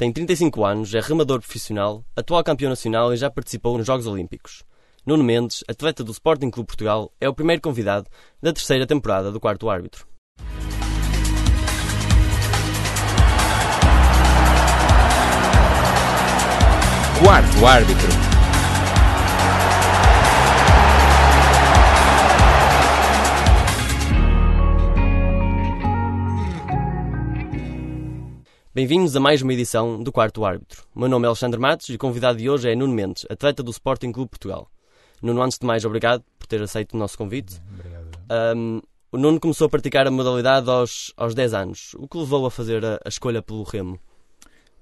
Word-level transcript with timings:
Tem 0.00 0.10
35 0.10 0.64
anos, 0.64 0.94
é 0.94 1.00
remador 1.00 1.40
profissional, 1.40 2.02
atual 2.16 2.42
campeão 2.42 2.70
nacional 2.70 3.12
e 3.12 3.18
já 3.18 3.30
participou 3.30 3.76
nos 3.76 3.86
Jogos 3.86 4.06
Olímpicos. 4.06 4.64
Nuno 5.04 5.22
Mendes, 5.22 5.62
atleta 5.68 6.02
do 6.02 6.10
Sporting 6.10 6.48
Clube 6.48 6.68
Portugal, 6.68 7.12
é 7.20 7.28
o 7.28 7.34
primeiro 7.34 7.60
convidado 7.60 8.08
da 8.40 8.50
terceira 8.50 8.86
temporada 8.86 9.30
do 9.30 9.38
Quarto 9.38 9.68
Árbitro. 9.68 10.06
Quarto 17.22 17.66
Árbitro. 17.66 18.39
Bem-vindos 28.80 29.14
a 29.14 29.20
mais 29.20 29.42
uma 29.42 29.52
edição 29.52 30.02
do 30.02 30.10
Quarto 30.10 30.42
Árbitro. 30.42 30.84
O 30.96 31.00
meu 31.00 31.06
nome 31.06 31.26
é 31.26 31.28
Alexandre 31.28 31.60
Matos 31.60 31.90
e 31.90 31.96
o 31.96 31.98
convidado 31.98 32.38
de 32.38 32.48
hoje 32.48 32.70
é 32.70 32.74
Nuno 32.74 32.94
Mendes, 32.94 33.26
atleta 33.28 33.62
do 33.62 33.70
Sporting 33.70 34.10
Clube 34.10 34.30
Portugal. 34.30 34.70
Nuno, 35.20 35.42
antes 35.42 35.58
de 35.58 35.66
mais, 35.66 35.84
obrigado 35.84 36.24
por 36.38 36.46
ter 36.46 36.62
aceito 36.62 36.94
o 36.94 36.96
nosso 36.96 37.18
convite. 37.18 37.60
Obrigado. 37.74 38.08
Um, 38.56 38.80
o 39.12 39.18
Nuno 39.18 39.38
começou 39.38 39.66
a 39.66 39.68
praticar 39.68 40.06
a 40.06 40.10
modalidade 40.10 40.70
aos, 40.70 41.12
aos 41.14 41.34
10 41.34 41.52
anos. 41.52 41.94
O 41.98 42.08
que 42.08 42.16
levou 42.16 42.46
a 42.46 42.50
fazer 42.50 42.82
a, 42.82 42.98
a 43.04 43.08
escolha 43.10 43.42
pelo 43.42 43.64
remo? 43.64 44.00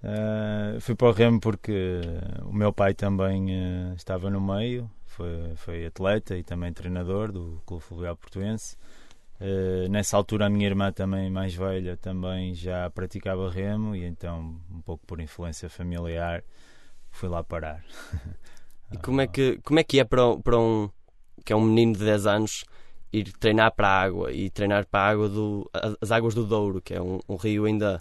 Uh, 0.00 0.80
fui 0.80 0.94
para 0.94 1.08
o 1.08 1.12
remo 1.12 1.40
porque 1.40 2.00
o 2.44 2.54
meu 2.54 2.72
pai 2.72 2.94
também 2.94 3.46
uh, 3.46 3.94
estava 3.96 4.30
no 4.30 4.40
meio, 4.40 4.88
foi, 5.06 5.56
foi 5.56 5.86
atleta 5.86 6.38
e 6.38 6.44
também 6.44 6.72
treinador 6.72 7.32
do 7.32 7.60
Clube 7.66 7.82
Fluvial 7.82 8.14
Portuense. 8.14 8.76
Uh, 9.40 9.88
nessa 9.88 10.16
altura 10.16 10.46
a 10.46 10.50
minha 10.50 10.66
irmã 10.66 10.90
também 10.92 11.30
mais 11.30 11.54
velha 11.54 11.96
também 11.96 12.54
já 12.54 12.90
praticava 12.90 13.48
remo 13.48 13.94
e 13.94 14.04
então 14.04 14.60
um 14.68 14.80
pouco 14.80 15.06
por 15.06 15.20
influência 15.20 15.68
familiar 15.68 16.42
fui 17.10 17.28
lá 17.28 17.42
parar. 17.42 17.84
E 18.90 18.96
como 18.96 19.20
é 19.20 19.26
que, 19.26 19.60
como 19.62 19.78
é, 19.78 19.84
que 19.84 20.00
é 20.00 20.04
para, 20.04 20.38
para 20.38 20.58
um 20.58 20.88
que 21.44 21.52
é 21.52 21.56
um 21.56 21.62
menino 21.62 21.92
de 21.92 22.04
10 22.04 22.26
anos 22.26 22.64
ir 23.12 23.32
treinar 23.34 23.72
para 23.74 23.88
a 23.88 24.02
água 24.02 24.32
e 24.32 24.50
treinar 24.50 24.86
para 24.86 25.00
a 25.00 25.08
água 25.08 25.28
do, 25.28 25.70
as 26.00 26.10
águas 26.10 26.34
do 26.34 26.44
Douro, 26.44 26.80
que 26.80 26.94
é 26.94 27.00
um, 27.00 27.20
um 27.28 27.36
rio 27.36 27.64
ainda 27.66 27.98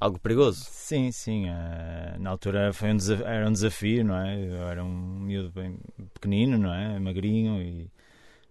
algo 0.00 0.18
perigoso? 0.18 0.64
Sim, 0.68 1.10
sim. 1.12 1.48
Uh, 1.48 2.20
na 2.20 2.30
altura 2.30 2.72
foi 2.72 2.92
um 2.92 2.96
era 3.24 3.48
um 3.48 3.52
desafio, 3.52 4.04
não 4.04 4.16
é? 4.16 4.36
Eu 4.36 4.68
era 4.68 4.84
um 4.84 5.20
miúdo 5.20 5.50
bem 5.50 5.78
pequenino, 6.14 6.58
não 6.58 6.72
é? 6.72 6.98
Magrinho 6.98 7.62
e, 7.62 7.90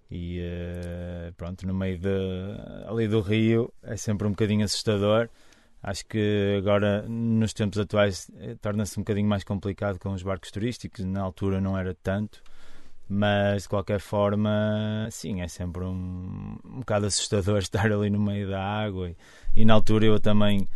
e 0.10 0.40
uh, 0.40 1.34
pronto, 1.34 1.66
no 1.66 1.74
meio 1.74 1.98
de, 1.98 2.10
ali 2.88 3.08
do 3.08 3.22
rio 3.22 3.74
é 3.84 3.98
sempre 3.98 4.28
um 4.28 4.32
bocadinho 4.32 4.64
assustador. 4.64 5.30
Acho 5.82 6.06
que 6.08 6.56
agora, 6.58 7.04
nos 7.08 7.54
tempos 7.54 7.78
atuais, 7.78 8.30
torna-se 8.60 9.00
um 9.00 9.04
bocadinho 9.04 9.28
mais 9.28 9.44
complicado 9.44 10.00
com 10.00 10.14
os 10.14 10.24
barcos 10.24 10.50
turísticos. 10.50 11.06
Na 11.06 11.22
altura 11.22 11.62
não 11.62 11.78
era 11.78 11.94
tanto. 11.94 12.42
Mas 13.08 13.64
de 13.64 13.70
qualquer 13.70 14.00
forma, 14.00 15.08
sim, 15.12 15.42
é 15.42 15.48
sempre 15.48 15.84
um, 15.84 16.58
um 16.66 16.80
bocado 16.80 17.06
assustador 17.06 17.60
estar 17.62 17.92
ali 17.92 18.10
no 18.10 18.20
meio 18.20 18.50
da 18.50 18.62
água. 18.62 19.10
E, 19.10 19.16
e 19.58 19.66
na 19.66 19.76
altura 19.76 20.06
eu 20.06 20.20
também 20.20 20.68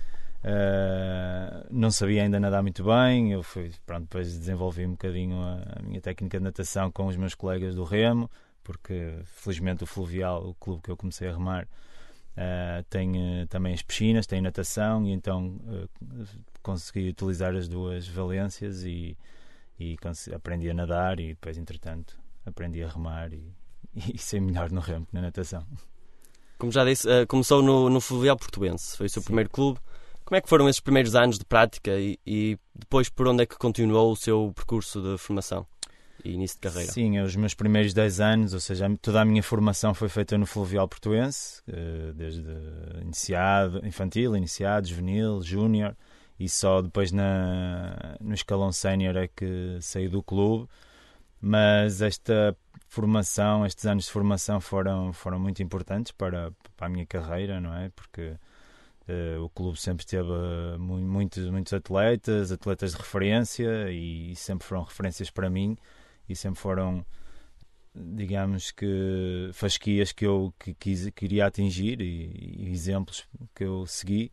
uh, 0.44 1.68
não 1.72 1.90
sabia 1.90 2.24
ainda 2.24 2.40
nadar 2.40 2.62
muito 2.62 2.84
bem. 2.84 3.32
Eu 3.32 3.42
fui, 3.42 3.72
pronto, 3.86 4.04
depois 4.04 4.28
desenvolvi 4.38 4.86
um 4.86 4.92
bocadinho 4.92 5.42
a, 5.42 5.80
a, 5.80 5.82
minha 5.82 6.02
técnica 6.02 6.38
de 6.38 6.44
natação 6.44 6.92
com 6.92 7.08
os 7.08 7.16
meus 7.16 7.34
colegas 7.34 7.74
do 7.74 7.84
remo, 7.84 8.30
porque 8.70 9.18
felizmente 9.26 9.84
o 9.84 9.88
Fluvial, 9.88 10.48
o 10.48 10.54
clube 10.54 10.84
que 10.84 10.92
eu 10.92 10.96
comecei 10.96 11.28
a 11.28 11.32
remar, 11.34 11.64
uh, 11.64 12.84
tem 12.88 13.10
uh, 13.10 13.48
também 13.48 13.74
as 13.74 13.82
piscinas, 13.82 14.28
tem 14.28 14.40
natação, 14.42 15.08
e 15.08 15.12
então 15.12 15.60
consegui 16.62 17.10
utilizar 17.10 17.56
as 17.56 17.68
duas 17.68 18.08
valências 18.08 18.84
e 18.84 19.18
e 19.80 19.98
aprendi 20.36 20.70
a 20.70 20.74
nadar 20.74 21.20
e 21.20 21.30
depois, 21.30 21.58
entretanto, 21.58 22.20
aprendi 22.46 22.84
a 22.84 22.90
remar 22.90 23.34
e, 23.34 23.42
e 24.14 24.20
ser 24.20 24.40
melhor 24.40 24.70
no 24.70 24.82
remo 24.82 25.08
que 25.08 25.16
na 25.16 25.22
natação. 25.22 25.66
Como 26.60 26.72
já 26.72 26.86
disse, 26.86 27.08
começou 27.26 27.64
no, 27.64 27.90
no 27.90 28.00
Fluvial 28.00 28.38
Portuense, 28.38 28.98
foi 28.98 29.08
o 29.08 29.10
seu 29.10 29.22
Sim. 29.24 29.28
primeiro 29.28 29.50
clube. 29.50 29.80
Como 30.26 30.38
é 30.38 30.42
que 30.42 30.50
foram 30.50 30.70
esses 30.70 30.82
primeiros 30.82 31.16
anos 31.16 31.40
de 31.40 31.46
prática 31.46 31.98
e, 31.98 32.20
e, 32.24 32.56
depois 32.76 33.10
por 33.10 33.28
onde 33.28 33.42
é 33.42 33.46
que 33.48 33.58
continuou 33.58 34.12
o 34.12 34.16
seu 34.16 34.52
percurso 34.54 35.02
de 35.02 35.18
formação 35.18 35.66
e 36.24 36.32
início 36.32 36.58
de 36.58 36.62
carreira? 36.62 36.92
Sim, 36.92 37.20
os 37.20 37.36
meus 37.36 37.54
primeiros 37.54 37.94
10 37.94 38.20
anos, 38.20 38.54
ou 38.54 38.60
seja, 38.60 38.90
toda 39.02 39.22
a 39.22 39.26
minha 39.26 39.44
formação 39.44 39.94
foi 39.94 40.10
feita 40.10 40.38
no 40.38 40.46
Fluvial 40.46 40.88
Portuense, 40.88 41.62
uh, 41.68 42.14
desde 42.14 42.44
iniciado, 43.02 43.86
infantil, 43.86 44.36
iniciado, 44.36 44.88
juvenil, 44.88 45.42
júnior 45.42 45.96
e 46.40 46.48
só 46.48 46.82
depois 46.82 47.12
na, 47.12 48.16
no 48.22 48.34
escalão 48.34 48.72
sénior 48.72 49.18
é 49.18 49.28
que 49.28 49.78
saí 49.82 50.08
do 50.08 50.24
clube. 50.24 50.70
Mas 51.42 52.02
esta 52.02 52.56
formação, 52.88 53.66
estes 53.66 53.86
anos 53.86 54.06
de 54.06 54.12
formação 54.12 54.60
foram, 54.60 55.14
foram 55.14 55.40
muito 55.40 55.62
importantes 55.62 56.12
para, 56.12 56.52
para 56.76 56.88
a 56.88 56.90
minha 56.90 57.06
carreira, 57.06 57.60
não 57.62 57.74
é? 57.74 57.90
Porque 57.90 58.36
uh, 59.08 59.44
o 59.44 59.50
clube 59.50 59.80
sempre 59.80 60.06
teve 60.06 60.30
muitos, 60.78 61.50
muitos 61.50 61.74
atletas, 61.74 62.52
atletas 62.52 62.92
de 62.92 62.98
referência 62.98 63.92
e, 63.92 64.32
e 64.32 64.36
sempre 64.36 64.68
foram 64.68 64.84
referências 64.84 65.30
para 65.30 65.50
mim 65.50 65.78
e 66.30 66.36
sempre 66.36 66.60
foram 66.60 67.06
digamos 67.96 68.72
que 68.72 69.50
fasquias 69.54 70.12
que 70.12 70.26
eu 70.26 70.54
que 70.60 70.74
quis, 70.74 71.10
queria 71.10 71.48
atingir 71.48 72.00
e, 72.02 72.66
e 72.68 72.72
exemplos 72.72 73.28
que 73.56 73.64
eu 73.64 73.86
segui 73.88 74.32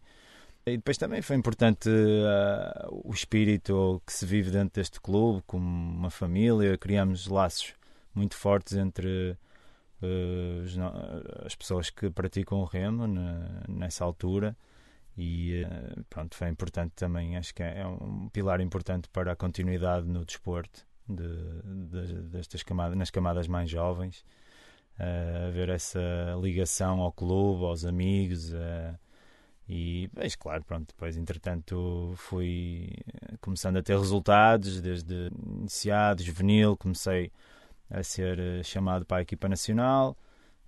e 0.69 0.77
depois 0.77 0.99
também 0.99 1.23
foi 1.23 1.37
importante 1.37 1.89
uh, 1.89 3.01
o 3.05 3.13
espírito 3.15 4.03
que 4.05 4.13
se 4.13 4.27
vive 4.27 4.51
dentro 4.51 4.75
deste 4.75 5.01
clube, 5.01 5.41
como 5.47 5.65
uma 5.65 6.11
família. 6.11 6.77
Criamos 6.77 7.29
laços 7.29 7.73
muito 8.13 8.35
fortes 8.35 8.73
entre 8.77 9.39
uh, 10.03 11.45
as 11.45 11.55
pessoas 11.55 11.89
que 11.89 12.11
praticam 12.11 12.59
o 12.59 12.65
remo 12.65 13.07
na, 13.07 13.63
nessa 13.69 14.05
altura. 14.05 14.57
E 15.17 15.63
uh, 15.63 16.05
pronto, 16.11 16.35
foi 16.35 16.49
importante 16.49 16.95
também. 16.97 17.37
Acho 17.37 17.55
que 17.55 17.63
é, 17.63 17.83
é 17.83 17.87
um 17.87 18.29
pilar 18.29 18.61
importante 18.61 19.09
para 19.09 19.31
a 19.33 19.37
continuidade 19.37 20.09
no 20.09 20.25
desporto 20.25 20.85
de, 21.09 21.63
de, 21.91 22.23
destas 22.23 22.63
camadas, 22.63 22.97
nas 22.97 23.11
camadas 23.11 23.49
mais 23.49 23.71
jovens. 23.71 24.25
haver 25.49 25.69
essa 25.69 26.01
ligação 26.41 27.01
ao 27.01 27.13
clube, 27.13 27.65
aos 27.65 27.85
amigos. 27.85 28.53
Uh, 28.53 28.99
e, 29.69 30.09
mas 30.15 30.37
claro, 30.37 30.65
pronto, 30.65 30.87
depois 30.89 31.17
entretanto 31.17 32.15
fui 32.17 32.89
começando 33.41 33.79
a 33.79 33.83
ter 33.83 33.99
resultados, 33.99 34.81
desde 34.81 35.31
iniciado, 35.45 36.23
juvenil, 36.23 36.77
comecei 36.77 37.33
a 37.91 38.03
ser 38.03 38.39
eh, 38.39 38.63
chamado 38.63 39.05
para 39.05 39.19
a 39.19 39.23
equipa 39.23 39.49
nacional, 39.49 40.17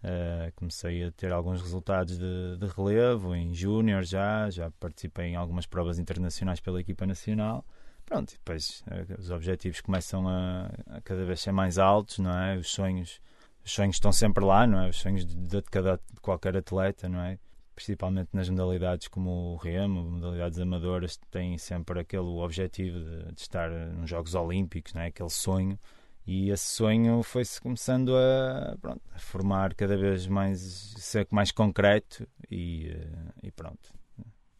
uh, 0.02 0.52
comecei 0.56 1.04
a 1.04 1.12
ter 1.12 1.32
alguns 1.32 1.60
resultados 1.60 2.18
de, 2.18 2.56
de 2.58 2.66
relevo 2.66 3.34
em 3.34 3.54
júnior 3.54 4.04
já, 4.04 4.50
já 4.50 4.70
participei 4.80 5.26
em 5.26 5.36
algumas 5.36 5.66
provas 5.66 5.98
internacionais 5.98 6.60
pela 6.60 6.80
equipa 6.80 7.06
nacional. 7.06 7.64
Pronto, 8.08 8.32
depois 8.32 8.82
uh, 8.86 9.20
os 9.20 9.30
objetivos 9.30 9.82
começam 9.82 10.26
a, 10.26 10.70
a, 10.86 11.00
cada 11.02 11.26
vez 11.26 11.40
ser 11.40 11.52
mais 11.52 11.78
altos, 11.78 12.18
não 12.18 12.36
é? 12.36 12.56
Os 12.56 12.70
sonhos, 12.70 13.20
os 13.62 13.70
sonhos 13.70 13.96
estão 13.96 14.10
sempre 14.10 14.42
lá, 14.42 14.66
não 14.66 14.80
é? 14.80 14.88
Os 14.88 14.96
sonhos 14.96 15.26
de, 15.26 15.36
de, 15.36 15.62
cada, 15.62 16.00
de 16.12 16.20
qualquer 16.22 16.56
atleta, 16.56 17.06
não 17.06 17.20
é? 17.20 17.38
principalmente 17.74 18.30
nas 18.32 18.48
modalidades 18.48 19.06
como 19.06 19.52
o 19.52 19.56
remo, 19.56 20.02
modalidades 20.02 20.58
amadoras, 20.58 21.16
têm 21.30 21.56
sempre 21.58 22.00
aquele 22.00 22.26
objetivo 22.26 22.98
de, 22.98 23.32
de 23.32 23.40
estar 23.40 23.70
nos 23.70 24.10
Jogos 24.10 24.34
Olímpicos, 24.34 24.94
né? 24.94 25.06
aquele 25.06 25.30
sonho. 25.30 25.78
E 26.26 26.50
esse 26.50 26.64
sonho 26.64 27.22
foi-se 27.22 27.60
começando 27.60 28.16
a, 28.16 28.76
pronto, 28.80 29.02
a, 29.14 29.18
formar 29.18 29.74
cada 29.74 29.96
vez 29.96 30.26
mais, 30.26 30.60
ser 30.96 31.28
mais 31.30 31.52
concreto 31.52 32.26
e, 32.50 32.88
eh, 32.88 33.32
e 33.44 33.52
pronto. 33.52 33.94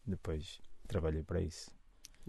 Depois 0.05 0.61
trabalhei 0.87 1.21
para 1.21 1.41
isso. 1.41 1.78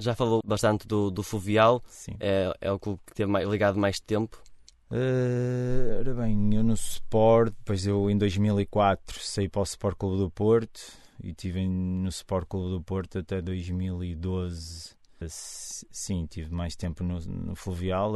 Já 0.01 0.15
falou 0.15 0.41
bastante 0.45 0.89
do, 0.89 1.11
do 1.11 1.23
Fluvial, 1.23 1.83
Sim. 1.87 2.13
É, 2.19 2.53
é 2.61 2.73
o 2.73 2.79
clube 2.79 3.01
que 3.07 3.15
teve 3.15 3.31
mais, 3.31 3.49
ligado 3.49 3.79
mais 3.79 4.01
tempo. 4.01 4.43
Uh, 4.91 6.01
ora 6.01 6.15
bem, 6.15 6.55
eu 6.55 6.65
no 6.65 6.75
Sport, 6.75 7.53
depois 7.59 7.87
eu 7.87 8.11
em 8.11 8.19
2004 8.19 9.21
saí 9.21 9.49
para 9.49 9.61
o 9.61 9.63
Sport 9.63 9.97
Clube 9.97 10.17
do 10.19 10.31
Porto 10.31 10.81
e 11.23 11.31
estive 11.31 11.65
no 11.69 12.09
Sport 12.09 12.49
Clube 12.49 12.71
do 12.71 12.83
Porto 12.83 13.19
até 13.19 13.41
2012. 13.41 14.97
Sim, 15.29 16.27
tive 16.27 16.53
mais 16.53 16.75
tempo 16.75 17.05
no, 17.05 17.21
no 17.21 17.55
Fluvial, 17.55 18.15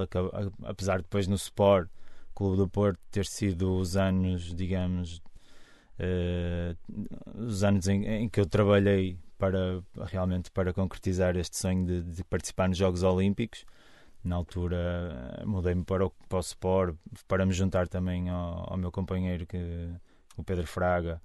apesar 0.65 0.97
de 0.97 1.03
depois 1.03 1.29
no 1.29 1.37
Sport 1.37 1.89
Clube 2.35 2.57
do 2.57 2.69
Porto 2.69 2.99
ter 3.11 3.27
sido 3.27 3.77
os 3.77 3.97
anos, 3.97 4.55
digamos, 4.55 5.23
uh, 6.01 6.77
os 7.39 7.63
anos 7.63 7.87
em, 7.87 8.05
em, 8.07 8.29
que 8.29 8.41
eu 8.41 8.47
trabalhei 8.47 9.17
para 9.39 9.83
realmente 10.07 10.51
para 10.51 10.73
concretizar 10.73 11.37
este 11.37 11.57
sonho 11.57 11.85
de, 11.85 12.03
de 12.03 12.25
participar 12.25 12.69
nos 12.69 12.79
Jogos 12.79 13.03
Olímpicos. 13.03 13.65
Na 14.23 14.37
altura 14.37 15.43
mudei-me 15.45 15.85
para 15.85 16.07
o, 16.07 16.11
para 16.29 16.39
o 16.39 16.41
Sport 16.41 16.97
para 17.29 17.45
me 17.45 17.53
juntar 17.53 17.89
também 17.89 18.31
ao, 18.31 18.73
ao 18.73 18.77
meu 18.77 18.91
companheiro 18.91 19.47
que 19.47 19.91
o 20.37 20.43
Pedro 20.43 20.67
Fraga 20.67 21.21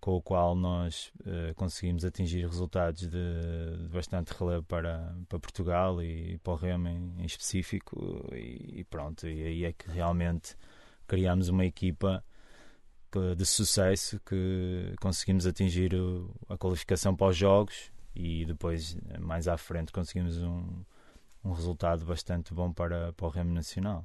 com 0.00 0.16
o 0.16 0.22
qual 0.22 0.54
nós 0.54 1.12
uh, 1.20 1.54
conseguimos 1.54 2.04
atingir 2.04 2.46
resultados 2.46 3.02
de, 3.02 3.08
de, 3.10 3.88
bastante 3.88 4.32
relevo 4.32 4.64
para, 4.64 5.16
para 5.28 5.38
Portugal 5.38 6.02
e 6.02 6.38
para 6.38 6.52
o 6.52 6.56
Remo 6.56 6.88
em, 6.88 7.14
em 7.18 7.24
específico. 7.24 8.28
E, 8.32 8.80
e, 8.80 8.84
pronto, 8.84 9.26
e 9.26 9.42
aí 9.42 9.64
é 9.64 9.72
que 9.72 9.90
realmente 9.90 10.56
criámos 11.06 11.48
uma 11.48 11.64
equipa 11.64 12.22
de 13.36 13.46
sucesso 13.46 14.20
que 14.26 14.94
conseguimos 15.00 15.46
atingir 15.46 15.92
a 16.48 16.56
qualificação 16.56 17.14
para 17.14 17.28
os 17.28 17.36
jogos 17.36 17.90
e 18.14 18.44
depois 18.44 18.96
mais 19.20 19.48
à 19.48 19.56
frente 19.56 19.92
conseguimos 19.92 20.38
um, 20.38 20.82
um 21.44 21.52
resultado 21.52 22.04
bastante 22.04 22.52
bom 22.52 22.72
para, 22.72 23.12
para 23.12 23.26
o 23.26 23.30
Remo 23.30 23.52
Nacional 23.52 24.04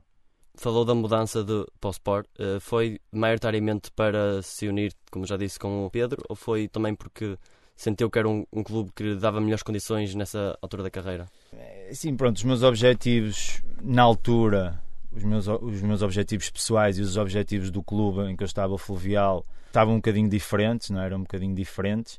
falou 0.56 0.86
da 0.86 0.94
mudança 0.94 1.44
de, 1.44 1.66
para 1.80 1.88
o 1.88 1.92
Sport. 1.92 2.28
Uh, 2.40 2.60
foi 2.60 3.00
maioritariamente 3.12 3.92
para 3.92 4.42
se 4.42 4.68
unir, 4.68 4.94
como 5.12 5.26
já 5.26 5.38
disse, 5.38 5.60
com 5.60 5.86
o 5.86 5.90
Pedro, 5.90 6.24
ou 6.30 6.36
foi 6.36 6.68
também 6.68 6.96
porque 6.96 7.38
sentiu 7.76 8.10
que 8.10 8.20
era 8.20 8.30
um, 8.30 8.46
um, 8.52 8.64
clube 8.64 8.92
que 8.96 9.04
lhe 9.04 9.16
dava 9.16 9.42
melhores 9.42 9.64
condições 9.64 10.14
nessa 10.14 10.58
altura 10.62 10.84
da 10.84 10.92
carreira? 10.92 11.28
Eh, 11.52 11.92
sim, 11.94 12.16
pronto, 12.16 12.38
os 12.38 12.44
meus 12.44 12.62
objetivos 12.62 13.62
na 13.82 14.04
altura, 14.04 14.82
os 15.16 15.24
meus, 15.24 15.48
os 15.48 15.82
meus 15.82 16.02
objetivos 16.02 16.50
pessoais 16.50 16.98
e 16.98 17.02
os 17.02 17.18
objetivos 17.18 17.70
do 17.70 17.84
clube 17.84 18.32
em 18.32 18.36
que 18.36 18.44
eu 18.44 18.48
estava, 18.48 18.78
Fluvial, 18.78 19.46
estavam 19.68 19.96
um 19.96 19.98
bocadinho 19.98 20.30
diferentes, 20.30 20.90
não 20.90 21.02
é? 21.02 21.06
eram 21.06 21.18
um 21.18 21.22
bocadinho 21.22 21.56
diferentes. 21.56 22.16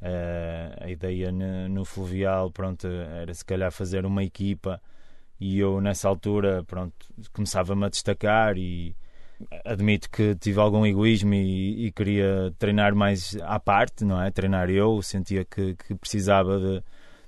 Uh, 0.00 0.84
a 0.84 0.90
ideia 0.90 1.30
no, 1.30 1.68
no 1.68 1.84
Fluvial, 1.84 2.50
pronto, 2.50 2.86
era 2.86 3.34
se 3.34 3.44
calhar 3.44 3.70
fazer 3.70 4.06
uma 4.06 4.24
equipa 4.24 4.80
e 5.40 5.58
eu 5.58 5.80
nessa 5.80 6.08
altura 6.08 6.62
pronto 6.64 6.94
começava-me 7.32 7.86
a 7.86 7.88
destacar 7.88 8.56
e 8.58 8.94
admito 9.64 10.10
que 10.10 10.34
tive 10.36 10.60
algum 10.60 10.84
egoísmo 10.84 11.32
e, 11.32 11.86
e, 11.86 11.92
queria 11.92 12.54
treinar 12.58 12.94
mais 12.94 13.36
à 13.42 13.58
parte 13.58 14.04
não 14.04 14.20
é 14.20 14.30
treinar 14.30 14.68
eu 14.68 15.00
sentia 15.00 15.44
que, 15.44 15.74
que 15.76 15.94
precisava 15.94 16.58
de, 16.58 16.82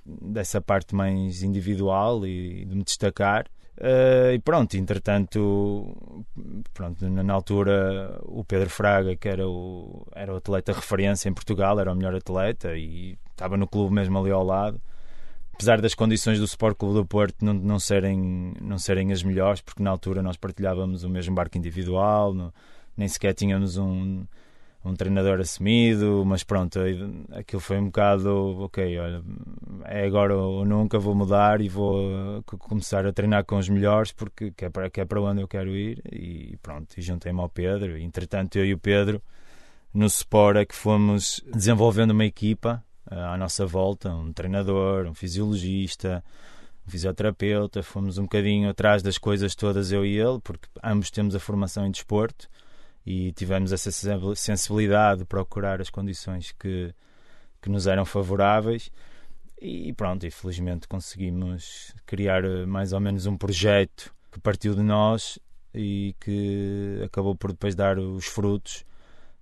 dessa 0.05 0.61
parte 0.61 0.93
mais 0.93 1.41
individual 1.41 2.25
e 2.25 2.65
de 2.65 2.75
me 2.75 2.83
destacar 2.83 3.47
uh, 3.77 4.33
e 4.33 4.39
pronto 4.39 4.75
entretanto 4.75 5.95
pronto 6.73 7.09
na 7.09 7.33
altura 7.33 8.19
o 8.23 8.43
Pedro 8.43 8.69
Fraga 8.69 9.15
que 9.15 9.27
era 9.27 9.47
o 9.47 10.07
era 10.15 10.33
o 10.33 10.37
atleta 10.37 10.73
referência 10.73 11.29
em 11.29 11.33
Portugal 11.33 11.79
era 11.79 11.91
o 11.91 11.95
melhor 11.95 12.15
atleta 12.15 12.75
e 12.75 13.17
estava 13.33 13.57
no 13.57 13.67
clube 13.67 13.93
mesmo 13.93 14.17
ali 14.17 14.31
ao 14.31 14.43
lado. 14.43 14.81
Apesar 15.53 15.81
das 15.81 15.93
condições 15.93 16.39
do 16.39 16.45
Sport 16.45 16.77
Clube 16.77 16.95
do 16.95 17.05
Porto 17.05 17.45
não, 17.45 17.53
não, 17.53 17.79
serem, 17.79 18.53
não 18.59 18.79
serem 18.79 19.11
as 19.11 19.21
melhores, 19.21 19.61
porque 19.61 19.83
na 19.83 19.91
altura 19.91 20.21
nós 20.21 20.35
partilhávamos 20.35 21.03
o 21.03 21.09
mesmo 21.09 21.35
barco 21.35 21.57
individual, 21.57 22.33
no, 22.33 22.51
nem 22.97 23.07
sequer 23.07 23.33
tínhamos 23.33 23.77
um, 23.77 24.25
um 24.85 24.93
treinador 24.95 25.39
assumido, 25.39 26.23
mas 26.25 26.43
pronto, 26.43 26.79
aquilo 27.31 27.61
foi 27.61 27.77
um 27.77 27.85
bocado, 27.85 28.63
ok, 28.63 28.99
olha, 28.99 29.23
é 29.85 30.05
agora 30.05 30.35
ou 30.35 30.65
nunca, 30.65 30.99
vou 30.99 31.15
mudar 31.15 31.61
e 31.61 31.69
vou 31.69 32.43
começar 32.43 33.05
a 33.05 33.13
treinar 33.13 33.45
com 33.45 33.57
os 33.57 33.69
melhores, 33.69 34.11
porque 34.11 34.51
que 34.51 34.65
é 34.65 34.69
para, 34.69 34.89
que 34.89 34.99
é 34.99 35.05
para 35.05 35.21
onde 35.21 35.41
eu 35.41 35.47
quero 35.47 35.69
ir, 35.69 36.01
e 36.11 36.57
pronto, 36.61 36.93
e 36.97 37.01
juntei-me 37.01 37.39
ao 37.39 37.47
Pedro, 37.47 37.97
entretanto 37.97 38.57
eu 38.57 38.65
e 38.65 38.73
o 38.73 38.77
Pedro, 38.77 39.21
no 39.93 40.05
Sport 40.07 40.57
é 40.57 40.65
que 40.65 40.75
fomos 40.75 41.41
desenvolvendo 41.53 42.11
uma 42.11 42.25
equipa, 42.25 42.83
à 43.09 43.37
nossa 43.37 43.65
volta, 43.65 44.09
um 44.13 44.33
treinador, 44.33 45.05
um 45.05 45.13
fisiologista, 45.13 46.23
um 46.85 46.91
fisioterapeuta, 46.91 47.81
fomos 47.83 48.17
um 48.17 48.23
bocadinho 48.23 48.69
atrás 48.69 49.01
das 49.01 49.17
coisas 49.17 49.55
todas 49.55 49.91
eu 49.91 50.05
e 50.05 50.19
ele, 50.19 50.39
porque 50.43 50.67
ambos 50.83 51.09
temos 51.09 51.35
a 51.35 51.39
formação 51.39 51.85
em 51.85 51.91
desporto 51.91 52.49
e 53.05 53.31
tivemos 53.33 53.71
essa 53.71 53.91
sensibilidade 54.35 55.19
de 55.19 55.25
procurar 55.25 55.81
as 55.81 55.89
condições 55.89 56.53
que, 56.53 56.93
que 57.61 57.69
nos 57.69 57.87
eram 57.87 58.05
favoráveis. 58.05 58.91
E 59.61 59.93
pronto, 59.93 60.25
e 60.25 60.31
felizmente 60.31 60.87
conseguimos 60.87 61.93
criar 62.05 62.43
eh, 62.43 62.65
mais 62.65 62.91
ou 62.91 62.99
menos 62.99 63.25
um 63.25 63.37
projeto 63.37 64.13
que 64.31 64.39
partiu 64.39 64.75
de 64.75 64.81
nós 64.81 65.39
e 65.73 66.15
que 66.19 67.01
acabou 67.05 67.35
por 67.35 67.51
depois 67.51 67.73
dar 67.73 67.97
os 67.97 68.25
frutos 68.25 68.85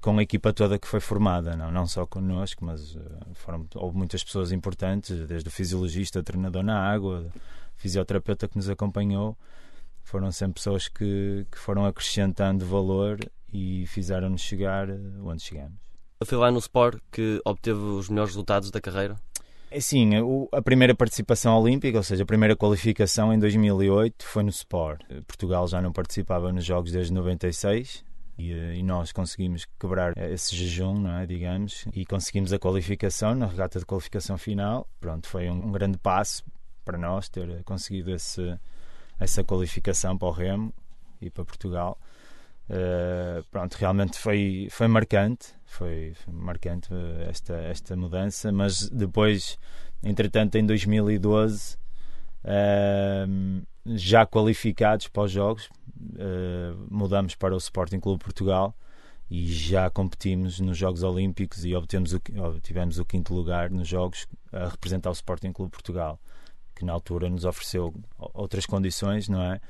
com 0.01 0.17
a 0.17 0.23
equipa 0.23 0.51
toda 0.51 0.79
que 0.79 0.87
foi 0.87 0.99
formada, 0.99 1.55
não, 1.55 1.71
não 1.71 1.85
só 1.85 2.07
connosco, 2.07 2.65
mas 2.65 2.95
uh, 2.95 3.01
foram, 3.35 3.67
houve 3.75 3.95
muitas 3.95 4.23
pessoas 4.23 4.51
importantes, 4.51 5.27
desde 5.27 5.47
o 5.47 5.51
fisiologista, 5.51 6.23
treinador 6.23 6.63
na 6.63 6.79
água, 6.79 7.27
fisioterapeuta 7.77 8.47
que 8.47 8.57
nos 8.57 8.67
acompanhou, 8.67 9.37
foram 10.11 10.31
sempre 10.31 10.55
pessoas 10.55 10.89
que, 10.89 11.47
que 11.49 11.57
foram 11.57 11.85
acrescentando 11.85 12.65
valor 12.65 13.17
e 13.51 13.85
fizeram-nos 13.87 14.41
chegar 14.41 14.89
eh, 14.89 14.99
onde 15.23 15.41
chegamos. 15.41 15.79
Foi 16.25 16.37
lá 16.37 16.51
no 16.51 16.59
Sport 16.59 16.99
que 17.11 17.41
obteve 17.45 17.79
os 17.79 18.09
melhores 18.09 18.31
resultados 18.31 18.69
da 18.69 18.81
carreira? 18.81 19.15
É 19.71 19.79
sim, 19.79 20.11
a 20.51 20.61
primeira 20.61 20.93
participação 20.93 21.57
olímpica, 21.57 21.97
ou 21.97 22.03
seja, 22.03 22.23
a 22.23 22.25
primeira 22.25 22.57
qualificação 22.57 23.33
em 23.33 23.39
2008 23.39 24.25
foi 24.25 24.43
no 24.43 24.49
Sport. 24.49 25.01
Portugal 25.25 25.65
já 25.65 25.81
não 25.81 25.93
participava 25.93 26.51
nos 26.51 26.65
Jogos 26.65 26.91
desde 26.91 27.13
96, 27.13 28.03
e, 28.37 28.51
eh, 28.51 28.75
e, 28.75 28.83
nós 28.83 29.13
conseguimos 29.13 29.65
quebrar 29.79 30.17
esse 30.17 30.53
jejum, 30.53 30.95
não 30.95 31.19
é, 31.19 31.25
digamos, 31.25 31.85
e 31.93 32.05
conseguimos 32.05 32.51
a 32.51 32.59
qualificação 32.59 33.33
na 33.33 33.45
regata 33.45 33.79
de 33.79 33.85
qualificação 33.85 34.37
final. 34.37 34.85
Pronto, 34.99 35.27
foi 35.27 35.49
um, 35.49 35.67
um 35.67 35.71
grande 35.71 35.97
passo 35.97 36.43
para 36.83 36.97
nós 36.97 37.29
ter 37.29 37.63
conseguido 37.63 38.11
esse, 38.11 38.59
essa 39.21 39.43
qualificação 39.43 40.17
para 40.17 40.27
o 40.27 40.31
Remo 40.31 40.73
e 41.21 41.29
para 41.29 41.45
Portugal. 41.45 41.97
Uh, 42.67 43.43
pronto, 43.51 43.75
realmente 43.75 44.17
foi, 44.17 44.67
foi 44.71 44.87
marcante, 44.87 45.53
foi, 45.65 46.13
foi 46.15 46.33
marcante 46.33 46.89
eh, 46.91 47.27
esta, 47.29 47.53
esta 47.53 47.95
mudança, 47.95 48.51
mas 48.51 48.89
depois, 48.89 49.59
entretanto, 50.01 50.55
em 50.55 50.65
2012, 50.65 51.75
uh, 52.45 53.61
já 53.85 54.25
qualificados 54.25 55.07
para 55.07 55.23
os 55.23 55.31
Jogos, 55.31 55.65
uh, 55.65 56.87
mudamos 56.89 57.35
para 57.35 57.53
o 57.53 57.57
Sporting 57.57 57.99
Clube 57.99 58.23
Portugal 58.23 58.73
e 59.29 59.45
já 59.51 59.89
competimos 59.89 60.59
nos 60.59 60.77
Jogos 60.77 61.03
Olímpicos 61.03 61.63
e 61.65 61.75
o, 61.75 61.77
obtivemos 61.77 62.99
o 62.99 63.05
quinto 63.05 63.33
lugar 63.33 63.69
nos 63.69 63.87
Jogos 63.87 64.27
a 64.51 64.69
representar 64.69 65.09
o 65.09 65.13
Sporting 65.13 65.51
Clube 65.51 65.71
Portugal, 65.71 66.19
que 66.81 66.85
na 66.85 66.93
altura 66.93 67.29
nos 67.29 67.45
ofereceu 67.45 67.93
outras 68.17 68.65
condições, 68.65 69.29
não 69.29 69.41
é? 69.41 69.61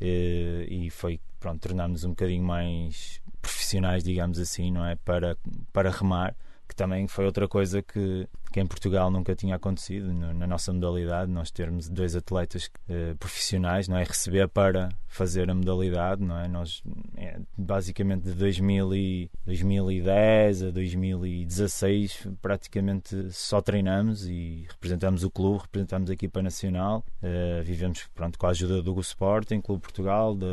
E, 0.00 0.66
e 0.86 0.90
foi, 0.90 1.18
pronto, 1.40 1.60
tornámos 1.60 2.04
um 2.04 2.10
bocadinho 2.10 2.44
mais 2.44 3.20
profissionais, 3.40 4.04
digamos 4.04 4.38
assim, 4.38 4.70
não 4.70 4.84
é? 4.84 4.94
Para, 4.96 5.38
para 5.72 5.90
remar 5.90 6.36
que 6.68 6.74
também 6.74 7.06
foi 7.06 7.26
outra 7.26 7.46
coisa 7.46 7.82
que, 7.82 8.28
que 8.52 8.60
em 8.60 8.66
Portugal 8.66 9.10
nunca 9.10 9.34
tinha 9.34 9.56
acontecido 9.56 10.12
na 10.12 10.46
nossa 10.46 10.72
modalidade, 10.72 11.30
nós 11.30 11.50
termos 11.50 11.88
dois 11.88 12.16
atletas 12.16 12.70
eh, 12.88 13.14
profissionais, 13.18 13.88
não 13.88 13.96
é? 13.96 14.04
Receber 14.04 14.48
para 14.48 14.88
fazer 15.08 15.50
a 15.50 15.54
modalidade, 15.54 16.22
não 16.22 16.38
é? 16.38 16.48
Nós, 16.48 16.82
é, 17.16 17.38
basicamente 17.56 18.22
de 18.22 18.32
2000 18.32 18.94
e, 18.94 19.30
2010 19.44 20.62
a 20.64 20.70
2016, 20.70 22.28
praticamente 22.40 23.30
só 23.30 23.60
treinamos 23.60 24.26
e 24.26 24.66
representamos 24.68 25.22
o 25.22 25.30
clube, 25.30 25.62
representamos 25.62 26.10
a 26.10 26.12
equipa 26.12 26.42
nacional, 26.42 27.04
eh, 27.22 27.62
vivemos 27.64 28.08
pronto, 28.14 28.38
com 28.38 28.46
a 28.46 28.50
ajuda 28.50 28.82
do 28.82 28.98
Sporting, 29.00 29.60
Clube 29.60 29.82
Portugal, 29.82 30.34
de, 30.34 30.46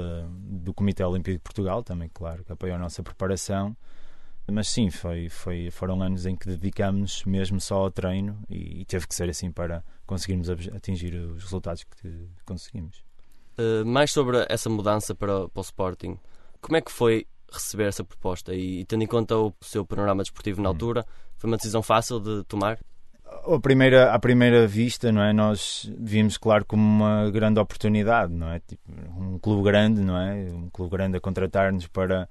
do 0.63 0.73
Comitê 0.73 1.03
Olímpico 1.03 1.37
de 1.37 1.43
Portugal, 1.43 1.83
também, 1.83 2.09
claro, 2.13 2.43
que 2.43 2.51
apoiou 2.51 2.75
a 2.75 2.79
nossa 2.79 3.01
preparação. 3.01 3.75
Mas 4.51 4.67
sim, 4.67 4.89
foi, 4.89 5.29
foi, 5.29 5.71
foram 5.71 6.01
anos 6.01 6.25
em 6.25 6.35
que 6.35 6.45
dedicámos 6.47 7.23
mesmo 7.25 7.59
só 7.59 7.77
ao 7.77 7.91
treino 7.91 8.37
e, 8.49 8.81
e, 8.81 8.85
teve 8.85 9.07
que 9.07 9.15
ser 9.15 9.29
assim 9.29 9.51
para 9.51 9.83
conseguirmos 10.05 10.49
atingir 10.49 11.15
os 11.15 11.43
resultados 11.43 11.83
que 11.83 12.27
conseguimos. 12.45 13.03
Uh, 13.57 13.85
mais 13.85 14.11
sobre 14.11 14.45
essa 14.49 14.69
mudança 14.69 15.15
para, 15.15 15.47
para 15.47 15.59
o 15.59 15.61
Sporting, 15.61 16.19
como 16.61 16.75
é 16.75 16.81
que 16.81 16.91
foi 16.91 17.25
receber 17.51 17.85
essa 17.85 18.03
proposta 18.03 18.53
e, 18.53 18.81
e 18.81 18.85
tendo 18.85 19.03
em 19.03 19.07
conta 19.07 19.37
o 19.37 19.53
seu 19.61 19.85
panorama 19.85 20.23
desportivo 20.23 20.61
na 20.61 20.69
hum. 20.69 20.73
altura, 20.73 21.05
foi 21.37 21.49
uma 21.49 21.57
decisão 21.57 21.81
fácil 21.81 22.19
de 22.19 22.43
tomar? 22.43 22.79
A 23.25 23.59
primeira, 23.59 24.13
à 24.13 24.19
primeira 24.19 24.67
vista, 24.67 25.11
não 25.11 25.21
é? 25.21 25.31
Nós 25.31 25.89
vimos, 25.97 26.37
claro, 26.37 26.65
como 26.65 26.83
uma 26.83 27.31
grande 27.31 27.59
oportunidade, 27.59 28.33
não 28.33 28.51
é? 28.51 28.59
Tipo, 28.59 28.83
um 29.17 29.39
clube 29.39 29.63
grande, 29.63 30.01
não 30.01 30.17
é? 30.17 30.33
Um 30.51 30.69
clube 30.69 30.91
grande 30.91 31.17
a 31.17 31.21
contratar-nos 31.21 31.87
para 31.87 32.29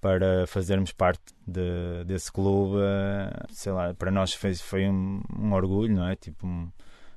para 0.00 0.46
fazermos 0.46 0.92
parte 0.92 1.22
de, 1.46 2.04
desse 2.06 2.32
clube, 2.32 2.76
eh, 2.80 3.46
sei 3.50 3.72
lá, 3.72 3.92
para 3.94 4.10
nós 4.10 4.32
foi, 4.32 4.54
foi 4.54 4.88
um, 4.88 5.20
um 5.38 5.52
orgulho, 5.52 5.94
não 5.94 6.08
é? 6.08 6.16
Tipo, 6.16 6.46
um, 6.46 6.70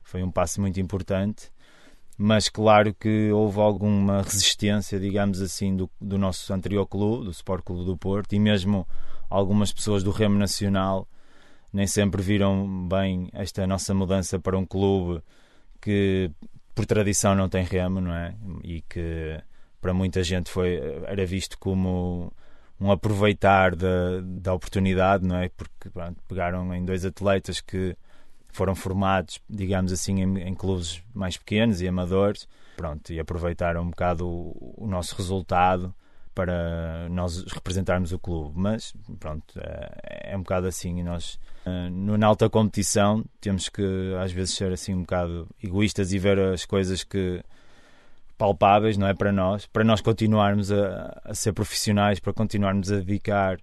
foi 0.04 0.22
um 0.22 0.32
passo 0.32 0.60
muito 0.60 0.80
importante, 0.80 1.52
mas 2.18 2.50
claro 2.50 2.94
que 2.94 3.32
houve 3.32 3.60
alguma 3.60 4.22
resistência, 4.24 5.00
digamos 5.00 5.42
assim, 5.42 5.76
do, 5.76 5.90
do 6.00 6.18
nosso 6.18 6.54
anterior 6.54 6.86
clube, 6.86 7.26
do 7.26 7.32
Sport 7.32 7.64
Clube 7.64 7.86
do 7.86 7.98
Porto, 7.98 8.34
e 8.34 8.40
mesmo 8.40 8.88
algumas 9.30 9.72
pessoas 9.72 10.04
do 10.04 10.12
Remo 10.12 10.38
Nacional 10.38 11.08
nem 11.72 11.88
sempre 11.88 12.22
viram 12.22 12.88
bem 12.88 13.30
esta 13.34 13.66
nossa 13.66 13.94
mudança 13.94 14.40
para 14.40 14.58
um 14.58 14.66
clube 14.66 15.24
que 15.82 16.30
por 16.76 16.86
tradição 16.86 17.36
não 17.36 17.50
tem 17.50 17.64
remo, 17.64 18.00
não 18.00 18.14
é? 18.14 18.36
E 18.64 18.82
que 18.82 19.42
para 19.82 19.94
muita 19.94 20.24
gente 20.24 20.50
foi 20.52 20.80
era 21.08 21.26
visto 21.26 21.58
como 21.58 22.32
um 22.80 22.92
aproveitar 22.92 23.76
da, 23.76 24.22
da 24.22 24.54
oportunidade, 24.54 25.26
não 25.26 25.38
é? 25.38 25.50
Porque 25.50 25.90
pronto, 25.90 26.22
pegaram 26.28 26.74
em 26.74 26.84
dois 26.84 27.06
atletas 27.06 27.62
que 27.62 27.96
foram 28.50 28.76
formados, 28.76 29.40
digamos 29.50 29.92
assim, 29.92 30.22
em, 30.22 30.38
em, 30.40 30.54
clubes 30.54 31.02
mais 31.14 31.38
pequenos 31.38 31.82
e 31.82 31.88
amadores, 31.88 32.48
pronto, 32.76 33.12
e 33.12 33.20
aproveitaram 33.20 33.82
um 33.82 33.90
bocado 33.90 34.28
o, 34.28 34.76
o 34.78 34.88
nosso 34.88 35.16
resultado 35.16 35.94
para 36.34 37.08
nós 37.10 37.44
representarmos 37.44 38.12
o 38.12 38.20
clube. 38.20 38.54
Mas, 38.56 38.94
pronto, 39.20 39.60
é, 39.60 40.34
é 40.34 40.38
um 40.38 40.42
bocado 40.42 40.68
assim. 40.68 41.00
E 41.00 41.04
nós, 41.04 41.40
eh, 41.66 41.90
na 41.90 42.28
alta 42.28 42.50
competição, 42.50 43.24
temos 43.40 43.70
que 43.70 43.84
às 44.20 44.32
vezes 44.32 44.56
ser 44.56 44.72
assim 44.72 44.94
um 44.94 45.02
bocado 45.02 45.48
egoístas 45.64 46.12
e 46.12 46.20
ver 46.20 46.40
as 46.40 46.66
coisas 46.66 47.04
que 47.04 47.44
palpáveis, 48.44 48.98
não 48.98 49.08
é? 49.08 49.14
Para 49.14 49.32
nós, 49.32 49.66
para 49.68 49.86
nós 49.86 50.02
continuarmos 50.02 50.70
a, 50.70 51.18
a 51.24 51.34
ser 51.34 51.54
profissionais, 51.54 52.20
para 52.20 52.34
continuarmos 52.34 52.92
a 52.92 52.98
dedicar 52.98 53.58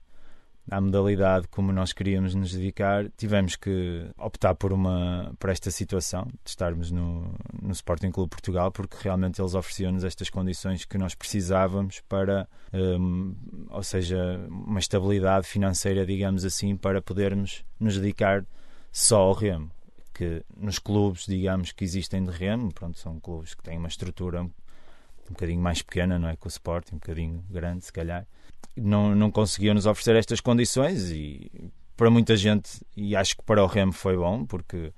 à 0.70 0.80
modalidade 0.80 1.48
como 1.48 1.70
nós 1.70 1.92
queríamos 1.92 2.34
nos 2.34 2.54
dedicar, 2.54 3.10
tivemos 3.14 3.56
que 3.56 4.06
optar 4.16 4.54
por 4.54 4.72
uma 4.72 5.34
por 5.38 5.50
esta 5.50 5.70
situação 5.70 6.24
de 6.24 6.48
estarmos 6.48 6.90
no, 6.90 7.30
no 7.60 7.72
Sporting 7.72 8.10
Clube 8.10 8.30
Portugal, 8.30 8.72
porque 8.72 8.96
realmente 9.02 9.38
eles 9.38 9.54
ofereciam-nos 9.54 10.02
estas 10.02 10.30
condições 10.30 10.86
que 10.86 10.96
nós 10.96 11.14
precisávamos 11.14 12.00
para, 12.08 12.48
um, 12.72 13.34
ou 13.68 13.82
seja, 13.82 14.40
uma 14.48 14.80
estabilidade 14.80 15.46
financeira, 15.46 16.06
digamos 16.06 16.42
assim, 16.42 16.74
para 16.74 17.02
podermos 17.02 17.66
nos 17.78 17.98
dedicar 17.98 18.46
só 18.90 19.18
ao 19.18 19.34
remo. 19.34 19.70
Que 20.14 20.42
nos 20.56 20.78
clubes, 20.78 21.26
digamos, 21.26 21.70
que 21.70 21.84
existem 21.84 22.24
de 22.24 22.30
remo, 22.30 22.72
pronto, 22.72 22.98
são 22.98 23.20
clubes 23.20 23.54
que 23.54 23.62
têm 23.62 23.76
uma 23.76 23.88
estrutura 23.88 24.48
um, 25.30 25.32
bocadinho 25.32 25.60
mais 25.60 25.82
pequena, 25.82 26.18
não 26.18 26.28
é? 26.28 26.36
Que 26.36 26.46
o 26.46 26.48
Sporting, 26.48 26.96
um 26.96 26.98
bocadinho 26.98 27.44
grande, 27.48 27.84
se 27.84 27.92
calhar 27.92 28.26
não, 28.76 29.14
não 29.14 29.30
conseguiam 29.30 29.74
nos 29.74 29.86
oferecer 29.86 30.16
estas 30.16 30.40
condições 30.40 31.10
e 31.10 31.50
para 31.96 32.10
muita 32.10 32.36
gente, 32.36 32.84
e 32.96 33.14
acho 33.14 33.36
que 33.36 33.42
para 33.42 33.62
o 33.62 33.66
Remo 33.66 33.92
foi 33.92 34.16
bom, 34.16 34.44
porque 34.46 34.92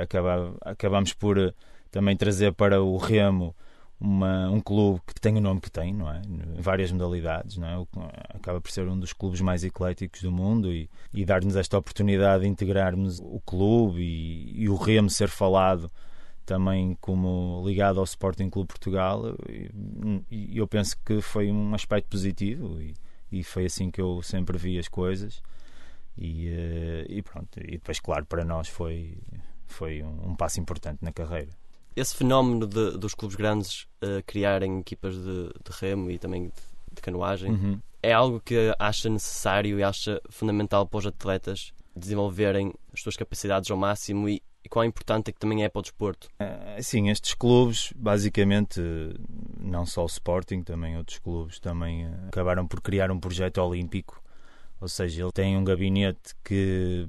acaba, 0.00 0.56
acabamos 0.62 1.12
por 1.12 1.38
eh, 1.38 1.52
também 1.90 2.16
trazer 2.16 2.52
para 2.54 2.82
o 2.82 2.96
Remo 2.96 3.54
uma, 4.00 4.48
um 4.48 4.60
clube 4.60 5.02
que 5.06 5.20
tem 5.20 5.36
o 5.36 5.40
nome 5.40 5.60
que 5.60 5.70
tem, 5.70 5.92
não 5.92 6.10
é? 6.10 6.22
Em 6.56 6.60
várias 6.60 6.90
modalidades, 6.90 7.58
não 7.58 7.68
é? 7.68 7.86
Acaba 8.34 8.58
por 8.58 8.70
ser 8.70 8.88
um 8.88 8.98
dos 8.98 9.12
clubes 9.12 9.42
mais 9.42 9.62
ecléticos 9.62 10.22
do 10.22 10.32
mundo 10.32 10.72
e, 10.72 10.88
e 11.12 11.24
dar-nos 11.26 11.56
esta 11.56 11.76
oportunidade 11.76 12.44
de 12.44 12.48
integrarmos 12.48 13.20
o 13.20 13.38
clube 13.44 14.00
e, 14.00 14.62
e, 14.62 14.68
o 14.68 14.76
Remo 14.76 15.10
ser 15.10 15.28
falado 15.28 15.90
também 16.50 16.96
como 17.00 17.62
ligado 17.64 18.00
ao 18.00 18.04
Sporting 18.04 18.50
Clube 18.50 18.66
Portugal 18.66 19.36
e, 20.28 20.58
eu 20.58 20.66
penso 20.66 20.96
que 21.06 21.20
foi 21.20 21.48
um 21.48 21.72
aspecto 21.76 22.08
positivo 22.08 22.82
e, 22.82 22.92
e 23.30 23.44
foi 23.44 23.66
assim 23.66 23.88
que 23.88 24.00
eu 24.00 24.20
sempre 24.20 24.58
vi 24.58 24.76
as 24.76 24.88
coisas 24.88 25.40
e, 26.18 26.48
uh, 26.48 27.06
e 27.08 27.22
pronto 27.22 27.60
e 27.60 27.70
depois 27.70 28.00
claro 28.00 28.26
para 28.26 28.44
nós 28.44 28.66
foi 28.66 29.16
foi 29.64 30.02
um, 30.02 30.30
um 30.30 30.34
passo 30.34 30.58
importante 30.58 30.98
na 31.02 31.12
carreira 31.12 31.52
esse 31.94 32.16
fenómeno 32.16 32.66
de, 32.66 32.98
dos 32.98 33.14
clubes 33.14 33.36
grandes 33.36 33.84
uh, 34.02 34.20
criarem 34.26 34.80
equipas 34.80 35.14
de, 35.14 35.22
de, 35.22 35.70
remo 35.80 36.10
e 36.10 36.18
também 36.18 36.46
de, 36.46 36.52
de 36.94 37.00
canoagem 37.00 37.52
uhum. 37.52 37.80
é 38.02 38.12
algo 38.12 38.40
que 38.40 38.74
acha 38.76 39.08
necessário 39.08 39.78
e 39.78 39.84
acha 39.84 40.20
fundamental 40.28 40.84
para 40.84 40.98
os 40.98 41.06
atletas 41.06 41.72
desenvolverem 41.94 42.74
as 42.92 43.02
suas 43.02 43.16
capacidades 43.16 43.70
ao 43.70 43.76
máximo 43.76 44.28
e, 44.28 44.42
e 44.64 44.68
quão 44.68 44.84
importante 44.84 45.30
é 45.30 45.32
que 45.32 45.38
também 45.38 45.64
é 45.64 45.68
para 45.68 45.80
o 45.80 45.82
desporto? 45.82 46.28
Uh, 46.40 46.82
sim, 46.82 47.08
estes 47.08 47.34
clubes, 47.34 47.92
basicamente, 47.96 48.80
não 49.58 49.86
só 49.86 50.02
o 50.02 50.06
Sporting, 50.06 50.62
também 50.62 50.96
outros 50.96 51.18
clubes, 51.18 51.58
também 51.58 52.06
uh, 52.06 52.28
acabaram 52.28 52.66
por 52.66 52.80
criar 52.80 53.10
um 53.10 53.18
projeto 53.18 53.58
olímpico. 53.58 54.22
Ou 54.80 54.88
seja, 54.88 55.22
ele 55.22 55.32
tem 55.32 55.58
um 55.58 55.62
gabinete 55.62 56.34
que, 56.42 57.06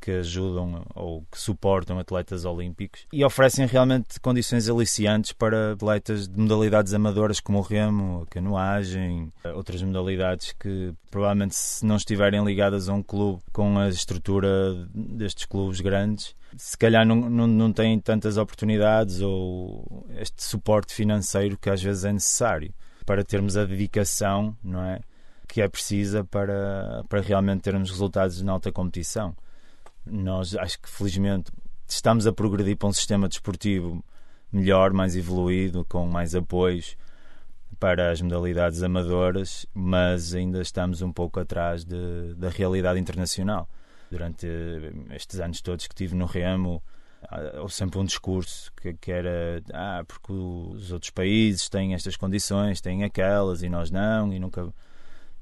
que 0.00 0.10
ajudam 0.10 0.84
ou 0.92 1.24
que 1.30 1.38
suportam 1.38 1.98
atletas 1.98 2.44
olímpicos 2.44 3.06
e 3.12 3.24
oferecem 3.24 3.64
realmente 3.64 4.18
condições 4.18 4.68
aliciantes 4.68 5.30
para 5.30 5.72
atletas 5.72 6.26
de 6.26 6.36
modalidades 6.36 6.92
amadoras 6.92 7.38
como 7.38 7.58
o 7.58 7.62
remo, 7.62 8.22
a 8.22 8.26
canoagem, 8.26 9.32
outras 9.54 9.80
modalidades 9.82 10.52
que 10.52 10.92
provavelmente 11.12 11.54
se 11.54 11.86
não 11.86 11.94
estiverem 11.94 12.44
ligadas 12.44 12.88
a 12.88 12.92
um 12.92 13.02
clube 13.04 13.40
com 13.52 13.78
a 13.78 13.88
estrutura 13.88 14.74
destes 14.92 15.44
clubes 15.44 15.80
grandes, 15.80 16.34
se 16.56 16.76
calhar 16.76 17.06
não, 17.06 17.16
não, 17.16 17.46
não 17.46 17.72
têm 17.72 17.98
tantas 17.98 18.36
oportunidades 18.36 19.20
ou 19.20 20.06
este 20.16 20.42
suporte 20.42 20.94
financeiro 20.94 21.56
que 21.56 21.70
às 21.70 21.82
vezes 21.82 22.04
é 22.04 22.12
necessário 22.12 22.72
para 23.04 23.24
termos 23.24 23.56
a 23.56 23.64
dedicação, 23.64 24.56
não 24.62 24.82
é? 24.84 25.00
Que 25.48 25.60
é 25.60 25.68
precisa 25.68 26.24
para, 26.24 27.04
para 27.08 27.20
realmente 27.20 27.62
termos 27.62 27.90
resultados 27.90 28.40
na 28.42 28.52
alta 28.52 28.70
competição. 28.70 29.34
Nós 30.04 30.54
acho 30.56 30.80
que 30.80 30.88
felizmente 30.88 31.50
estamos 31.88 32.26
a 32.26 32.32
progredir 32.32 32.76
para 32.76 32.88
um 32.88 32.92
sistema 32.92 33.28
desportivo 33.28 34.04
melhor, 34.52 34.92
mais 34.92 35.16
evoluído, 35.16 35.84
com 35.88 36.06
mais 36.06 36.34
apoios 36.34 36.96
para 37.78 38.12
as 38.12 38.20
modalidades 38.20 38.82
amadoras, 38.82 39.66
mas 39.74 40.34
ainda 40.34 40.60
estamos 40.62 41.02
um 41.02 41.12
pouco 41.12 41.40
atrás 41.40 41.84
de, 41.84 42.34
da 42.36 42.48
realidade 42.48 43.00
internacional 43.00 43.68
durante 44.12 44.46
estes 45.10 45.40
anos 45.40 45.62
todos 45.62 45.86
que 45.86 45.94
tive 45.94 46.14
no 46.14 46.26
Remo, 46.26 46.82
houve 47.58 47.72
sempre 47.72 47.98
um 47.98 48.04
discurso 48.04 48.70
que, 48.74 48.92
que, 48.92 49.10
era 49.10 49.62
ah, 49.72 50.04
porque 50.06 50.32
os 50.32 50.92
outros 50.92 51.10
países 51.10 51.68
têm 51.68 51.94
estas 51.94 52.14
condições, 52.14 52.80
têm 52.80 53.04
aquelas 53.04 53.62
e 53.62 53.70
nós 53.70 53.90
não, 53.90 54.30
e 54.30 54.38
nunca, 54.38 54.72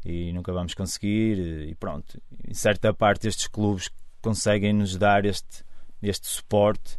e 0.04 0.32
nunca 0.32 0.52
vamos 0.52 0.72
conseguir. 0.74 1.68
E 1.68 1.74
pronto, 1.74 2.20
em 2.46 2.54
certa 2.54 2.94
parte, 2.94 3.26
estes 3.26 3.48
clubes 3.48 3.90
conseguem 4.22 4.72
nos 4.72 4.96
dar 4.96 5.24
este, 5.24 5.64
este 6.00 6.28
suporte, 6.28 6.96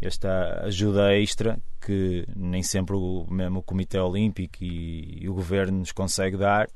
esta 0.00 0.64
ajuda 0.64 1.14
extra 1.14 1.56
que 1.80 2.26
nem 2.34 2.64
sempre 2.64 2.96
o, 2.96 3.26
mesmo 3.30 3.60
o 3.60 3.62
Comitê 3.62 3.98
Olímpico 3.98 4.56
e, 4.60 5.22
e 5.22 5.28
o 5.28 5.34
governo 5.34 5.78
nos 5.78 5.92
consegue 5.92 6.36
dar 6.36 6.68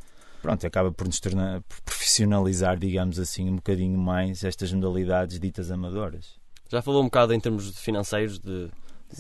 pronto, 0.47 0.65
acaba 0.65 0.93
por 0.93 1.09
nos 1.09 1.19
tornar, 1.19 1.61
por 1.63 1.81
profissionalizar, 1.81 2.79
digamos 2.79 3.19
assim, 3.19 3.51
um 3.51 3.57
bocadinho 3.57 3.99
mais 3.99 4.45
estas 4.45 4.73
modalidades 4.73 5.41
ditas 5.41 5.73
amadoras. 5.73 6.39
Já 6.71 6.81
falou 6.81 7.03
um 7.03 7.07
bocado 7.07 7.35
em 7.35 7.41
termos 7.41 7.77
financeiros 7.81 8.39
de, 8.39 8.71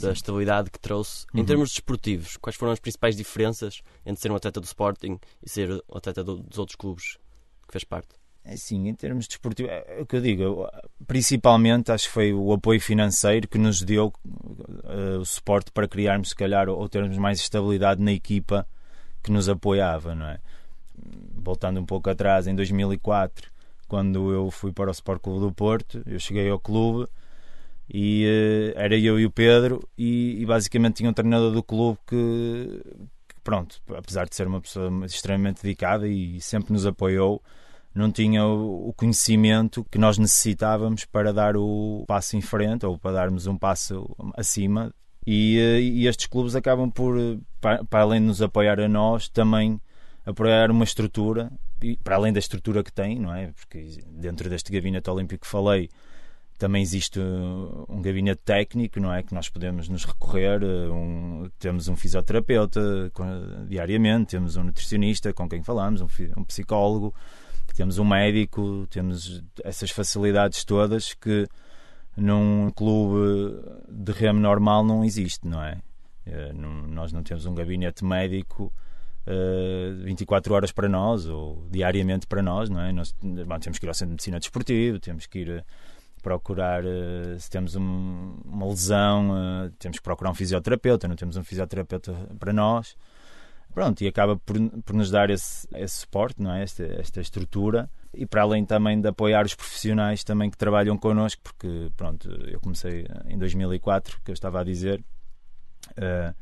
da 0.00 0.12
estabilidade 0.12 0.70
que 0.70 0.78
trouxe. 0.78 1.26
Uhum. 1.34 1.40
Em 1.40 1.44
termos 1.44 1.70
desportivos, 1.70 2.36
quais 2.36 2.54
foram 2.54 2.72
as 2.72 2.78
principais 2.78 3.16
diferenças 3.16 3.82
entre 4.04 4.22
ser 4.22 4.30
um 4.30 4.36
atleta 4.36 4.60
do 4.60 4.64
Sporting 4.64 5.18
e 5.44 5.50
ser 5.50 5.72
um 5.72 5.96
atleta 5.96 6.22
do, 6.22 6.36
dos 6.36 6.58
outros 6.58 6.76
clubes 6.76 7.18
que 7.66 7.72
fez 7.72 7.82
parte? 7.82 8.10
É 8.44 8.56
sim, 8.56 8.86
em 8.86 8.94
termos 8.94 9.26
desportivos, 9.26 9.72
é, 9.72 9.98
é 9.98 10.02
o 10.02 10.06
que 10.06 10.14
eu 10.14 10.20
digo, 10.20 10.68
principalmente 11.08 11.90
acho 11.90 12.06
que 12.06 12.12
foi 12.12 12.32
o 12.32 12.52
apoio 12.52 12.80
financeiro 12.80 13.48
que 13.48 13.58
nos 13.58 13.82
deu 13.82 14.12
uh, 14.24 15.18
o 15.20 15.24
suporte 15.24 15.72
para 15.72 15.88
criarmos, 15.88 16.28
se 16.28 16.36
calhar, 16.36 16.68
ou 16.68 16.88
termos 16.88 17.18
mais 17.18 17.40
estabilidade 17.40 18.00
na 18.00 18.12
equipa 18.12 18.64
que 19.24 19.32
nos 19.32 19.48
apoiava, 19.48 20.14
não 20.14 20.26
é? 20.26 20.38
Voltando 21.34 21.80
um 21.80 21.86
pouco 21.86 22.10
atrás, 22.10 22.46
em 22.46 22.54
2004, 22.54 23.50
quando 23.88 24.32
eu 24.32 24.50
fui 24.50 24.72
para 24.72 24.88
o 24.88 24.92
Sport 24.92 25.20
Clube 25.22 25.40
do 25.40 25.52
Porto, 25.52 26.02
eu 26.06 26.18
cheguei 26.18 26.48
ao 26.48 26.58
clube 26.58 27.08
e 27.88 28.26
uh, 28.26 28.78
era 28.78 28.96
eu 28.96 29.18
e 29.18 29.24
o 29.24 29.30
Pedro 29.30 29.88
e, 29.96 30.40
e, 30.40 30.46
basicamente 30.46 30.96
tinha 30.96 31.10
um 31.10 31.12
treinador 31.12 31.52
do 31.52 31.62
clube 31.62 31.98
que, 32.06 32.82
que, 33.28 33.40
pronto, 33.44 33.80
apesar 33.96 34.28
de 34.28 34.34
ser 34.34 34.46
uma 34.46 34.60
pessoa 34.60 34.90
extremamente 35.06 35.62
dedicada 35.62 36.08
e 36.08 36.40
sempre 36.40 36.72
nos 36.72 36.84
apoiou, 36.84 37.40
não 37.94 38.10
tinha 38.10 38.44
o, 38.44 38.88
o 38.88 38.92
conhecimento 38.92 39.86
que 39.90 39.98
nós 39.98 40.18
necessitávamos 40.18 41.04
para 41.04 41.32
dar 41.32 41.56
o 41.56 42.04
passo 42.08 42.36
em 42.36 42.40
frente 42.40 42.84
ou 42.84 42.98
para 42.98 43.12
darmos 43.12 43.46
um 43.46 43.56
passo 43.56 44.14
acima. 44.36 44.92
E, 45.24 45.58
uh, 45.58 45.80
e 45.80 46.06
estes 46.06 46.26
clubes 46.26 46.54
acabam 46.54 46.90
por, 46.90 47.18
eh, 47.18 47.38
para, 47.60 47.84
para 47.84 48.02
além 48.02 48.20
de 48.20 48.26
nos 48.26 48.40
apoiar 48.40 48.78
a 48.78 48.88
nós, 48.88 49.28
também 49.28 49.80
apoiar 50.26 50.70
uma 50.70 50.84
estrutura, 50.84 51.50
para 52.02 52.16
além 52.16 52.32
da 52.32 52.40
estrutura 52.40 52.82
que 52.82 52.92
tem, 52.92 53.18
não 53.18 53.32
é? 53.32 53.52
Porque 53.52 54.00
dentro 54.08 54.50
deste 54.50 54.72
gabinete 54.72 55.08
olímpico 55.08 55.44
que 55.44 55.50
falei, 55.50 55.88
também 56.58 56.82
existe 56.82 57.20
um 57.88 58.02
gabinete 58.02 58.42
técnico, 58.44 58.98
não 58.98 59.12
é? 59.12 59.22
Que 59.22 59.32
nós 59.32 59.48
podemos 59.48 59.88
nos 59.88 60.04
recorrer. 60.04 60.64
Um, 60.64 61.48
temos 61.58 61.86
um 61.86 61.94
fisioterapeuta 61.94 62.80
diariamente, 63.68 64.30
temos 64.30 64.56
um 64.56 64.64
nutricionista 64.64 65.32
com 65.32 65.48
quem 65.48 65.62
falamos, 65.62 66.00
um, 66.00 66.08
um 66.36 66.44
psicólogo, 66.44 67.14
temos 67.74 67.98
um 67.98 68.04
médico, 68.04 68.86
temos 68.90 69.44
essas 69.62 69.90
facilidades 69.90 70.64
todas 70.64 71.12
que 71.12 71.46
num 72.16 72.70
clube 72.70 73.60
de 73.88 74.12
remo 74.12 74.40
normal 74.40 74.82
não 74.82 75.04
existe, 75.04 75.46
não 75.46 75.62
é? 75.62 75.78
Eh, 76.24 76.52
nós 76.54 77.12
não 77.12 77.22
temos 77.22 77.44
um 77.44 77.54
gabinete 77.54 78.02
médico 78.02 78.72
uh, 79.26 80.00
eh, 80.02 80.04
24 80.04 80.54
horas 80.54 80.72
para 80.72 80.88
nós 80.88 81.26
ou 81.26 81.66
diariamente 81.70 82.26
para 82.26 82.42
nós, 82.42 82.68
não 82.68 82.80
é? 82.80 82.92
Nós 82.92 83.14
bom, 83.20 83.58
temos 83.58 83.78
que 83.78 83.86
ir 83.86 83.88
ao 83.88 83.94
centro 83.94 84.08
de 84.08 84.14
medicina 84.14 84.38
desportivo, 84.38 84.98
temos 84.98 85.26
que 85.26 85.40
ir 85.40 85.48
uh, 85.50 85.64
procurar 86.22 86.84
uh, 86.84 87.38
se 87.38 87.50
temos 87.50 87.76
um, 87.76 88.38
uma 88.44 88.66
lesão, 88.66 89.70
temos 89.78 89.98
que 89.98 90.02
procurar 90.04 90.30
um 90.30 90.34
fisioterapeuta, 90.34 91.08
não 91.08 91.16
temos 91.16 91.36
um 91.36 91.44
fisioterapeuta 91.44 92.12
para 92.38 92.52
nós. 92.52 92.96
Pronto, 93.74 94.00
e 94.00 94.08
acaba 94.08 94.36
por, 94.38 94.56
por 94.86 94.94
nos 94.96 95.10
dar 95.10 95.28
esse, 95.28 95.68
esse 95.74 95.98
suporte, 95.98 96.40
não 96.40 96.50
é? 96.50 96.62
esta, 96.62 96.82
esta 96.82 97.20
estrutura 97.20 97.90
e 98.14 98.24
para 98.24 98.40
além 98.40 98.64
também 98.64 98.98
de 98.98 99.06
apoiar 99.06 99.44
os 99.44 99.54
profissionais 99.54 100.24
também 100.24 100.50
que 100.50 100.56
trabalham 100.56 100.96
connosco, 100.96 101.42
porque 101.42 101.92
pronto, 101.94 102.26
eu 102.48 102.58
comecei 102.58 103.06
em 103.28 103.36
2004, 103.36 104.18
que 104.24 104.30
eu 104.30 104.32
estava 104.32 104.62
a 104.62 104.64
dizer, 104.64 105.04
uh, 105.90 106.34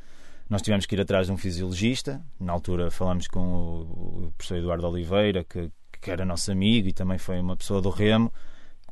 nós 0.49 0.63
tivemos 0.63 0.87
que 0.87 0.95
ir 0.95 1.01
atrás 1.01 1.27
de 1.27 1.33
um 1.33 1.37
fisiologista, 1.37 2.23
na 2.39 2.53
altura 2.53 2.91
falamos 2.91 3.27
com 3.29 3.41
o, 3.41 4.27
o 4.27 4.33
professor 4.37 4.59
Eduardo 4.59 4.87
Oliveira, 4.87 5.45
que, 5.45 5.71
que 6.01 6.11
era 6.11 6.25
nosso 6.25 6.53
amigo 6.53 6.89
e 6.89 6.93
também 6.93 7.19
foi 7.19 7.41
uma 7.41 7.57
pessoa 7.57 7.81
do 7.81 7.91
Remo, 7.91 8.33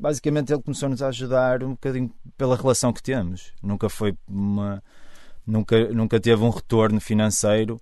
basicamente 0.01 0.53
ele 0.53 0.63
começou-nos 0.63 1.03
a 1.03 1.09
ajudar 1.09 1.63
um 1.63 1.71
bocadinho 1.71 2.11
pela 2.37 2.57
relação 2.57 2.93
que 2.93 3.03
temos, 3.03 3.53
nunca 3.63 3.89
foi 3.89 4.17
uma... 4.27 4.83
Nunca, 5.45 5.89
nunca 5.93 6.21
teve 6.21 6.41
um 6.45 6.51
retorno 6.51 7.01
financeiro 7.01 7.81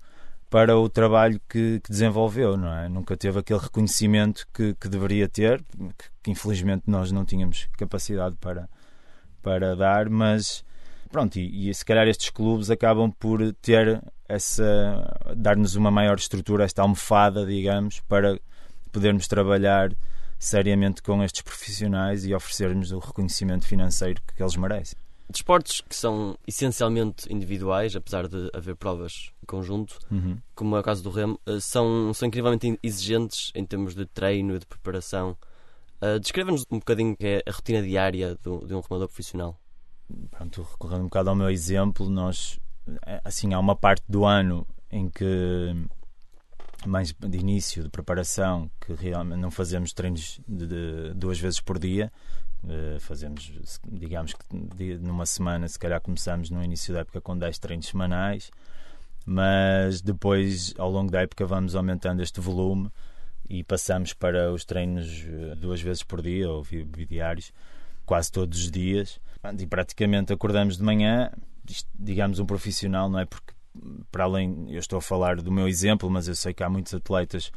para 0.50 0.76
o 0.76 0.88
trabalho 0.88 1.40
que, 1.48 1.78
que, 1.80 1.90
desenvolveu, 1.90 2.56
não 2.56 2.76
é? 2.76 2.88
Nunca 2.88 3.16
teve 3.16 3.38
aquele 3.38 3.60
reconhecimento 3.60 4.44
que, 4.52 4.74
que 4.74 4.88
deveria 4.88 5.28
ter, 5.28 5.62
que, 5.62 6.08
que, 6.24 6.30
infelizmente 6.32 6.82
nós 6.88 7.12
não 7.12 7.24
tínhamos 7.24 7.68
capacidade 7.78 8.34
para, 8.40 8.68
para 9.40 9.76
dar, 9.76 10.10
mas 10.10 10.64
pronto, 11.10 11.38
e, 11.38 11.68
e 11.68 11.74
se 11.74 11.84
calhar 11.84 12.06
estes 12.08 12.30
clubes 12.30 12.70
acabam 12.70 13.10
por 13.10 13.52
ter 13.54 14.02
essa 14.28 15.34
dar-nos 15.36 15.74
uma 15.74 15.90
maior 15.90 16.16
estrutura, 16.16 16.64
esta 16.64 16.82
almofada, 16.82 17.44
digamos, 17.44 18.00
para 18.00 18.38
podermos 18.92 19.26
trabalhar 19.26 19.92
seriamente 20.38 21.02
com 21.02 21.22
estes 21.22 21.42
profissionais 21.42 22.24
e 22.24 22.34
oferecermos 22.34 22.92
o 22.92 22.98
reconhecimento 22.98 23.66
financeiro 23.66 24.22
que 24.34 24.42
eles 24.42 24.56
merecem 24.56 24.98
desportos 25.30 25.80
que 25.80 25.94
são 25.94 26.36
essencialmente 26.46 27.32
individuais, 27.32 27.94
apesar 27.94 28.26
de 28.26 28.50
haver 28.52 28.74
provas 28.76 29.30
em 29.42 29.46
conjunto, 29.46 29.98
uhum. 30.10 30.36
como 30.54 30.76
é 30.76 30.80
o 30.80 30.82
caso 30.82 31.02
do 31.02 31.10
remo, 31.10 31.40
eh, 31.46 31.60
são, 31.60 32.12
são 32.12 32.28
incrivelmente 32.28 32.78
exigentes 32.82 33.52
em 33.54 33.64
termos 33.64 33.94
de 33.94 34.04
treino 34.06 34.56
e 34.56 34.58
de 34.58 34.66
preparação. 34.66 35.36
Uh, 36.02 36.18
Descreva-nos 36.18 36.64
um 36.70 36.78
bocadinho 36.78 37.16
que 37.16 37.26
é 37.26 37.42
a 37.46 37.52
rotina 37.52 37.82
diária 37.82 38.36
do, 38.42 38.66
de 38.66 38.74
um 38.74 38.80
remador 38.80 39.06
profissional. 39.06 39.59
Pronto, 40.30 40.62
recorrendo 40.62 41.02
um 41.02 41.04
bocado 41.04 41.30
ao 41.30 41.36
meu 41.36 41.50
exemplo, 41.50 42.08
nós, 42.08 42.58
eh, 43.06 43.20
assim, 43.24 43.52
há 43.52 43.58
uma 43.58 43.76
parte 43.76 44.04
do 44.08 44.24
ano 44.24 44.66
em 44.90 45.08
que 45.08 45.74
mais 46.86 47.12
de 47.12 47.38
início 47.38 47.82
de 47.82 47.90
preparação 47.90 48.70
que 48.80 48.94
realmente 48.94 49.40
não 49.40 49.50
fazemos 49.50 49.92
treinos 49.92 50.40
de, 50.48 50.66
de 50.66 51.14
duas 51.14 51.38
vezes 51.38 51.60
por 51.60 51.78
dia 51.78 52.10
Uh, 52.62 53.00
fazemos, 53.00 53.50
digamos 53.90 54.34
que 54.34 54.98
numa 54.98 55.24
semana, 55.24 55.66
se 55.66 55.78
calhar 55.78 55.98
começamos 55.98 56.50
no 56.50 56.62
início 56.62 56.92
da 56.92 57.00
época 57.00 57.18
com 57.18 57.36
10 57.36 57.58
treinos 57.58 57.86
semanais, 57.86 58.50
mas 59.24 60.02
depois, 60.02 60.74
ao 60.76 60.90
longo 60.90 61.10
da 61.10 61.22
época, 61.22 61.46
vamos 61.46 61.74
aumentando 61.74 62.22
este 62.22 62.38
volume 62.38 62.90
e 63.48 63.64
passamos 63.64 64.12
para 64.12 64.52
os 64.52 64.64
treinos 64.64 65.24
eh, 65.26 65.54
duas 65.56 65.80
vezes 65.80 66.02
por 66.02 66.20
dia 66.20 66.50
ou 66.50 66.62
bidiários, 66.62 67.50
quase 68.04 68.30
todos 68.30 68.58
os 68.58 68.70
dias. 68.70 69.18
E 69.58 69.66
praticamente 69.66 70.32
acordamos 70.32 70.76
de 70.76 70.82
manhã, 70.82 71.30
digamos 71.98 72.38
um 72.38 72.46
profissional, 72.46 73.08
não 73.08 73.18
é? 73.18 73.24
Porque, 73.24 73.54
para 74.10 74.24
além, 74.24 74.66
eu 74.68 74.78
estou 74.78 74.98
a 74.98 75.02
falar 75.02 75.36
do 75.36 75.50
meu 75.50 75.66
exemplo, 75.66 76.10
mas 76.10 76.28
eu 76.28 76.34
sei 76.34 76.52
que 76.52 76.62
há 76.62 76.68
muitos 76.68 76.92
atletas 76.92 77.50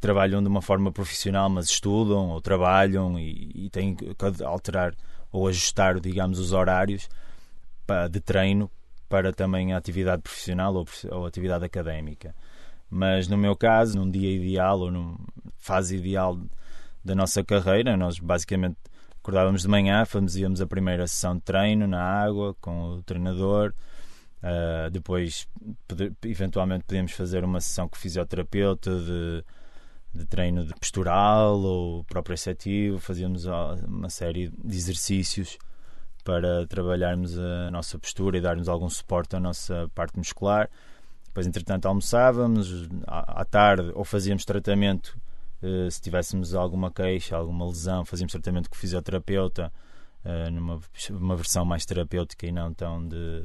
trabalham 0.00 0.42
de 0.42 0.48
uma 0.48 0.60
forma 0.60 0.92
profissional, 0.92 1.48
mas 1.48 1.66
estudam 1.66 2.28
ou 2.28 2.40
trabalham 2.40 3.18
e, 3.18 3.50
e 3.66 3.70
têm 3.70 3.94
que 3.94 4.14
alterar 4.44 4.94
ou 5.32 5.48
ajustar, 5.48 5.98
digamos, 5.98 6.38
os 6.38 6.52
horários 6.52 7.08
de 8.10 8.20
treino 8.20 8.70
para 9.08 9.32
também 9.32 9.72
a 9.72 9.76
atividade 9.76 10.22
profissional 10.22 10.74
ou, 10.74 10.86
ou 11.10 11.26
atividade 11.26 11.64
académica. 11.64 12.34
Mas 12.88 13.28
no 13.28 13.36
meu 13.36 13.56
caso, 13.56 13.98
num 13.98 14.10
dia 14.10 14.30
ideal 14.30 14.78
ou 14.80 14.90
numa 14.90 15.18
fase 15.56 15.96
ideal 15.96 16.38
da 17.04 17.14
nossa 17.14 17.42
carreira, 17.42 17.96
nós 17.96 18.18
basicamente 18.18 18.76
acordávamos 19.24 19.62
de 19.62 19.68
manhã, 19.68 20.04
fazíamos 20.04 20.60
a 20.60 20.66
primeira 20.66 21.06
sessão 21.06 21.34
de 21.34 21.40
treino 21.40 21.86
na 21.86 22.02
água 22.02 22.54
com 22.60 22.90
o 22.90 23.02
treinador. 23.02 23.72
Uh, 24.42 24.90
depois, 24.90 25.48
eventualmente, 26.22 26.84
podíamos 26.84 27.12
fazer 27.12 27.42
uma 27.42 27.58
sessão 27.58 27.88
com 27.88 27.96
o 27.96 27.98
fisioterapeuta 27.98 28.90
de 29.00 29.42
de 30.14 30.24
treino 30.26 30.64
de 30.64 30.72
postural 30.74 31.58
ou 31.60 32.04
proprioceptivo, 32.04 33.00
fazíamos 33.00 33.46
uma 33.86 34.08
série 34.08 34.48
de 34.64 34.76
exercícios 34.76 35.58
para 36.22 36.66
trabalharmos 36.68 37.36
a 37.36 37.70
nossa 37.70 37.98
postura 37.98 38.38
e 38.38 38.40
darmos 38.40 38.68
algum 38.68 38.88
suporte 38.88 39.34
à 39.34 39.40
nossa 39.40 39.90
parte 39.92 40.16
muscular. 40.16 40.70
Depois, 41.26 41.48
entretanto, 41.48 41.86
almoçávamos 41.86 42.88
à 43.06 43.44
tarde 43.44 43.90
ou 43.94 44.04
fazíamos 44.04 44.44
tratamento 44.44 45.18
se 45.90 46.00
tivéssemos 46.00 46.54
alguma 46.54 46.90
queixa, 46.90 47.36
alguma 47.36 47.66
lesão, 47.66 48.04
fazíamos 48.04 48.32
tratamento 48.32 48.68
com 48.68 48.76
o 48.76 48.78
fisioterapeuta 48.78 49.72
eh, 50.24 50.50
numa 50.50 50.80
uma 51.10 51.36
versão 51.36 51.66
mais 51.66 51.84
terapêutica 51.84 52.46
e 52.46 52.52
não 52.52 52.72
tão 52.72 53.06
de, 53.06 53.42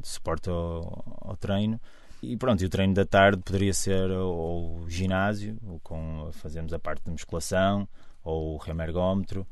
de 0.00 0.08
suporte 0.08 0.48
ao, 0.48 1.04
ao 1.20 1.36
treino. 1.36 1.78
E 2.22 2.36
pronto, 2.36 2.62
e 2.62 2.66
o 2.66 2.70
treino 2.70 2.94
da 2.94 3.04
tarde 3.04 3.42
poderia 3.42 3.74
ser 3.74 4.10
ou 4.10 4.80
o 4.82 4.88
ginásio, 4.88 5.58
ou 5.66 5.78
com 5.80 6.30
fazemos 6.32 6.72
a 6.72 6.78
parte 6.78 7.04
de 7.04 7.10
musculação, 7.10 7.86
ou 8.24 8.56
remergómetro, 8.56 9.46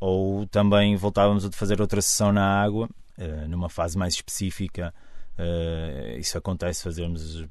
ou 0.00 0.46
também 0.46 0.96
voltávamos 0.96 1.44
a 1.44 1.52
fazer 1.52 1.80
outra 1.80 2.00
sessão 2.00 2.32
na 2.32 2.62
água, 2.62 2.88
uh, 3.18 3.48
numa 3.48 3.68
fase 3.68 3.98
mais 3.98 4.14
específica. 4.14 4.94
Uh, 5.38 6.18
isso 6.18 6.38
acontece, 6.38 6.82
fazermos 6.82 7.44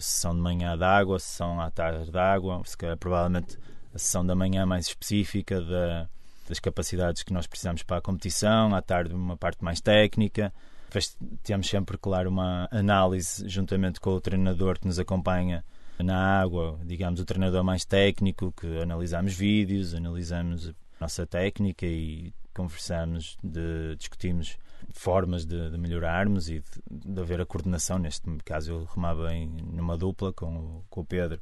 sessão 0.00 0.34
de 0.34 0.40
manhã 0.40 0.76
de 0.76 0.84
água, 0.84 1.18
sessão 1.18 1.60
à 1.60 1.70
tarde 1.70 2.10
de 2.10 2.18
água, 2.18 2.62
se 2.64 2.76
calhar, 2.76 2.96
provavelmente 2.96 3.58
a 3.92 3.98
sessão 3.98 4.24
da 4.24 4.34
manhã 4.34 4.64
mais 4.64 4.86
específica 4.86 5.60
da, 5.60 6.08
das 6.48 6.60
capacidades 6.60 7.22
que 7.22 7.32
nós 7.32 7.46
precisamos 7.46 7.82
para 7.82 7.96
a 7.96 8.00
competição, 8.00 8.74
à 8.74 8.80
tarde 8.80 9.12
uma 9.12 9.36
parte 9.36 9.64
mais 9.64 9.80
técnica, 9.80 10.52
depois 10.92 11.16
temos 11.42 11.68
sempre, 11.68 11.96
claro, 11.96 12.28
uma 12.28 12.68
análise 12.70 13.48
juntamente 13.48 13.98
com 13.98 14.10
o 14.10 14.20
treinador 14.20 14.78
que 14.78 14.86
nos 14.86 14.98
acompanha 14.98 15.64
na 15.98 16.40
água, 16.40 16.78
digamos, 16.84 17.18
o 17.18 17.24
treinador 17.24 17.64
mais 17.64 17.84
técnico, 17.84 18.52
que 18.52 18.82
analisamos 18.82 19.32
vídeos, 19.32 19.94
analisamos 19.94 20.68
a 20.68 20.72
nossa 21.00 21.26
técnica 21.26 21.86
e 21.86 22.32
conversamos, 22.54 23.38
de, 23.42 23.96
discutimos 23.96 24.58
formas 24.92 25.44
de, 25.44 25.70
de 25.70 25.78
melhorarmos 25.78 26.48
e 26.48 26.60
de, 26.60 27.12
de, 27.12 27.20
haver 27.20 27.40
a 27.40 27.46
coordenação. 27.46 27.98
Neste 27.98 28.28
caso, 28.44 28.72
eu 28.72 28.84
remava 28.84 29.34
em, 29.34 29.48
numa 29.48 29.96
dupla 29.96 30.32
com 30.32 30.56
o, 30.56 30.84
com 30.88 31.00
o 31.00 31.04
Pedro. 31.04 31.40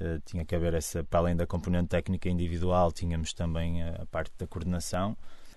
Uh, 0.00 0.20
tinha 0.24 0.44
que 0.44 0.54
haver 0.54 0.74
essa, 0.74 1.02
para 1.02 1.20
além 1.20 1.36
da 1.36 1.46
componente 1.46 1.88
técnica 1.88 2.28
individual, 2.28 2.92
tínhamos 2.92 3.32
também 3.32 3.82
a, 3.82 4.02
a 4.02 4.06
parte 4.06 4.32
da 4.38 4.46
coordenação 4.46 5.16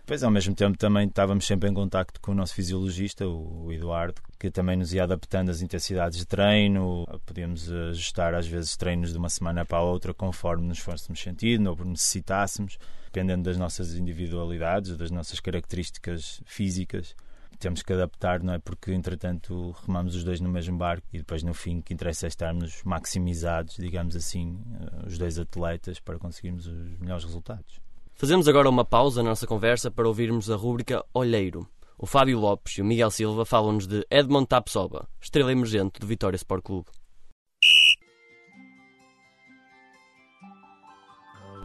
Pois, 0.09 0.23
ao 0.23 0.31
mesmo 0.31 0.55
tempo, 0.55 0.75
também 0.75 1.07
estávamos 1.07 1.45
sempre 1.45 1.69
em 1.69 1.73
contacto 1.75 2.19
com 2.19 2.31
o 2.31 2.33
nosso 2.33 2.55
fisiologista, 2.55 3.27
o 3.27 3.71
Eduardo, 3.71 4.19
que 4.39 4.49
também 4.49 4.75
nos 4.75 4.91
ia 4.91 5.03
adaptando 5.03 5.49
as 5.49 5.61
intensidades 5.61 6.17
de 6.17 6.25
treino. 6.25 7.05
Podíamos 7.27 7.71
ajustar, 7.71 8.33
às 8.33 8.47
vezes, 8.47 8.75
treinos 8.75 9.11
de 9.11 9.19
uma 9.19 9.29
semana 9.29 9.63
para 9.63 9.77
a 9.77 9.83
outra, 9.83 10.11
conforme 10.11 10.65
nos 10.65 10.79
fôssemos 10.79 11.21
sentido 11.21 11.69
ou 11.69 11.85
necessitássemos, 11.85 12.79
dependendo 13.05 13.43
das 13.43 13.55
nossas 13.55 13.93
individualidades, 13.93 14.97
das 14.97 15.11
nossas 15.11 15.39
características 15.39 16.41
físicas. 16.43 17.15
Temos 17.59 17.83
que 17.83 17.93
adaptar, 17.93 18.41
não 18.41 18.53
é? 18.53 18.57
Porque, 18.57 18.91
entretanto, 18.91 19.75
remamos 19.85 20.15
os 20.15 20.23
dois 20.23 20.41
no 20.41 20.49
mesmo 20.49 20.75
barco 20.75 21.05
e 21.13 21.19
depois, 21.19 21.43
no 21.43 21.53
fim, 21.53 21.81
que 21.81 21.93
interessa 21.93 22.25
é 22.25 22.29
estarmos 22.29 22.81
maximizados, 22.83 23.75
digamos 23.75 24.15
assim, 24.15 24.59
eh, 24.81 25.05
os 25.05 25.19
dois 25.19 25.37
atletas, 25.37 25.99
para 25.99 26.17
conseguirmos 26.17 26.65
os 26.65 26.97
melhores 26.97 27.25
resultados. 27.25 27.79
Fazemos 28.19 28.49
agora 28.49 28.69
uma 28.69 28.83
pausa 28.83 29.23
na 29.23 29.29
nossa 29.29 29.47
conversa 29.47 29.89
para 29.89 30.05
ouvirmos 30.05 30.51
a 30.51 30.55
rúbrica 30.57 31.01
Olheiro. 31.13 31.65
O 31.97 32.05
Fábio 32.05 32.37
Lopes 32.37 32.77
e 32.77 32.81
o 32.81 32.85
Miguel 32.85 33.09
Silva 33.09 33.45
falam-nos 33.45 33.87
de 33.87 34.05
Edmond 34.11 34.45
Tapsoba, 34.45 35.07
estrela 35.21 35.53
emergente 35.53 36.01
do 36.01 36.05
Vitória 36.05 36.35
Sport 36.35 36.61
Clube. 36.61 36.87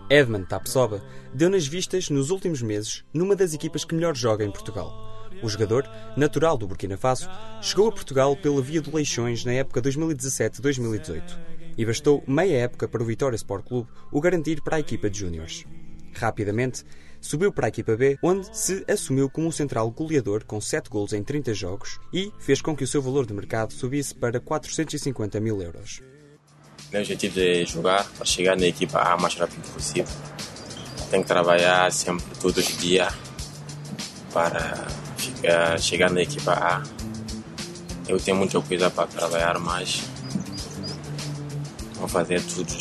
Edmond 0.08 0.46
Tapsoba 0.46 1.02
deu 1.34 1.50
nas 1.50 1.66
vistas 1.66 2.08
nos 2.08 2.30
últimos 2.30 2.62
meses 2.62 3.04
numa 3.12 3.34
das 3.34 3.52
equipas 3.52 3.84
que 3.84 3.96
melhor 3.96 4.14
joga 4.14 4.44
em 4.44 4.52
Portugal. 4.52 4.92
O 5.42 5.48
jogador, 5.48 5.90
natural 6.16 6.56
do 6.56 6.68
Burkina 6.68 6.96
Faso, 6.96 7.28
chegou 7.60 7.88
a 7.88 7.92
Portugal 7.92 8.36
pela 8.36 8.62
via 8.62 8.80
do 8.80 8.94
Leixões 8.94 9.44
na 9.44 9.54
época 9.54 9.82
2017-2018 9.82 11.36
e 11.76 11.84
bastou 11.84 12.22
meia 12.28 12.58
época 12.58 12.86
para 12.86 13.02
o 13.02 13.06
Vitória 13.06 13.34
Sport 13.34 13.64
Clube 13.64 13.90
o 14.12 14.20
garantir 14.20 14.62
para 14.62 14.76
a 14.76 14.80
equipa 14.80 15.10
de 15.10 15.18
júniores. 15.18 15.64
Rapidamente, 16.14 16.84
subiu 17.20 17.52
para 17.52 17.66
a 17.66 17.68
equipa 17.68 17.96
B, 17.96 18.18
onde 18.22 18.56
se 18.56 18.84
assumiu 18.88 19.28
como 19.28 19.48
um 19.48 19.52
central 19.52 19.90
goleador 19.90 20.44
com 20.44 20.60
7 20.60 20.88
gols 20.88 21.12
em 21.12 21.22
30 21.22 21.54
jogos 21.54 21.98
e 22.12 22.32
fez 22.38 22.60
com 22.60 22.76
que 22.76 22.84
o 22.84 22.86
seu 22.86 23.02
valor 23.02 23.26
de 23.26 23.34
mercado 23.34 23.72
subisse 23.72 24.14
para 24.14 24.40
450 24.40 25.40
mil 25.40 25.60
euros. 25.60 26.00
Meu 26.92 27.00
objetivo 27.00 27.40
é 27.40 27.64
jogar 27.64 28.08
para 28.10 28.24
chegar 28.24 28.56
na 28.56 28.66
equipa 28.66 28.98
A 29.00 29.16
o 29.16 29.20
mais 29.22 29.34
rápido 29.34 29.62
possível. 29.72 30.14
Tenho 31.10 31.22
que 31.22 31.28
trabalhar 31.28 31.90
sempre, 31.92 32.26
todos 32.40 32.68
os 32.68 32.76
dias, 32.78 33.12
para 34.32 34.86
chegar 35.78 36.10
na 36.10 36.22
equipa 36.22 36.52
A. 36.52 36.82
Eu 38.06 38.18
tenho 38.20 38.36
muita 38.36 38.60
coisa 38.60 38.90
para 38.90 39.06
trabalhar 39.06 39.58
mais 39.58 40.04
vou 42.04 42.08
fazer 42.08 42.42
tudo 42.42 42.72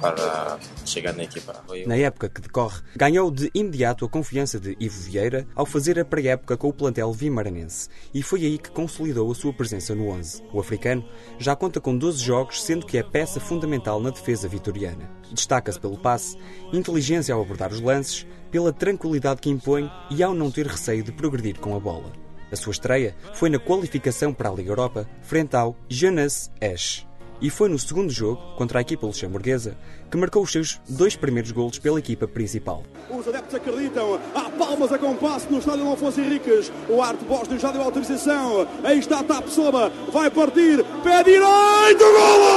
para 0.00 0.58
chegar 0.92 1.14
na 1.14 1.24
equipa. 1.24 1.64
Na 1.86 1.96
época 1.96 2.28
que 2.28 2.40
decorre, 2.40 2.82
ganhou 2.96 3.30
de 3.30 3.50
imediato 3.54 4.04
a 4.04 4.08
confiança 4.08 4.60
de 4.60 4.76
Ivo 4.78 5.00
Vieira 5.00 5.46
ao 5.54 5.64
fazer 5.64 5.98
a 5.98 6.04
pré-época 6.04 6.56
com 6.56 6.68
o 6.68 6.72
plantel 6.72 7.12
vimaranense 7.12 7.88
e 8.12 8.22
foi 8.22 8.44
aí 8.44 8.58
que 8.58 8.70
consolidou 8.70 9.30
a 9.30 9.34
sua 9.34 9.52
presença 9.52 9.94
no 9.94 10.08
11. 10.08 10.42
O 10.52 10.60
africano 10.60 11.04
já 11.38 11.56
conta 11.56 11.80
com 11.80 11.96
12 11.96 12.22
jogos, 12.22 12.62
sendo 12.62 12.86
que 12.86 12.98
é 12.98 13.02
peça 13.02 13.40
fundamental 13.40 14.00
na 14.00 14.10
defesa 14.10 14.46
vitoriana. 14.48 15.10
Destaca-se 15.32 15.80
pelo 15.80 15.98
passe, 15.98 16.36
inteligência 16.72 17.34
ao 17.34 17.42
abordar 17.42 17.72
os 17.72 17.80
lances, 17.80 18.26
pela 18.50 18.72
tranquilidade 18.72 19.40
que 19.40 19.50
impõe 19.50 19.90
e 20.10 20.22
ao 20.22 20.34
não 20.34 20.50
ter 20.50 20.66
receio 20.66 21.02
de 21.02 21.12
progredir 21.12 21.58
com 21.58 21.74
a 21.74 21.80
bola. 21.80 22.12
A 22.50 22.56
sua 22.56 22.72
estreia 22.72 23.16
foi 23.32 23.48
na 23.48 23.58
qualificação 23.58 24.34
para 24.34 24.50
a 24.50 24.52
Liga 24.52 24.70
Europa, 24.70 25.08
frente 25.22 25.56
ao 25.56 25.74
Jeunesse 25.88 26.50
Esch 26.60 27.06
e 27.42 27.50
foi 27.50 27.68
no 27.68 27.78
segundo 27.78 28.10
jogo, 28.10 28.40
contra 28.56 28.78
a 28.78 28.82
equipa 28.82 29.04
luxemburguesa, 29.04 29.76
que 30.08 30.16
marcou 30.16 30.44
os 30.44 30.52
seus 30.52 30.80
dois 30.88 31.16
primeiros 31.16 31.50
golos 31.50 31.78
pela 31.78 31.98
equipa 31.98 32.28
principal. 32.28 32.84
Os 33.10 33.26
adeptos 33.26 33.56
acreditam, 33.56 34.20
há 34.32 34.48
palmas 34.50 34.92
a 34.92 34.98
compasso 34.98 35.48
no 35.50 35.58
estádio 35.58 35.88
Alfonso 35.88 36.20
Henriques, 36.20 36.70
o 36.88 37.02
Arte 37.02 37.24
Boston 37.24 37.58
já 37.58 37.72
deu 37.72 37.82
autorização, 37.82 38.66
aí 38.84 39.00
está 39.00 39.24
Tapsoba, 39.24 39.90
vai 40.12 40.30
partir, 40.30 40.84
pé 41.02 41.24
direito, 41.24 42.04
golo! 42.04 42.52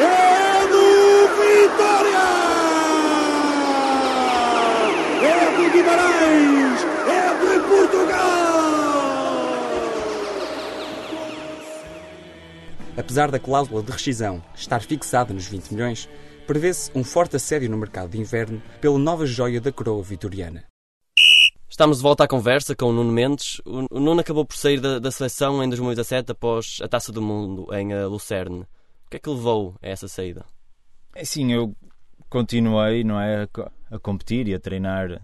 É! 0.00 0.24
É 5.22 5.70
Guimarães! 5.72 6.63
Apesar 12.96 13.28
da 13.28 13.40
cláusula 13.40 13.82
de 13.82 13.90
rescisão 13.90 14.40
estar 14.54 14.80
fixada 14.80 15.34
nos 15.34 15.46
20 15.46 15.72
milhões, 15.72 16.08
prevê-se 16.46 16.92
um 16.94 17.02
forte 17.02 17.34
assédio 17.34 17.68
no 17.68 17.76
mercado 17.76 18.10
de 18.10 18.20
inverno 18.20 18.62
pela 18.80 18.98
nova 18.98 19.26
joia 19.26 19.60
da 19.60 19.72
coroa 19.72 20.02
vitoriana. 20.02 20.64
Estamos 21.68 21.96
de 21.96 22.04
volta 22.04 22.22
à 22.22 22.28
conversa 22.28 22.76
com 22.76 22.86
o 22.86 22.92
Nuno 22.92 23.10
Mendes. 23.10 23.60
O 23.64 23.98
Nuno 23.98 24.20
acabou 24.20 24.44
por 24.44 24.56
sair 24.56 24.80
da, 24.80 25.00
da 25.00 25.10
seleção 25.10 25.60
em 25.60 25.68
2017 25.68 26.30
após 26.30 26.78
a 26.80 26.86
Taça 26.86 27.10
do 27.10 27.20
Mundo 27.20 27.66
em 27.74 27.92
uh, 27.92 28.08
Lucerne. 28.08 28.60
O 29.06 29.10
que 29.10 29.16
é 29.16 29.18
que 29.18 29.28
levou 29.28 29.74
a 29.82 29.88
essa 29.88 30.06
saída? 30.06 30.44
É 31.16 31.24
sim, 31.24 31.52
eu 31.52 31.74
continuei 32.30 33.02
não 33.02 33.20
é, 33.20 33.42
a, 33.42 33.96
a 33.96 33.98
competir 33.98 34.46
e 34.46 34.54
a 34.54 34.60
treinar 34.60 35.20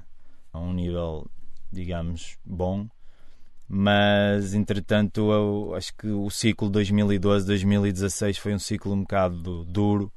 a 0.52 0.58
um 0.58 0.72
nível, 0.72 1.24
digamos, 1.70 2.36
bom 2.44 2.88
mas 3.72 4.52
entretanto 4.52 5.30
eu 5.30 5.74
acho 5.76 5.94
que 5.94 6.08
o 6.08 6.28
ciclo 6.28 6.68
2012-2016 6.72 8.36
foi 8.36 8.52
um 8.52 8.58
ciclo 8.58 8.92
um 8.92 9.02
bocado 9.02 9.64
duro 9.64 10.12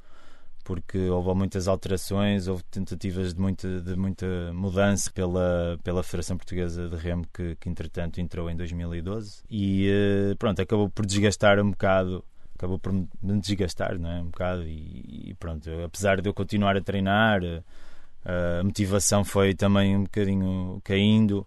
porque 0.64 0.98
houve 0.98 1.36
muitas 1.36 1.68
alterações, 1.68 2.48
houve 2.48 2.64
tentativas 2.64 3.34
de 3.34 3.40
muita, 3.40 3.82
de 3.82 3.96
muita 3.96 4.26
mudança 4.54 5.12
pela, 5.12 5.78
pela 5.84 6.02
Federação 6.02 6.36
Portuguesa 6.36 6.90
de 6.90 6.96
Remo 6.96 7.28
que, 7.32 7.56
que 7.58 7.70
entretanto 7.70 8.20
entrou 8.20 8.50
em 8.50 8.56
2012 8.56 9.44
e 9.48 9.88
eh, 9.88 10.36
pronto, 10.40 10.60
acabou 10.60 10.90
por 10.90 11.06
desgastar 11.06 11.60
um 11.60 11.70
bocado 11.70 12.26
acabou 12.56 12.80
por 12.80 12.92
me 12.92 13.08
desgastar 13.40 14.00
não 14.00 14.10
é? 14.10 14.20
um 14.20 14.32
bocado 14.32 14.64
e, 14.64 15.30
e 15.30 15.36
pronto, 15.36 15.70
apesar 15.86 16.22
de 16.22 16.28
eu 16.28 16.34
continuar 16.34 16.76
a 16.76 16.82
treinar 16.82 17.44
eh, 17.44 17.62
a 18.60 18.64
motivação 18.64 19.24
foi 19.24 19.54
também 19.54 19.96
um 19.96 20.06
bocadinho 20.06 20.82
caindo 20.84 21.46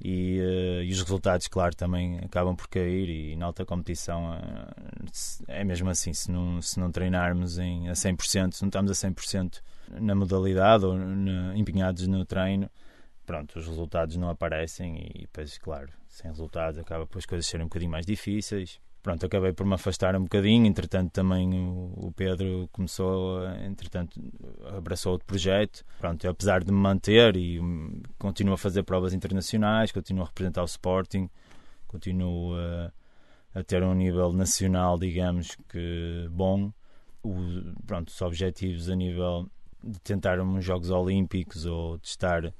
e, 0.00 0.40
uh, 0.40 0.82
e, 0.82 0.90
os 0.90 1.00
resultados, 1.02 1.46
claro, 1.48 1.74
também 1.76 2.18
acabam 2.18 2.56
por 2.56 2.68
cair 2.68 3.08
e 3.08 3.36
na 3.36 3.46
alta 3.46 3.66
competição 3.66 4.32
uh, 4.32 5.44
é 5.46 5.62
mesmo 5.62 5.90
assim, 5.90 6.12
se 6.12 6.30
não, 6.30 6.62
se 6.62 6.80
não 6.80 6.90
treinarmos 6.90 7.58
em, 7.58 7.88
a 7.88 7.92
100%, 7.92 8.52
se 8.52 8.62
não 8.62 8.68
estamos 8.68 8.90
a 8.90 9.08
100% 9.08 9.60
na 10.00 10.14
modalidade 10.14 10.86
ou 10.86 10.96
empenhados 11.54 12.06
no 12.06 12.24
treino, 12.24 12.70
pronto, 13.26 13.58
os 13.58 13.66
resultados 13.66 14.16
não 14.16 14.30
aparecem 14.30 15.10
e 15.14 15.20
depois, 15.22 15.58
claro, 15.58 15.92
sem 16.08 16.30
resultados 16.30 16.78
acaba 16.78 17.06
por 17.06 17.18
as 17.18 17.26
coisas 17.26 17.46
serem 17.46 17.64
um 17.66 17.68
bocadinho 17.68 17.90
mais 17.90 18.06
difíceis 18.06 18.80
pronto, 19.02 19.24
acabei 19.26 19.52
por 19.52 19.66
me 19.66 19.74
afastar 19.74 20.14
um 20.16 20.22
bocadinho. 20.22 20.66
Entretanto, 20.66 21.10
também 21.12 21.52
o, 21.54 22.12
Pedro 22.14 22.68
começou, 22.72 23.44
entretanto, 23.64 24.20
abraçou 24.76 25.12
outro 25.12 25.26
projeto. 25.26 25.84
Pronto, 25.98 26.28
apesar 26.28 26.64
de 26.64 26.72
me 26.72 26.78
manter 26.78 27.36
e 27.36 27.60
um, 27.60 28.02
continuo 28.18 28.54
a 28.54 28.58
fazer 28.58 28.82
provas 28.82 29.12
internacionais, 29.12 29.92
continuo 29.92 30.24
a 30.24 30.26
representar 30.26 30.62
o 30.62 30.66
Sporting, 30.66 31.28
continuo 31.86 32.54
a, 32.56 32.92
a 33.54 33.62
ter 33.64 33.82
um 33.82 33.94
nível 33.94 34.32
nacional, 34.32 34.98
digamos 34.98 35.56
que 35.68 36.28
bom. 36.30 36.72
O, 37.22 37.34
pronto, 37.86 38.08
os 38.08 38.22
objetivos 38.22 38.88
a 38.88 38.96
nível 38.96 39.48
de 39.82 39.98
tentar 40.00 40.40
uns 40.40 40.64
Jogos 40.64 40.90
Olímpicos 40.90 41.66
ou 41.66 41.98
de 41.98 42.08
estar 42.08 42.52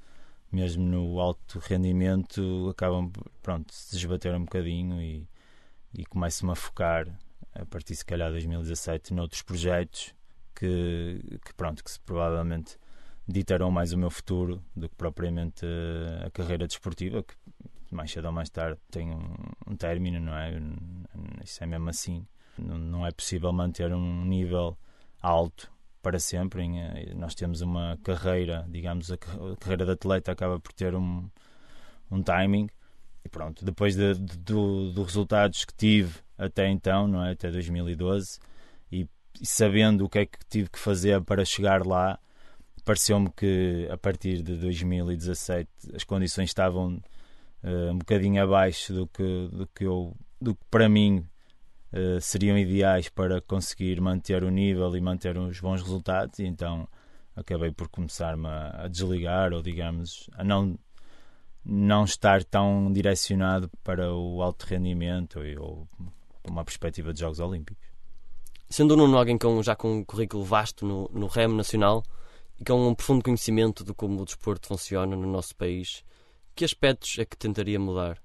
mesmo 0.51 0.83
no 0.83 1.19
alto 1.19 1.59
rendimento 1.59 2.69
acabam 2.69 3.11
pronto, 3.41 3.73
se 3.73 3.95
desbater 3.95 4.35
um 4.35 4.41
bocadinho 4.41 5.01
e 5.01 5.27
e 5.93 6.05
começo-me 6.05 6.51
a 6.51 6.55
focar 6.55 7.07
a 7.53 7.65
partir 7.65 7.95
se 7.95 8.05
calhar 8.05 8.29
de 8.29 8.33
2017 8.33 9.13
noutros 9.13 9.41
projetos 9.41 10.15
que, 10.55 11.19
que 11.45 11.53
pronto 11.53 11.83
que 11.83 11.91
provavelmente 12.05 12.77
ditarão 13.27 13.71
mais 13.71 13.93
o 13.93 13.97
meu 13.97 14.09
futuro 14.09 14.63
do 14.75 14.89
que 14.89 14.95
propriamente 14.95 15.65
a 16.25 16.29
carreira 16.31 16.67
desportiva 16.67 17.23
que 17.23 17.35
mais 17.91 18.11
cedo 18.11 18.25
ou 18.25 18.31
mais 18.31 18.49
tarde 18.49 18.79
tem 18.89 19.11
um, 19.11 19.35
um 19.67 19.75
término 19.75 20.19
não 20.19 20.33
é? 20.33 20.53
Isso 21.43 21.63
é 21.63 21.67
mesmo 21.67 21.89
assim. 21.89 22.25
Não, 22.57 22.77
não 22.77 23.05
é 23.05 23.11
possível 23.11 23.51
manter 23.51 23.93
um 23.93 24.25
nível 24.25 24.77
alto 25.21 25.71
para 26.01 26.19
sempre 26.19 26.67
nós 27.15 27.35
temos 27.35 27.61
uma 27.61 27.97
carreira 28.03 28.65
digamos 28.69 29.11
a 29.11 29.17
carreira 29.59 29.85
de 29.85 29.91
atleta 29.91 30.31
acaba 30.31 30.59
por 30.59 30.73
ter 30.73 30.95
um 30.95 31.29
um 32.09 32.21
timing 32.21 32.69
e 33.23 33.29
pronto, 33.29 33.63
depois 33.63 33.95
de, 33.95 34.15
de, 34.15 34.37
do, 34.37 34.91
dos 34.91 35.05
resultados 35.05 35.65
que 35.65 35.73
tive 35.73 36.19
até 36.37 36.67
então, 36.69 37.07
não 37.07 37.23
é? 37.23 37.31
até 37.31 37.51
2012, 37.51 38.39
e, 38.91 39.07
e 39.39 39.45
sabendo 39.45 40.05
o 40.05 40.09
que 40.09 40.19
é 40.19 40.25
que 40.25 40.39
tive 40.49 40.69
que 40.69 40.79
fazer 40.79 41.21
para 41.21 41.45
chegar 41.45 41.85
lá, 41.85 42.19
pareceu-me 42.83 43.29
que 43.31 43.87
a 43.91 43.97
partir 43.97 44.41
de 44.41 44.57
2017 44.57 45.69
as 45.95 46.03
condições 46.03 46.49
estavam 46.49 46.95
uh, 47.63 47.91
um 47.91 47.99
bocadinho 47.99 48.41
abaixo 48.41 48.93
do 48.93 49.07
que, 49.07 49.49
do 49.51 49.67
que, 49.67 49.83
eu, 49.83 50.15
do 50.39 50.55
que 50.55 50.65
para 50.69 50.89
mim 50.89 51.23
uh, 51.93 52.19
seriam 52.19 52.57
ideais 52.57 53.07
para 53.07 53.39
conseguir 53.39 54.01
manter 54.01 54.43
o 54.43 54.49
nível 54.49 54.95
e 54.95 55.01
manter 55.01 55.37
os 55.37 55.59
bons 55.59 55.81
resultados, 55.81 56.39
e 56.39 56.45
então 56.45 56.87
acabei 57.35 57.71
por 57.71 57.87
começar-me 57.87 58.47
a, 58.47 58.85
a 58.85 58.87
desligar, 58.87 59.53
ou 59.53 59.61
digamos, 59.61 60.27
a 60.33 60.43
não 60.43 60.77
não 61.63 62.03
estar 62.03 62.43
tão 62.43 62.91
direcionado 62.91 63.69
para 63.83 64.13
o 64.13 64.41
alto 64.41 64.65
rendimento 64.65 65.39
ou 65.59 65.87
uma 66.43 66.65
perspectiva 66.65 67.13
de 67.13 67.19
Jogos 67.19 67.39
Olímpicos. 67.39 67.91
Sendo 68.69 68.93
o 68.93 68.97
Nuno 68.97 69.17
alguém 69.17 69.37
com, 69.37 69.61
já 69.61 69.75
com 69.75 69.97
um 69.97 70.03
currículo 70.03 70.43
vasto 70.43 70.85
no, 70.85 71.09
no 71.13 71.27
remo 71.27 71.55
nacional 71.55 72.03
e 72.59 72.63
com 72.63 72.87
um 72.87 72.95
profundo 72.95 73.23
conhecimento 73.23 73.83
de 73.83 73.93
como 73.93 74.21
o 74.21 74.25
desporto 74.25 74.67
funciona 74.67 75.15
no 75.15 75.27
nosso 75.27 75.55
país, 75.55 76.03
que 76.55 76.65
aspectos 76.65 77.17
é 77.19 77.25
que 77.25 77.37
tentaria 77.37 77.79
mudar? 77.79 78.17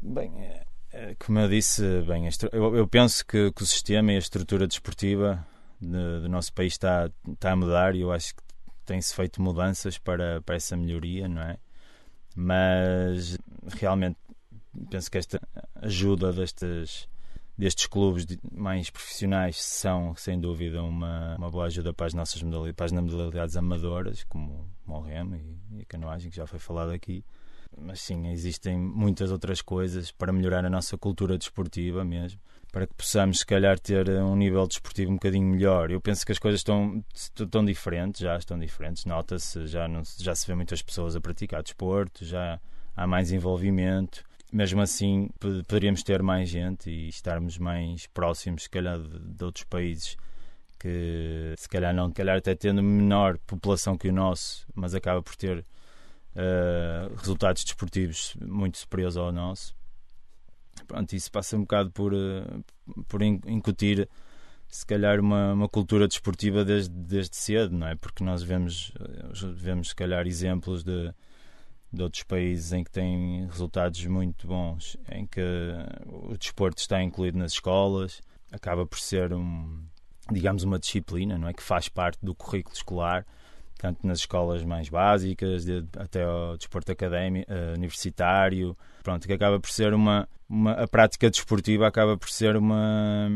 Bem, 0.00 0.32
é, 0.38 0.66
é, 0.92 1.14
como 1.18 1.38
eu 1.38 1.48
disse, 1.48 1.82
bem, 2.02 2.28
eu, 2.52 2.76
eu 2.76 2.86
penso 2.86 3.26
que, 3.26 3.50
que, 3.52 3.62
o 3.62 3.66
sistema 3.66 4.12
e 4.12 4.16
a 4.16 4.18
estrutura 4.18 4.66
desportiva 4.66 5.46
de, 5.80 6.20
do 6.20 6.28
nosso 6.28 6.52
país 6.52 6.74
está, 6.74 7.10
está 7.28 7.52
a 7.52 7.56
mudar 7.56 7.94
e 7.94 8.02
eu 8.02 8.12
acho 8.12 8.34
que 8.34 8.42
tem-se 8.84 9.14
feito 9.14 9.42
mudanças 9.42 9.98
para, 9.98 10.40
para 10.42 10.54
essa 10.54 10.76
melhoria, 10.76 11.28
não 11.28 11.42
é? 11.42 11.58
Mas 12.36 13.38
realmente 13.80 14.18
penso 14.90 15.10
que 15.10 15.16
esta 15.16 15.40
ajuda 15.76 16.32
destes, 16.34 17.08
destes 17.56 17.86
clubes 17.86 18.26
mais 18.52 18.90
profissionais 18.90 19.62
são 19.62 20.14
sem 20.14 20.38
dúvida 20.38 20.82
uma, 20.82 21.34
uma 21.36 21.50
boa 21.50 21.64
ajuda 21.64 21.94
para 21.94 22.06
as 22.06 22.14
nossas 22.14 22.42
modalidades, 22.42 22.76
para 22.76 22.86
as 22.86 22.92
modalidades 22.92 23.56
amadoras 23.56 24.22
como 24.24 24.70
o 24.86 25.00
remo 25.00 25.34
e, 25.36 25.78
e 25.78 25.80
a 25.80 25.84
canoagem 25.86 26.30
que 26.30 26.36
já 26.36 26.46
foi 26.46 26.58
falado 26.58 26.90
aqui 26.90 27.24
mas 27.76 28.00
sim, 28.00 28.28
existem 28.30 28.78
muitas 28.78 29.30
outras 29.30 29.60
coisas 29.60 30.10
para 30.10 30.32
melhorar 30.32 30.64
a 30.64 30.70
nossa 30.70 30.96
cultura 30.96 31.36
desportiva 31.36 32.04
mesmo 32.04 32.40
para 32.76 32.86
que 32.86 32.92
possamos, 32.92 33.38
se 33.38 33.46
calhar, 33.46 33.78
ter 33.78 34.06
um 34.10 34.36
nível 34.36 34.66
desportivo 34.66 35.10
um 35.10 35.14
bocadinho 35.14 35.46
melhor. 35.46 35.90
Eu 35.90 35.98
penso 35.98 36.26
que 36.26 36.32
as 36.32 36.38
coisas 36.38 36.60
estão, 36.60 37.02
estão 37.14 37.64
diferentes, 37.64 38.20
já 38.20 38.36
estão 38.36 38.58
diferentes. 38.58 39.06
Nota-se, 39.06 39.66
já, 39.66 39.88
já 40.18 40.34
se 40.34 40.46
vê 40.46 40.54
muitas 40.54 40.82
pessoas 40.82 41.16
a 41.16 41.20
praticar 41.20 41.62
desporto, 41.62 42.22
já 42.22 42.60
há 42.94 43.06
mais 43.06 43.32
envolvimento. 43.32 44.22
Mesmo 44.52 44.82
assim, 44.82 45.30
poderíamos 45.38 46.02
ter 46.02 46.22
mais 46.22 46.50
gente 46.50 46.90
e 46.90 47.08
estarmos 47.08 47.56
mais 47.56 48.06
próximos, 48.08 48.64
se 48.64 48.68
calhar, 48.68 48.98
de, 48.98 49.20
de 49.20 49.42
outros 49.42 49.64
países 49.64 50.14
que, 50.78 51.54
se 51.56 51.68
calhar, 51.70 51.94
não, 51.94 52.08
se 52.08 52.14
calhar 52.14 52.36
até 52.36 52.54
tendo 52.54 52.82
menor 52.82 53.38
população 53.46 53.96
que 53.96 54.08
o 54.08 54.12
nosso, 54.12 54.66
mas 54.74 54.94
acaba 54.94 55.22
por 55.22 55.34
ter 55.34 55.64
uh, 56.36 57.14
resultados 57.16 57.64
desportivos 57.64 58.36
muito 58.40 58.78
superiores 58.78 59.16
ao 59.16 59.32
nosso 59.32 59.74
pronto, 60.86 61.12
isso 61.14 61.30
passa 61.30 61.56
um 61.56 61.60
bocado 61.60 61.90
por, 61.90 62.12
uh, 62.14 62.64
por 63.08 63.22
incutir 63.22 64.08
se 64.68 64.84
calhar 64.84 65.20
uma, 65.20 65.52
uma 65.52 65.68
cultura 65.68 66.08
desportiva 66.08 66.64
desde, 66.64 66.92
desde 66.92 67.36
cedo, 67.36 67.76
não 67.76 67.86
é? 67.86 67.94
Porque 67.94 68.24
nós 68.24 68.42
vemos, 68.42 68.92
vemos 69.54 69.90
se 69.90 69.94
calhar 69.94 70.26
exemplos 70.26 70.82
de, 70.82 71.12
de 71.92 72.02
outros 72.02 72.24
países 72.24 72.72
em 72.72 72.82
que 72.82 72.90
têm 72.90 73.46
resultados 73.46 74.04
muito 74.06 74.46
bons, 74.46 74.96
em 75.10 75.24
que 75.26 75.40
o 76.06 76.36
desporto 76.36 76.80
está 76.80 77.00
incluído 77.00 77.38
nas 77.38 77.52
escolas, 77.52 78.20
acaba 78.50 78.84
por 78.84 78.98
ser 78.98 79.32
um, 79.32 79.84
digamos, 80.32 80.64
uma 80.64 80.80
disciplina, 80.80 81.38
não 81.38 81.48
é? 81.48 81.52
Que 81.52 81.62
faz 81.62 81.88
parte 81.88 82.18
do 82.20 82.34
currículo 82.34 82.74
escolar, 82.74 83.24
tanto 83.78 84.06
nas 84.06 84.18
escolas 84.20 84.64
mais 84.64 84.88
básicas, 84.88 85.64
de, 85.64 85.84
até 85.96 86.24
ao 86.24 86.56
desporto 86.56 86.92
académico, 86.92 87.50
uh, 87.50 87.74
universitário, 87.76 88.76
pronto, 89.02 89.26
que 89.26 89.32
acaba 89.32 89.60
por 89.60 89.70
ser 89.70 89.94
uma, 89.94 90.28
uma 90.48 90.72
a 90.72 90.88
prática 90.88 91.30
desportiva 91.30 91.86
acaba 91.86 92.16
por 92.16 92.28
ser 92.28 92.56
uma 92.56 93.28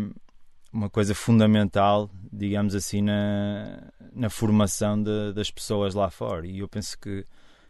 uma 0.73 0.89
coisa 0.89 1.15
fundamental, 1.15 2.09
digamos 2.33 2.75
assim, 2.75 3.03
na, 3.03 3.91
na 4.13 4.31
formação 4.31 5.03
de, 5.03 5.33
das 5.33 5.51
pessoas 5.51 5.95
lá 5.95 6.11
fora. 6.11 6.47
E 6.47 6.61
eu 6.61 6.69
penso 6.69 6.99
que 6.99 7.27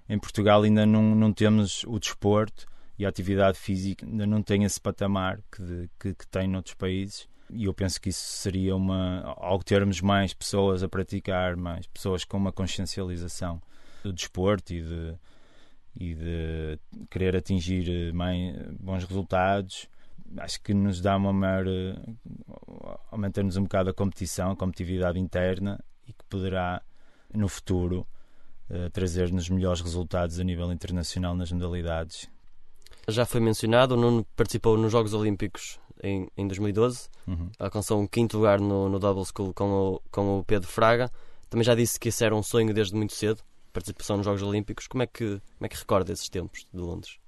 em 0.08 0.18
Portugal 0.18 0.62
ainda 0.62 0.84
não, 0.84 1.14
não 1.14 1.32
temos 1.32 1.82
o 1.84 1.98
desporto 1.98 2.66
e 2.98 3.06
a 3.06 3.08
atividade 3.08 3.58
física, 3.58 4.04
ainda 4.04 4.26
não 4.26 4.42
tem 4.42 4.64
esse 4.64 4.78
patamar 4.78 5.40
que, 5.50 5.88
que, 5.98 6.14
que 6.14 6.26
tem 6.28 6.46
noutros 6.46 6.74
países. 6.74 7.26
E 7.52 7.64
eu 7.64 7.74
penso 7.74 8.00
que 8.00 8.10
isso 8.10 8.24
seria 8.24 8.76
uma. 8.76 9.34
Ao 9.36 9.62
termos 9.62 10.00
mais 10.00 10.32
pessoas 10.32 10.82
a 10.82 10.88
praticar, 10.88 11.56
mais 11.56 11.86
pessoas 11.86 12.24
com 12.24 12.36
uma 12.36 12.52
consciencialização 12.52 13.60
do 14.04 14.12
desporto 14.12 14.72
e 14.72 14.80
de, 14.80 15.14
e 15.96 16.14
de 16.14 16.78
querer 17.10 17.36
atingir 17.36 18.12
mais 18.12 18.56
bons 18.78 19.04
resultados, 19.04 19.88
acho 20.38 20.62
que 20.62 20.72
nos 20.72 21.00
dá 21.00 21.16
uma 21.16 21.32
maior. 21.32 21.64
aumenta-nos 23.10 23.56
um 23.56 23.64
bocado 23.64 23.90
a 23.90 23.94
competição, 23.94 24.52
a 24.52 24.56
competitividade 24.56 25.18
interna 25.18 25.82
e 26.06 26.12
que 26.12 26.24
poderá, 26.28 26.80
no 27.34 27.48
futuro, 27.48 28.06
uh, 28.70 28.88
trazer-nos 28.90 29.48
melhores 29.48 29.80
resultados 29.80 30.38
a 30.38 30.44
nível 30.44 30.72
internacional 30.72 31.34
nas 31.34 31.50
modalidades. 31.50 32.28
Já 33.08 33.26
foi 33.26 33.40
mencionado, 33.40 33.94
o 33.94 33.96
Nuno 33.96 34.24
participou 34.36 34.76
nos 34.76 34.92
Jogos 34.92 35.14
Olímpicos 35.14 35.79
em, 36.02 36.28
em 36.36 36.46
2012, 36.46 37.08
uhum. 37.26 37.50
alcançou 37.58 38.00
um 38.00 38.06
quinto 38.06 38.38
lugar 38.38 38.60
no, 38.60 38.88
no 38.88 38.98
Double 38.98 39.24
School 39.24 39.52
com 39.54 39.70
o, 39.72 40.02
com 40.10 40.38
o 40.38 40.44
Pedro 40.44 40.68
Fraga. 40.68 41.10
Também 41.48 41.64
já 41.64 41.74
disse 41.74 41.98
que 41.98 42.08
esse 42.08 42.24
era 42.24 42.34
um 42.34 42.42
sonho 42.42 42.72
desde 42.72 42.94
muito 42.94 43.12
cedo, 43.12 43.42
participação 43.72 44.16
nos 44.16 44.26
Jogos 44.26 44.42
Olímpicos. 44.42 44.86
Como 44.86 45.02
é 45.02 45.06
que, 45.06 45.24
como 45.24 45.66
é 45.66 45.68
que 45.68 45.76
recorda 45.76 46.12
esses 46.12 46.28
tempos 46.28 46.66
de 46.72 46.80
Londres? 46.80 47.18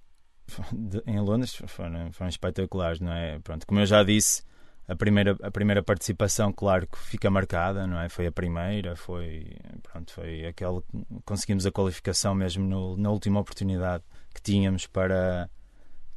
de, 0.73 1.03
em 1.07 1.21
Londres 1.21 1.55
foram, 1.67 2.13
foram 2.13 2.29
espetaculares, 2.29 3.01
não 3.01 3.13
é? 3.13 3.39
Pronto, 3.39 3.67
como 3.67 3.81
eu 3.81 3.87
já 3.87 4.03
disse, 4.03 4.43
a 4.87 4.97
primeira, 4.97 5.37
a 5.43 5.51
primeira 5.51 5.83
participação, 5.83 6.53
claro 6.53 6.87
que 6.87 6.99
fica 6.99 7.31
marcada, 7.31 7.87
não 7.87 8.01
é? 8.01 8.09
Foi 8.09 8.27
a 8.27 8.33
primeira, 8.33 8.97
foi, 8.97 9.57
pronto, 9.83 10.13
foi 10.13 10.47
aquela 10.47 10.83
conseguimos 11.25 11.65
a 11.67 11.73
qualificação 11.73 12.35
mesmo 12.35 12.65
no, 12.65 12.97
na 12.97 13.11
última 13.11 13.41
oportunidade 13.41 14.05
que 14.35 14.43
tínhamos 14.43 14.87
para 14.87 15.49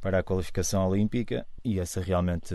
para 0.06 0.20
a 0.20 0.22
qualificação 0.22 0.88
olímpica 0.88 1.44
e 1.64 1.80
essa 1.80 2.00
realmente 2.00 2.54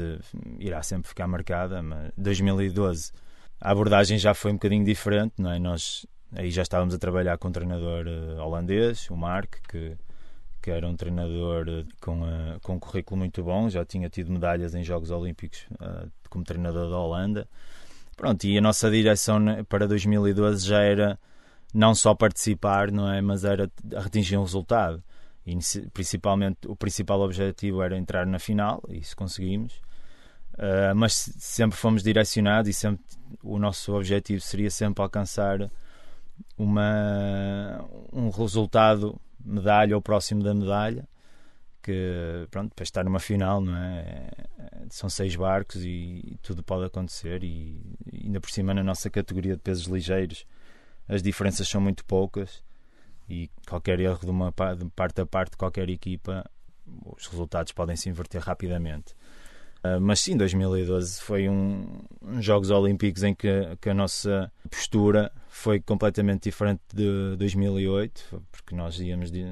irá 0.57 0.81
sempre 0.81 1.09
ficar 1.09 1.27
marcada, 1.27 1.81
mas 1.81 2.09
2012 2.15 3.11
a 3.59 3.71
abordagem 3.71 4.17
já 4.17 4.33
foi 4.33 4.51
um 4.51 4.53
bocadinho 4.53 4.85
diferente, 4.85 5.33
não 5.37 5.51
é? 5.51 5.59
Nós 5.59 6.05
aí 6.33 6.49
já 6.49 6.61
estávamos 6.61 6.95
a 6.95 6.97
trabalhar 6.97 7.37
com 7.37 7.49
um 7.49 7.51
treinador 7.51 8.05
uh, 8.07 8.41
holandês, 8.41 9.09
o 9.09 9.17
Mark, 9.17 9.55
que 9.67 9.97
que 10.61 10.71
era 10.71 10.87
um 10.87 10.95
treinador 10.95 11.67
eh, 11.67 11.85
com, 11.99 12.21
com 12.61 12.75
um 12.75 12.79
currículo 12.79 13.17
muito 13.17 13.43
bom, 13.43 13.67
já 13.67 13.83
tinha 13.83 14.07
tido 14.09 14.31
medalhas 14.31 14.75
em 14.75 14.83
Jogos 14.83 15.09
Olímpicos 15.09 15.65
como 16.29 16.45
treinador 16.45 16.87
da 16.87 16.97
Holanda. 16.97 17.49
Pronto, 18.15 18.43
e 18.45 18.55
a 18.59 18.61
nossa 18.61 18.89
direção 18.91 19.43
para 19.67 19.87
2012 19.87 20.65
já 20.65 20.83
era 20.83 21.19
não 21.73 21.95
só 21.95 22.13
participar, 22.13 22.91
não 22.91 23.11
é, 23.11 23.19
mas 23.21 23.43
era 23.43 23.71
atingir 24.05 24.37
um 24.37 24.43
resultado. 24.43 25.03
Principalmente 25.93 26.67
o 26.67 26.75
principal 26.75 27.21
objetivo 27.21 27.81
era 27.81 27.97
entrar 27.97 28.25
na 28.25 28.39
final, 28.39 28.83
e 28.89 28.99
isso 28.99 29.15
conseguimos. 29.15 29.81
Uh, 30.53 30.93
mas 30.95 31.13
sempre 31.39 31.77
fomos 31.77 32.03
direcionados 32.03 32.69
e 32.69 32.73
sempre 32.73 33.03
o 33.41 33.57
nosso 33.57 33.93
objetivo 33.95 34.41
seria 34.41 34.69
sempre 34.69 35.01
alcançar 35.01 35.71
uma, 36.57 37.85
um 38.11 38.29
resultado 38.29 39.19
medalha 39.43 39.95
ou 39.95 40.01
próximo 40.01 40.43
da 40.43 40.53
medalha 40.53 41.07
que 41.81 42.47
pronto, 42.51 42.75
para 42.75 42.83
estar 42.83 43.03
numa 43.03 43.19
final 43.19 43.59
não 43.59 43.75
é? 43.75 44.29
são 44.89 45.09
seis 45.09 45.35
barcos 45.35 45.83
e, 45.83 46.21
e 46.33 46.37
tudo 46.41 46.61
pode 46.61 46.85
acontecer 46.85 47.43
e, 47.43 47.81
ainda 48.23 48.39
por 48.39 48.51
cima 48.51 48.73
na 48.73 48.83
nossa 48.83 49.09
categoria 49.09 49.55
de 49.55 49.61
pesos 49.61 49.85
ligeiros 49.85 50.45
as 51.07 51.23
diferenças 51.23 51.67
são 51.67 51.81
muito 51.81 52.05
poucas 52.05 52.63
e 53.31 53.49
qualquer 53.67 53.99
erro 53.99 54.19
de 54.19 54.29
uma 54.29 54.53
de 54.77 54.85
parte 54.95 55.21
a 55.21 55.25
parte 55.25 55.51
de 55.51 55.57
qualquer 55.57 55.89
equipa 55.89 56.49
os 57.05 57.27
resultados 57.27 57.71
podem 57.71 57.95
se 57.95 58.09
inverter 58.09 58.41
rapidamente 58.41 59.15
Uh, 59.83 59.99
mas 59.99 60.19
sim, 60.19 60.37
2012 60.37 61.19
foi 61.21 61.49
um, 61.49 62.03
um 62.21 62.39
Jogos 62.39 62.69
Olímpicos 62.69 63.23
em 63.23 63.33
que, 63.33 63.75
que, 63.81 63.89
a 63.89 63.95
nossa 63.95 64.51
postura 64.69 65.31
foi 65.49 65.79
completamente 65.79 66.43
diferente 66.43 66.81
de 66.93 67.35
2008, 67.37 68.43
porque 68.51 68.75
nós 68.75 68.99
íamos 68.99 69.31
de, 69.31 69.43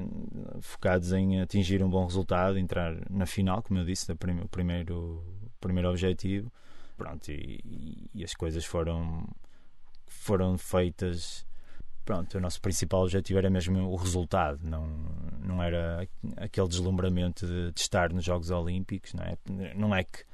focados 0.60 1.12
em 1.12 1.40
atingir 1.40 1.82
um 1.82 1.90
bom 1.90 2.06
resultado, 2.06 2.58
entrar 2.58 2.96
na 3.10 3.26
final, 3.26 3.60
como 3.60 3.80
eu 3.80 3.84
disse, 3.84 4.10
o 4.12 4.16
prim, 4.16 4.46
primeiro, 4.46 5.24
primeiro 5.60 5.90
objetivo. 5.90 6.52
Pronto, 6.96 7.28
e, 7.32 8.08
e, 8.14 8.22
as 8.22 8.32
coisas 8.32 8.64
foram, 8.64 9.26
foram 10.06 10.56
feitas. 10.56 11.44
Pronto, 12.10 12.38
o 12.38 12.40
nosso 12.40 12.60
principal 12.60 13.02
objetivo 13.04 13.38
era 13.38 13.48
mesmo 13.48 13.88
o 13.88 13.94
resultado, 13.94 14.58
não, 14.64 14.84
não 15.44 15.62
era 15.62 16.08
aquele 16.38 16.66
deslumbramento 16.66 17.46
de, 17.46 17.70
de 17.70 17.80
estar 17.80 18.12
nos 18.12 18.24
Jogos 18.24 18.50
Olímpicos. 18.50 19.14
Não 19.14 19.22
é, 19.22 19.38
não 19.76 19.94
é 19.94 20.02
que, 20.02 20.24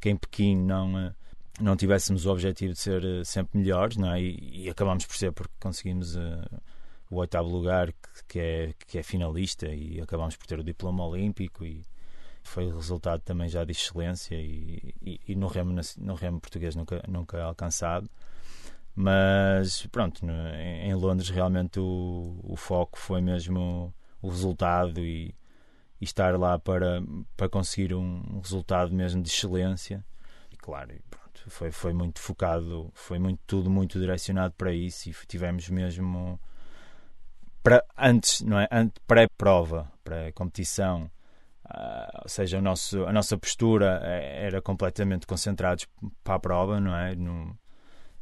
que 0.00 0.08
em 0.08 0.16
Pequim 0.16 0.56
não 0.56 0.98
eh, 0.98 1.12
não 1.60 1.76
tivéssemos 1.76 2.24
o 2.24 2.30
objetivo 2.30 2.72
de 2.72 2.78
ser 2.78 3.04
uh, 3.04 3.22
sempre 3.22 3.58
melhores, 3.58 3.98
não 3.98 4.14
é? 4.14 4.22
E, 4.22 4.64
e 4.64 4.70
acabamos 4.70 5.04
por 5.04 5.14
ser 5.14 5.30
porque 5.30 5.52
conseguimos 5.60 6.16
uh, 6.16 6.62
o 7.10 7.16
oitavo 7.16 7.50
lugar, 7.50 7.92
que, 7.92 8.24
que, 8.26 8.38
é, 8.38 8.74
que 8.86 8.98
é 8.98 9.02
finalista, 9.02 9.68
e 9.68 10.00
acabamos 10.00 10.36
por 10.36 10.46
ter 10.46 10.58
o 10.58 10.64
diploma 10.64 11.06
olímpico 11.06 11.66
e 11.66 11.84
foi 12.42 12.72
resultado 12.72 13.20
também 13.20 13.46
já 13.50 13.62
de 13.62 13.72
excelência 13.72 14.36
e, 14.36 14.94
e, 15.02 15.20
e 15.28 15.36
no, 15.36 15.48
remo, 15.48 15.78
no 15.98 16.14
remo 16.14 16.40
português 16.40 16.74
nunca, 16.74 17.02
nunca 17.06 17.42
alcançado. 17.42 18.08
Mas 18.98 19.86
pronto, 19.88 20.24
no, 20.24 20.32
em, 20.54 20.88
em, 20.88 20.94
Londres 20.94 21.28
realmente 21.28 21.78
o, 21.78 22.40
o 22.42 22.56
foco 22.56 22.98
foi 22.98 23.20
mesmo 23.20 23.94
o 24.22 24.28
resultado 24.30 25.00
e, 25.00 25.34
e 26.00 26.04
estar 26.04 26.38
lá 26.38 26.58
para, 26.58 27.02
para 27.36 27.46
conseguir 27.46 27.94
um, 27.94 28.40
resultado 28.40 28.94
mesmo 28.94 29.22
de 29.22 29.28
excelência. 29.28 30.02
E 30.50 30.56
claro, 30.56 30.94
foi, 31.48 31.70
foi 31.70 31.92
muito 31.92 32.20
focado, 32.20 32.90
foi 32.94 33.18
muito, 33.18 33.38
tudo 33.46 33.68
muito 33.68 34.00
direcionado 34.00 34.54
para 34.54 34.72
isso 34.72 35.10
e 35.10 35.14
tivemos 35.26 35.68
mesmo 35.68 36.40
para, 37.62 37.84
antes, 37.98 38.40
não 38.40 38.58
é? 38.58 38.66
Pré-prova, 39.06 39.92
pré-competição, 40.02 41.10
uh, 41.66 42.22
ou 42.22 42.28
seja, 42.30 42.58
o 42.58 42.62
nosso, 42.62 43.04
a 43.04 43.12
nossa 43.12 43.36
postura 43.36 44.00
é, 44.04 44.46
era 44.46 44.62
completamente 44.62 45.26
concentrados 45.26 45.86
para 46.24 46.36
a 46.36 46.40
prova, 46.40 46.80
não 46.80 46.96
é? 46.96 47.14
No, 47.14 47.58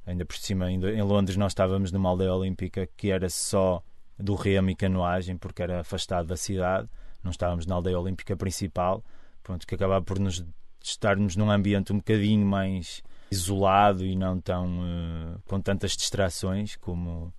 ainda 0.06 0.24
por 0.24 0.36
cima, 0.36 0.70
em 0.70 1.02
Londres, 1.02 1.36
nós 1.36 1.52
estávamos 1.52 1.90
numa 1.92 2.08
aldeia 2.08 2.32
olímpica 2.32 2.88
que 2.96 3.10
era 3.10 3.28
só 3.28 3.82
do 4.18 4.34
remo 4.34 4.70
e 4.70 4.76
canoagem, 4.76 5.36
porque 5.36 5.62
era 5.62 5.80
afastado 5.80 6.26
da 6.26 6.36
cidade, 6.36 6.88
não 7.22 7.30
estávamos 7.30 7.66
na 7.66 7.74
aldeia 7.74 7.98
olímpica 7.98 8.36
principal, 8.36 9.02
pronto, 9.42 9.66
que 9.66 9.74
acabava 9.74 10.04
por 10.04 10.18
nos 10.18 10.44
estarmos 10.82 11.36
num 11.36 11.50
ambiente 11.50 11.92
um 11.92 11.96
bocadinho 11.96 12.46
mais 12.46 13.02
isolado 13.30 14.04
e 14.04 14.14
não 14.14 14.40
tão 14.40 14.80
uh, 14.80 15.42
com 15.46 15.60
tantas 15.60 15.92
distrações 15.92 16.76
como 16.76 17.32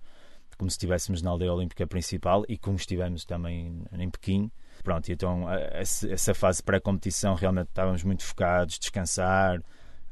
como 0.58 0.70
se 0.70 0.74
estivéssemos 0.76 1.20
na 1.20 1.30
aldeia 1.30 1.52
olímpica 1.52 1.86
principal 1.86 2.42
e 2.48 2.56
como 2.56 2.76
estivemos 2.76 3.26
também 3.26 3.84
em 3.92 4.10
Pequim. 4.10 4.50
Pronto, 4.82 5.10
então 5.12 5.46
essa 5.50 6.34
fase 6.34 6.62
pré-competição 6.62 7.34
realmente 7.34 7.68
estávamos 7.68 8.02
muito 8.02 8.24
focados, 8.24 8.78
descansar, 8.78 9.60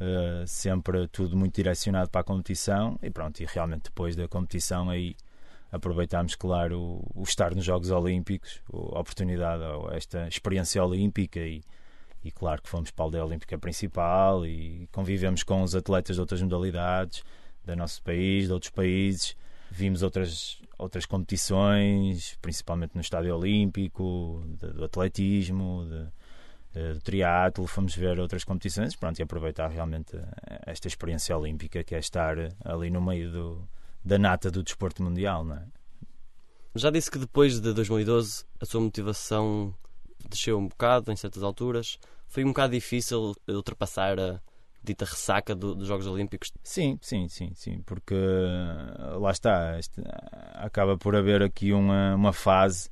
uh, 0.00 0.46
sempre 0.46 1.06
tudo 1.08 1.36
muito 1.36 1.54
direcionado 1.54 2.10
para 2.10 2.20
a 2.20 2.24
competição 2.24 2.98
e 3.02 3.10
pronto, 3.10 3.40
e 3.40 3.46
realmente 3.46 3.84
depois 3.84 4.16
da 4.16 4.28
competição 4.28 4.90
aí 4.90 5.16
aproveitámos, 5.70 6.34
claro, 6.36 6.78
o, 6.78 7.10
o 7.14 7.22
estar 7.24 7.54
nos 7.54 7.64
Jogos 7.64 7.90
Olímpicos, 7.90 8.60
a 8.72 9.00
oportunidade, 9.00 9.62
esta 9.92 10.28
experiência 10.28 10.82
olímpica 10.84 11.40
e, 11.40 11.62
e 12.22 12.30
claro 12.30 12.62
que 12.62 12.68
fomos 12.68 12.90
para 12.90 13.04
a 13.04 13.06
aldeia 13.06 13.24
olímpica 13.24 13.58
principal 13.58 14.46
e 14.46 14.88
convivemos 14.92 15.42
com 15.42 15.62
os 15.62 15.74
atletas 15.74 16.16
de 16.16 16.20
outras 16.20 16.40
modalidades 16.40 17.24
do 17.64 17.74
nosso 17.74 18.02
país, 18.02 18.46
de 18.46 18.52
outros 18.52 18.70
países. 18.70 19.36
Vimos 19.70 20.02
outras, 20.02 20.60
outras 20.78 21.06
competições, 21.06 22.38
principalmente 22.40 22.94
no 22.94 23.00
Estádio 23.00 23.36
Olímpico, 23.36 24.44
de, 24.46 24.68
do 24.68 24.84
atletismo, 24.84 25.84
de, 25.88 26.06
do 26.74 27.00
triatlo, 27.00 27.66
fomos 27.66 27.94
ver 27.94 28.18
outras 28.18 28.44
competições 28.44 28.96
pronto, 28.96 29.18
e 29.18 29.22
aproveitar 29.22 29.68
realmente 29.68 30.18
esta 30.66 30.88
experiência 30.88 31.36
olímpica 31.36 31.84
que 31.84 31.94
é 31.94 31.98
estar 31.98 32.36
ali 32.64 32.90
no 32.90 33.00
meio 33.00 33.30
do, 33.30 33.68
da 34.04 34.18
nata 34.18 34.50
do 34.50 34.62
desporto 34.62 35.02
mundial, 35.02 35.44
não 35.44 35.56
é? 35.56 35.62
Já 36.74 36.90
disse 36.90 37.10
que 37.10 37.18
depois 37.18 37.60
de 37.60 37.72
2012 37.72 38.44
a 38.60 38.66
sua 38.66 38.80
motivação 38.80 39.72
desceu 40.28 40.58
um 40.58 40.66
bocado 40.66 41.12
em 41.12 41.16
certas 41.16 41.42
alturas. 41.42 41.98
Foi 42.26 42.44
um 42.44 42.48
bocado 42.48 42.72
difícil 42.72 43.36
ultrapassar 43.48 44.18
a 44.18 44.40
dita 44.82 45.04
ressaca 45.04 45.54
do, 45.54 45.74
dos 45.74 45.86
Jogos 45.86 46.06
Olímpicos? 46.06 46.52
Sim, 46.62 46.98
sim, 47.00 47.28
sim, 47.28 47.52
sim, 47.54 47.80
porque 47.86 48.16
lá 49.18 49.30
está, 49.30 49.78
este, 49.78 50.02
acaba 50.54 50.98
por 50.98 51.14
haver 51.16 51.42
aqui 51.42 51.72
uma, 51.72 52.14
uma 52.14 52.32
fase 52.32 52.90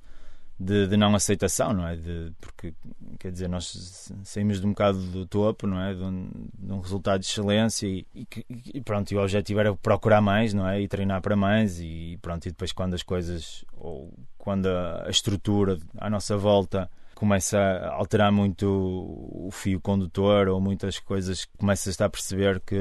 de, 0.58 0.86
de, 0.86 0.96
não 0.96 1.14
aceitação, 1.14 1.72
não 1.72 1.86
é? 1.86 1.96
De, 1.96 2.32
porque, 2.40 2.74
quer 3.18 3.32
dizer, 3.32 3.48
nós 3.48 4.12
saímos 4.24 4.60
de 4.60 4.66
um 4.66 4.70
bocado 4.70 4.98
do 4.98 5.26
topo, 5.26 5.66
não 5.66 5.80
é? 5.80 5.94
De 5.94 6.02
um, 6.02 6.28
de 6.58 6.72
um 6.72 6.80
resultado 6.80 7.20
de 7.20 7.26
excelência 7.26 7.86
e, 7.86 8.06
e, 8.14 8.26
e, 8.74 8.80
pronto, 8.80 9.10
e 9.10 9.16
o 9.16 9.22
objetivo 9.22 9.60
era 9.60 9.74
procurar 9.74 10.20
mais, 10.20 10.54
não 10.54 10.68
é? 10.68 10.80
E 10.80 10.88
treinar 10.88 11.20
para 11.20 11.36
mais 11.36 11.80
e 11.80 12.18
pronto, 12.22 12.46
e 12.46 12.50
depois 12.50 12.72
quando 12.72 12.94
as 12.94 13.02
coisas, 13.02 13.64
ou 13.76 14.12
quando 14.38 14.66
a, 14.66 15.04
a 15.06 15.10
estrutura 15.10 15.78
à 15.98 16.08
nossa 16.08 16.36
volta 16.36 16.88
começa 17.22 17.56
a 17.56 17.92
alterar 17.92 18.32
muito 18.32 18.66
o 18.66 19.48
fio 19.52 19.80
condutor 19.80 20.48
ou 20.48 20.60
muitas 20.60 20.98
coisas, 20.98 21.44
começas 21.56 22.00
a 22.00 22.08
perceber 22.08 22.58
que 22.58 22.76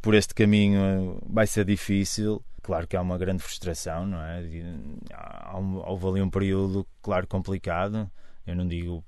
por 0.00 0.14
este 0.14 0.34
caminho 0.34 1.18
vai 1.26 1.46
ser 1.46 1.66
difícil. 1.66 2.42
Claro 2.62 2.86
que 2.86 2.96
há 2.96 3.02
uma 3.02 3.18
grande 3.18 3.42
frustração, 3.42 4.06
não 4.06 4.22
é? 4.22 4.42
Houve 5.84 6.06
ali 6.06 6.22
um 6.22 6.30
período, 6.30 6.86
claro, 7.02 7.26
complicado. 7.26 8.08
Eu 8.46 8.54
não 8.54 8.66
digo 8.66 9.04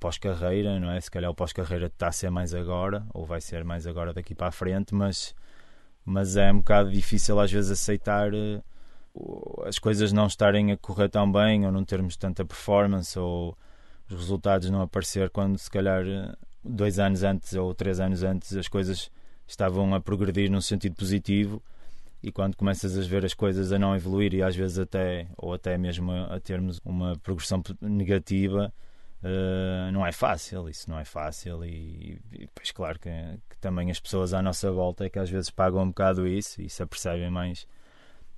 pós-carreira, 0.00 0.80
não 0.80 0.90
é? 0.90 1.00
Se 1.00 1.10
calhar 1.10 1.30
o 1.30 1.34
pós-carreira 1.34 1.86
está 1.86 2.08
a 2.08 2.12
ser 2.12 2.30
mais 2.30 2.52
agora, 2.52 3.06
ou 3.14 3.24
vai 3.24 3.40
ser 3.40 3.64
mais 3.64 3.86
agora 3.86 4.12
daqui 4.12 4.34
para 4.34 4.48
a 4.48 4.52
frente, 4.52 4.94
mas, 4.94 5.34
mas 6.04 6.36
é 6.36 6.52
um 6.52 6.58
bocado 6.58 6.90
difícil 6.90 7.38
às 7.38 7.52
vezes 7.52 7.70
aceitar 7.70 8.34
eh, 8.34 8.60
as 9.66 9.78
coisas 9.78 10.12
não 10.12 10.26
estarem 10.26 10.72
a 10.72 10.76
correr 10.76 11.08
tão 11.08 11.30
bem, 11.30 11.64
ou 11.64 11.70
não 11.70 11.84
termos 11.84 12.16
tanta 12.16 12.44
performance, 12.44 13.16
ou 13.16 13.56
os 14.08 14.16
resultados 14.16 14.68
não 14.68 14.82
aparecer 14.82 15.30
quando 15.30 15.56
se 15.58 15.70
calhar 15.70 16.04
dois 16.64 16.98
anos 16.98 17.22
antes 17.22 17.54
ou 17.54 17.74
três 17.74 18.00
anos 18.00 18.22
antes 18.22 18.56
as 18.56 18.68
coisas 18.68 19.10
estavam 19.46 19.94
a 19.94 20.00
progredir 20.00 20.50
num 20.50 20.60
sentido 20.60 20.96
positivo 20.96 21.62
e 22.24 22.32
quando 22.32 22.56
começas 22.56 22.98
a 22.98 23.02
ver 23.02 23.22
as 23.22 23.34
coisas 23.34 23.70
a 23.70 23.78
não 23.78 23.94
evoluir 23.94 24.32
e 24.32 24.42
às 24.42 24.56
vezes 24.56 24.78
até 24.78 25.28
ou 25.36 25.52
até 25.52 25.76
mesmo 25.76 26.10
a, 26.10 26.40
termos 26.40 26.80
uma 26.82 27.14
progressão 27.18 27.62
negativa 27.82 28.72
uh, 29.22 29.92
não 29.92 30.06
é 30.06 30.10
fácil 30.10 30.66
isso 30.66 30.88
não 30.88 30.98
é 30.98 31.04
fácil 31.04 31.62
e, 31.62 32.18
e 32.32 32.48
pois 32.54 32.70
claro 32.70 32.98
que, 32.98 33.10
que, 33.50 33.58
também 33.58 33.90
as 33.90 34.00
pessoas 34.00 34.32
à 34.32 34.40
nossa 34.40 34.72
volta 34.72 35.04
é 35.04 35.10
que 35.10 35.18
às 35.18 35.28
vezes 35.28 35.50
pagam 35.50 35.82
um 35.82 35.88
bocado 35.88 36.26
isso 36.26 36.62
e 36.62 36.70
se 36.70 36.82
apercebem 36.82 37.30
mais 37.30 37.66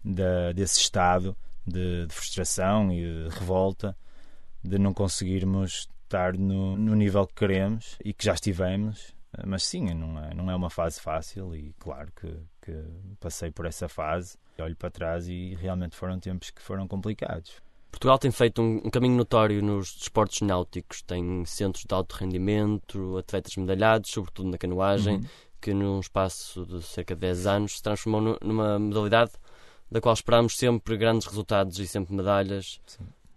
da, 0.04 0.50
desse 0.50 0.80
estado 0.80 1.36
de, 1.64 2.06
de 2.06 2.14
frustração 2.14 2.92
e 2.92 3.02
de 3.02 3.28
revolta 3.38 3.96
de 4.64 4.78
não 4.80 4.92
conseguirmos 4.92 5.88
estar 6.02 6.36
no, 6.36 6.76
no 6.76 6.96
nível 6.96 7.24
que 7.24 7.34
queremos 7.34 7.96
e 8.04 8.12
que 8.12 8.24
já 8.24 8.34
estivemos. 8.34 9.14
Mas 9.44 9.64
sim, 9.64 9.92
não 9.94 10.18
é, 10.24 10.34
não 10.34 10.50
é 10.50 10.56
uma 10.56 10.70
fase 10.70 11.00
fácil 11.00 11.54
e 11.54 11.74
claro 11.78 12.10
que, 12.12 12.26
passei 13.20 13.50
por 13.50 13.66
essa 13.66 13.88
fase, 13.88 14.38
olho 14.58 14.76
para 14.76 14.90
trás 14.90 15.28
e 15.28 15.54
realmente 15.54 15.96
foram 15.96 16.18
tempos 16.18 16.50
que 16.50 16.62
foram 16.62 16.86
complicados. 16.86 17.60
Portugal 17.90 18.18
tem 18.18 18.30
feito 18.30 18.60
um, 18.60 18.82
um, 18.84 18.90
caminho 18.90 19.16
notório 19.16 19.62
nos 19.62 19.94
desportos 19.94 20.42
náuticos, 20.42 21.00
tem 21.02 21.44
centros 21.46 21.84
de 21.84 21.94
alto 21.94 22.12
rendimento, 22.14 23.16
atletas 23.16 23.56
medalhados, 23.56 24.10
sobretudo 24.10 24.50
na 24.50 24.58
canoagem, 24.58 25.16
uhum. 25.16 25.24
que 25.60 25.72
num 25.72 25.98
espaço 26.00 26.66
de 26.66 26.82
cerca 26.82 27.14
de 27.14 27.22
10 27.22 27.46
anos 27.46 27.76
se 27.76 27.82
transformou 27.82 28.38
numa 28.42 28.78
modalidade 28.78 29.32
da 29.90 30.00
qual 30.00 30.12
esperamos 30.12 30.56
sempre 30.56 30.96
grandes 30.96 31.26
resultados 31.26 31.78
e 31.78 31.86
sempre 31.86 32.14
medalhas. 32.14 32.80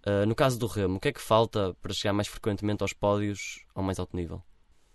Uh, 0.06 0.26
no 0.26 0.34
caso 0.34 0.58
do 0.58 0.66
remo, 0.66 0.96
o 0.96 1.00
que 1.00 1.08
é 1.08 1.12
que 1.12 1.20
falta 1.20 1.74
para 1.80 1.92
chegar 1.92 2.12
mais 2.12 2.28
frequentemente 2.28 2.82
aos 2.82 2.92
pódios 2.92 3.64
ao 3.74 3.82
mais 3.82 3.98
alto 3.98 4.16
nível? 4.16 4.42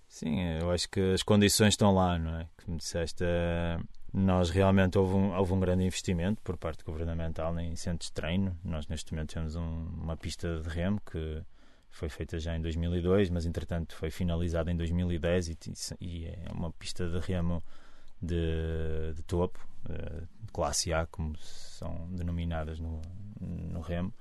Sim, 0.08 0.42
eu 0.62 0.72
acho 0.72 0.90
que 0.90 1.14
as 1.14 1.24
condições 1.24 1.70
estão 1.74 1.94
lá, 1.94 2.18
não 2.18 2.40
é? 2.40 2.48
Como 2.64 2.78
disseste, 2.78 3.24
uh, 3.24 3.84
nós 4.16 4.50
realmente 4.50 4.98
houve 4.98 5.14
um, 5.14 5.36
houve 5.36 5.52
um 5.52 5.60
grande 5.60 5.84
investimento 5.84 6.42
por 6.42 6.56
parte 6.56 6.86
governamental 6.86 7.60
em 7.60 7.76
centros 7.76 8.08
de 8.08 8.14
treino. 8.14 8.58
Nós 8.64 8.88
neste 8.88 9.12
momento 9.14 9.34
temos 9.34 9.58
um, 9.58 9.88
uma 10.02 10.16
pista 10.16 10.62
de 10.62 10.70
remo 10.70 11.02
que 11.12 11.44
foi 11.90 12.08
feita 12.08 12.40
já 12.40 12.56
em 12.56 12.62
2002, 12.62 13.30
mas 13.30 13.46
entretanto 13.46 13.94
foi 13.94 14.10
finalizada 14.10 14.72
em 14.72 14.78
2010 14.78 15.50
e, 15.50 15.58
e 16.00 16.26
é 16.28 16.48
uma 16.54 16.72
pista 16.72 17.10
de 17.10 17.20
remo 17.20 17.62
de, 18.22 19.14
de 19.14 19.22
topo, 19.24 19.60
uh, 19.90 20.26
classe 20.54 20.94
A, 20.94 21.06
como 21.06 21.38
são 21.38 22.08
denominadas 22.12 22.80
no, 22.80 23.02
no 23.42 23.82
remo 23.82 24.14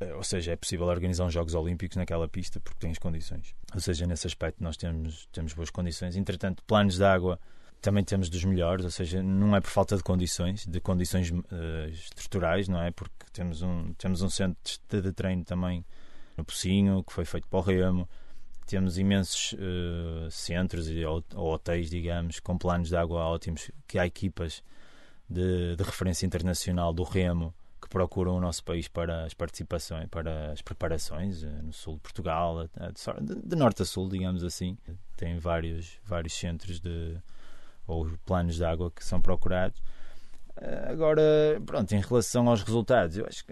eh, 0.00 0.14
ou 0.14 0.24
seja, 0.24 0.52
é 0.52 0.56
possível 0.56 0.86
organizar 0.86 1.26
uns 1.26 1.34
Jogos 1.34 1.54
Olímpicos 1.54 1.98
naquela 1.98 2.26
pista 2.26 2.60
porque 2.60 2.78
tem 2.80 2.90
as 2.90 2.98
condições. 2.98 3.54
Ou 3.74 3.80
seja, 3.80 4.06
nesse 4.06 4.26
aspecto 4.26 4.64
nós 4.64 4.78
temos, 4.78 5.26
temos 5.26 5.52
boas 5.52 5.68
condições. 5.68 6.16
Entretanto, 6.16 6.62
planos 6.64 6.96
de 6.96 7.04
água 7.04 7.38
também 7.84 8.02
temos 8.02 8.30
dos 8.30 8.42
melhores, 8.44 8.82
ou 8.82 8.90
seja, 8.90 9.22
não 9.22 9.54
é 9.54 9.60
por 9.60 9.68
falta 9.68 9.94
de 9.94 10.02
condições, 10.02 10.64
de 10.66 10.80
condições 10.80 11.30
uh, 11.30 11.42
estruturais, 11.92 12.66
não 12.66 12.80
é? 12.80 12.90
Porque 12.90 13.26
temos 13.30 13.60
um, 13.60 13.92
temos 13.98 14.22
um 14.22 14.30
centro 14.30 14.58
de 14.88 15.12
treino 15.12 15.44
também 15.44 15.84
no 16.34 16.42
Pocinho, 16.42 17.04
que 17.04 17.12
foi 17.12 17.26
feito 17.26 17.46
para 17.46 17.58
o 17.58 17.62
Remo. 17.62 18.08
Temos 18.66 18.96
imensos 18.96 19.52
uh, 19.52 20.30
centros 20.30 20.88
e, 20.88 21.04
ou, 21.04 21.22
ou, 21.34 21.52
hotéis, 21.52 21.90
digamos, 21.90 22.40
com 22.40 22.56
planos 22.56 22.88
de 22.88 22.96
água 22.96 23.20
ótimos, 23.20 23.70
que 23.86 23.98
há 23.98 24.06
equipas 24.06 24.62
de, 25.28 25.76
de 25.76 25.84
referência 25.84 26.24
internacional 26.24 26.90
do 26.90 27.02
Remo 27.02 27.54
que 27.82 27.88
procuram 27.90 28.34
o 28.34 28.40
nosso 28.40 28.64
país 28.64 28.88
para 28.88 29.26
as 29.26 29.34
participações, 29.34 30.08
para 30.08 30.52
as 30.52 30.62
preparações 30.62 31.42
eh, 31.42 31.48
no 31.62 31.70
sul 31.70 31.96
de 31.96 32.00
Portugal, 32.00 32.66
de, 33.20 33.34
de 33.46 33.56
norte 33.56 33.82
a 33.82 33.84
sul, 33.84 34.08
digamos 34.08 34.42
assim. 34.42 34.78
Tem 35.18 35.38
vários, 35.38 35.98
vários 36.02 36.32
centros 36.32 36.80
de 36.80 37.20
ou 37.86 38.08
planos 38.24 38.56
de 38.56 38.64
água 38.64 38.90
que 38.90 39.04
são 39.04 39.20
procurados. 39.20 39.82
Eh, 40.56 40.88
agora, 40.88 41.22
pronto, 41.64 41.94
em 41.94 42.00
relação 42.00 42.48
aos 42.48 42.62
resultados, 42.62 43.16
eu 43.16 43.26
acho 43.26 43.44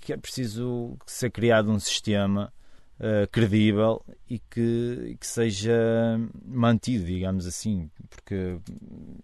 que 0.00 0.12
é 0.12 0.16
preciso 0.16 0.96
ser 1.06 1.30
criado 1.30 1.70
um 1.70 1.78
sistema 1.78 2.52
uh, 2.98 3.28
credível 3.30 4.04
e 4.28 4.38
que, 4.38 5.16
que, 5.18 5.26
seja 5.26 5.72
mantido, 6.44 7.06
digamos 7.06 7.46
assim, 7.46 7.90
porque 8.10 8.58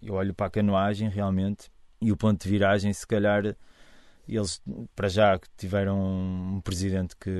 eu 0.01 0.13
olho 0.15 0.33
para 0.33 0.47
a 0.47 0.49
canoagem 0.49 1.09
realmente 1.09 1.71
e 2.01 2.11
o 2.11 2.17
ponto 2.17 2.41
de 2.41 2.49
viragem, 2.49 2.91
se 2.93 3.05
calhar 3.05 3.55
eles, 4.27 4.61
para 4.95 5.07
já, 5.07 5.39
tiveram 5.57 5.99
um 5.99 6.61
presidente 6.61 7.15
que, 7.15 7.31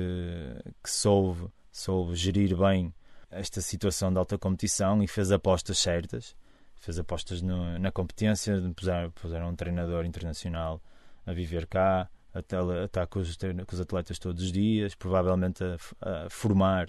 que 0.82 0.90
soube, 0.90 1.48
soube 1.70 2.14
gerir 2.16 2.56
bem 2.56 2.92
esta 3.30 3.60
situação 3.60 4.12
de 4.12 4.18
alta 4.18 4.36
competição 4.36 5.02
e 5.02 5.06
fez 5.06 5.30
apostas 5.30 5.78
certas. 5.78 6.34
Fez 6.80 6.98
apostas 6.98 7.42
no, 7.42 7.78
na 7.78 7.92
competência, 7.92 8.54
puseram, 8.74 9.10
puseram 9.12 9.50
um 9.50 9.54
treinador 9.54 10.04
internacional 10.04 10.82
a 11.26 11.32
viver 11.32 11.66
cá, 11.66 12.08
a, 12.34 12.40
estar 12.84 13.06
com 13.06 13.20
os, 13.20 13.36
com 13.36 13.74
os, 13.74 13.80
atletas 13.80 14.18
todos 14.18 14.42
os 14.42 14.52
dias, 14.52 14.94
provavelmente 14.94 15.62
a, 15.62 15.76
a, 16.00 16.30
formar 16.30 16.88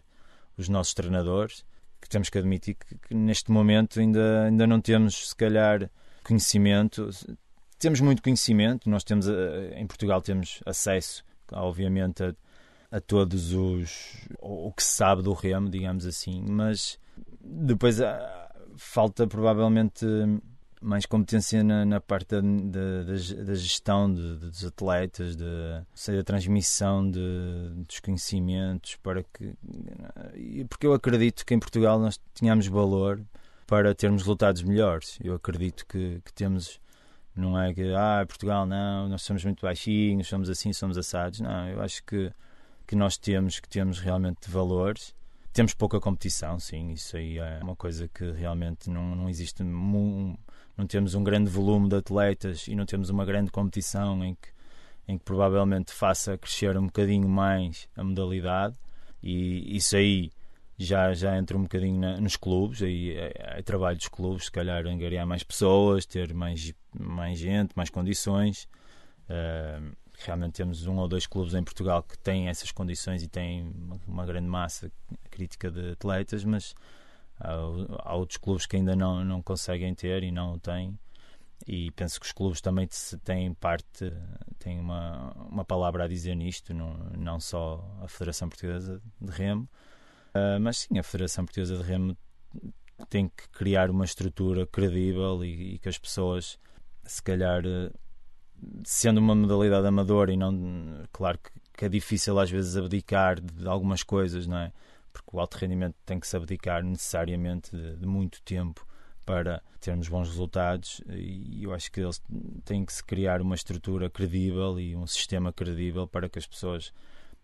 os 0.57 0.69
nossos 0.69 0.93
treinadores. 0.93 1.65
Que 2.01 2.09
temos 2.09 2.29
que 2.29 2.37
admitir 2.39 2.75
que, 2.75 2.95
que 2.95 3.13
neste 3.13 3.51
momento 3.51 3.99
ainda, 3.99 4.45
ainda 4.45 4.65
não 4.65 4.81
temos, 4.81 5.29
se 5.29 5.35
calhar, 5.35 5.87
conhecimento 6.23 7.09
temos 7.81 7.99
muito 7.99 8.21
conhecimento, 8.21 8.87
nós 8.87 9.03
temos 9.03 9.27
eh, 9.27 9.73
em 9.75 9.87
Portugal 9.87 10.21
temos 10.21 10.61
acesso, 10.67 11.25
obviamente, 11.51 12.23
a, 12.23 12.35
a 12.91 13.01
todos 13.01 13.53
os 13.53 14.27
o 14.39 14.71
que 14.71 14.83
se 14.83 14.91
sabe 14.97 15.23
do 15.23 15.33
remo, 15.33 15.67
digamos 15.67 16.05
assim, 16.05 16.45
mas 16.47 16.99
depois 17.43 17.97
falta 18.81 19.27
provavelmente 19.27 20.05
mais 20.81 21.05
competência 21.05 21.63
na, 21.63 21.85
na 21.85 22.01
parte 22.01 22.29
da, 22.29 22.41
da, 22.41 23.43
da 23.43 23.53
gestão 23.53 24.11
de, 24.11 24.37
de, 24.37 24.45
dos 24.47 24.65
atletas, 24.65 25.35
de, 25.35 25.43
seja, 25.93 26.21
a 26.21 26.23
transmissão 26.23 27.09
de, 27.09 27.69
dos 27.87 27.99
conhecimentos, 27.99 28.95
para 28.95 29.23
que 29.23 29.53
porque 30.67 30.87
eu 30.87 30.93
acredito 30.93 31.45
que 31.45 31.53
em 31.53 31.59
Portugal 31.59 31.99
nós 31.99 32.19
tínhamos 32.33 32.65
valor 32.67 33.21
para 33.67 33.93
termos 33.93 34.23
resultados 34.23 34.63
melhores. 34.63 35.19
Eu 35.23 35.35
acredito 35.35 35.85
que, 35.85 36.19
que 36.25 36.33
temos 36.33 36.81
não 37.35 37.57
é 37.57 37.73
que, 37.73 37.93
ah, 37.93 38.25
Portugal 38.27 38.65
não, 38.65 39.07
nós 39.07 39.21
somos 39.21 39.45
muito 39.45 39.61
baixinhos, 39.61 40.27
somos 40.27 40.49
assim, 40.49 40.73
somos 40.73 40.97
assados. 40.97 41.39
Não, 41.39 41.69
eu 41.69 41.81
acho 41.81 42.03
que, 42.03 42.31
que 42.85 42.95
nós 42.95 43.17
temos, 43.17 43.59
que 43.59 43.69
temos 43.69 43.99
realmente 43.99 44.49
valores. 44.49 45.13
Temos 45.53 45.73
pouca 45.73 45.99
competição, 45.99 46.57
sim, 46.59 46.91
isso 46.91 47.17
aí 47.17 47.37
é 47.37 47.59
uma 47.61 47.75
coisa 47.75 48.07
que 48.07 48.31
realmente 48.31 48.89
não, 48.89 49.15
não 49.15 49.29
existe. 49.29 49.63
não 49.63 50.37
temos 50.87 51.13
um 51.13 51.23
grande 51.23 51.49
volume 51.49 51.89
de 51.89 51.97
atletas 51.97 52.67
e 52.69 52.75
não 52.75 52.85
temos 52.85 53.09
uma 53.09 53.25
grande 53.25 53.51
competição 53.51 54.23
em 54.23 54.33
que, 54.35 54.47
em 55.09 55.17
que 55.17 55.25
provavelmente 55.25 55.91
faça 55.91 56.37
crescer 56.37 56.77
um 56.77 56.85
bocadinho 56.85 57.27
mais 57.27 57.89
a 57.97 58.03
modalidade. 58.03 58.77
E 59.21 59.75
isso 59.75 59.97
aí 59.97 60.31
já, 60.77 61.13
já 61.13 61.37
entra 61.37 61.57
um 61.57 61.63
bocadinho 61.63 61.99
na, 61.99 62.19
nos 62.19 62.37
clubes, 62.37 62.81
aí 62.81 63.11
é, 63.11 63.57
é, 63.57 63.61
trabalho 63.61 63.97
dos 63.97 64.07
clubes, 64.07 64.45
se 64.45 64.51
calhar 64.51 64.85
angariar 64.87 65.27
mais 65.27 65.43
pessoas, 65.43 66.05
ter 66.05 66.33
mais, 66.33 66.73
mais 66.97 67.37
gente, 67.37 67.73
mais 67.75 67.89
condições. 67.89 68.69
Uh, 69.29 69.95
realmente 70.25 70.53
temos 70.53 70.85
um 70.85 70.97
ou 70.97 71.07
dois 71.07 71.25
clubes 71.25 71.53
em 71.53 71.63
Portugal 71.63 72.03
que 72.03 72.17
têm 72.17 72.47
essas 72.47 72.71
condições 72.71 73.23
e 73.23 73.27
têm 73.27 73.73
uma, 74.07 74.25
grande 74.25 74.47
massa 74.47 74.91
crítica 75.29 75.69
de 75.69 75.91
atletas, 75.91 76.43
mas 76.43 76.75
há, 77.39 77.53
há, 78.03 78.15
outros 78.15 78.37
clubes 78.37 78.65
que 78.65 78.75
ainda 78.75 78.95
não, 78.95 79.23
não 79.23 79.41
conseguem 79.41 79.93
ter 79.93 80.23
e 80.23 80.31
não 80.31 80.53
o 80.53 80.59
têm. 80.59 80.97
E 81.67 81.91
penso 81.91 82.19
que 82.19 82.25
os 82.25 82.31
clubes 82.31 82.59
também 82.59 82.87
têm 83.23 83.53
parte, 83.53 84.11
têm 84.57 84.79
uma, 84.79 85.31
uma 85.49 85.63
palavra 85.63 86.05
a 86.05 86.07
dizer 86.07 86.35
nisto, 86.35 86.73
não, 86.73 86.93
não 87.17 87.39
só 87.39 87.85
a 88.01 88.07
Federação 88.07 88.49
Portuguesa 88.49 89.01
de 89.19 89.31
Remo, 89.31 89.69
uh, 90.33 90.59
mas 90.59 90.79
sim 90.79 90.97
a 90.97 91.03
Federação 91.03 91.45
Portuguesa 91.45 91.77
de 91.77 91.83
Remo 91.83 92.17
tem 93.09 93.27
que 93.27 93.47
criar 93.49 93.89
uma 93.89 94.05
estrutura 94.05 94.65
credível 94.65 95.43
e, 95.43 95.75
e 95.75 95.79
que 95.79 95.89
as 95.89 95.97
pessoas, 95.97 96.59
se 97.03 97.21
calhar, 97.21 97.63
sendo 98.83 99.19
uma 99.19 99.35
modalidade 99.35 99.87
amadora 99.87 100.31
e 100.31 100.37
não, 100.37 101.03
claro 101.11 101.39
que, 101.39 101.51
que, 101.77 101.85
é 101.85 101.89
difícil 101.89 102.39
às 102.39 102.49
vezes 102.49 102.77
abdicar 102.77 103.39
de 103.39 103.67
algumas 103.67 104.03
coisas, 104.03 104.47
não 104.47 104.57
é? 104.57 104.71
Porque 105.11 105.29
o 105.33 105.39
alto 105.39 105.57
rendimento 105.57 105.95
tem 106.05 106.19
que 106.19 106.27
se 106.27 106.35
abdicar 106.35 106.83
necessariamente 106.83 107.75
de, 107.75 107.97
de 107.97 108.05
muito 108.05 108.41
tempo 108.43 108.85
para 109.25 109.61
termos 109.79 110.07
bons 110.07 110.27
resultados 110.27 111.01
e 111.09 111.63
eu 111.63 111.73
acho 111.73 111.91
que 111.91 112.01
eles 112.01 112.21
têm 112.65 112.85
que 112.85 112.93
se 112.93 113.03
criar 113.03 113.41
uma 113.41 113.55
estrutura 113.55 114.09
credível 114.09 114.79
e 114.79 114.95
um 114.95 115.05
sistema 115.05 115.53
credível 115.53 116.07
para 116.07 116.27
que 116.27 116.39
as 116.39 116.47
pessoas 116.47 116.93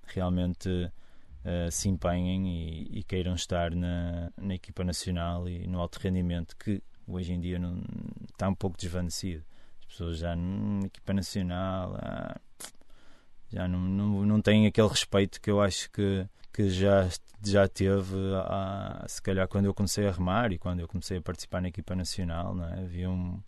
realmente 0.05 0.69
uh, 0.69 1.71
se 1.71 1.89
empenhem 1.89 2.47
e, 2.47 2.99
e, 2.99 3.03
queiram 3.03 3.33
estar 3.35 3.75
na, 3.75 4.31
na 4.37 4.55
equipa 4.55 4.83
nacional 4.83 5.47
e 5.47 5.67
no 5.67 5.79
alto 5.79 5.99
rendimento 5.99 6.55
que 6.57 6.81
hoje 7.07 7.33
em 7.33 7.39
dia 7.39 7.59
não, 7.59 7.81
está 8.31 8.49
um 8.49 8.55
pouco 8.55 8.77
desvanecido 8.77 9.43
pessoas 9.87 10.17
já 10.17 10.35
na 10.35 10.85
equipa 10.85 11.13
nacional 11.13 11.95
ah, 11.97 12.39
já 13.49 13.67
não, 13.67 13.79
não, 13.79 14.25
não 14.25 14.41
têm 14.41 14.67
aquele 14.67 14.87
respeito 14.87 15.39
que 15.39 15.49
eu 15.49 15.61
acho 15.61 15.89
que, 15.91 16.27
que 16.53 16.69
já, 16.69 17.07
já 17.43 17.67
teve 17.67 18.15
ah, 18.35 19.05
se 19.07 19.21
calhar 19.21 19.47
quando 19.47 19.65
eu 19.65 19.73
comecei 19.73 20.07
a 20.07 20.11
remar 20.11 20.51
e 20.51 20.57
quando 20.57 20.81
eu 20.81 20.87
comecei 20.87 21.17
a 21.17 21.21
participar 21.21 21.61
na 21.61 21.69
equipa 21.69 21.95
nacional 21.95 22.53
não 22.53 22.65
é? 22.65 22.79
havia 22.79 23.09
um, 23.09 23.41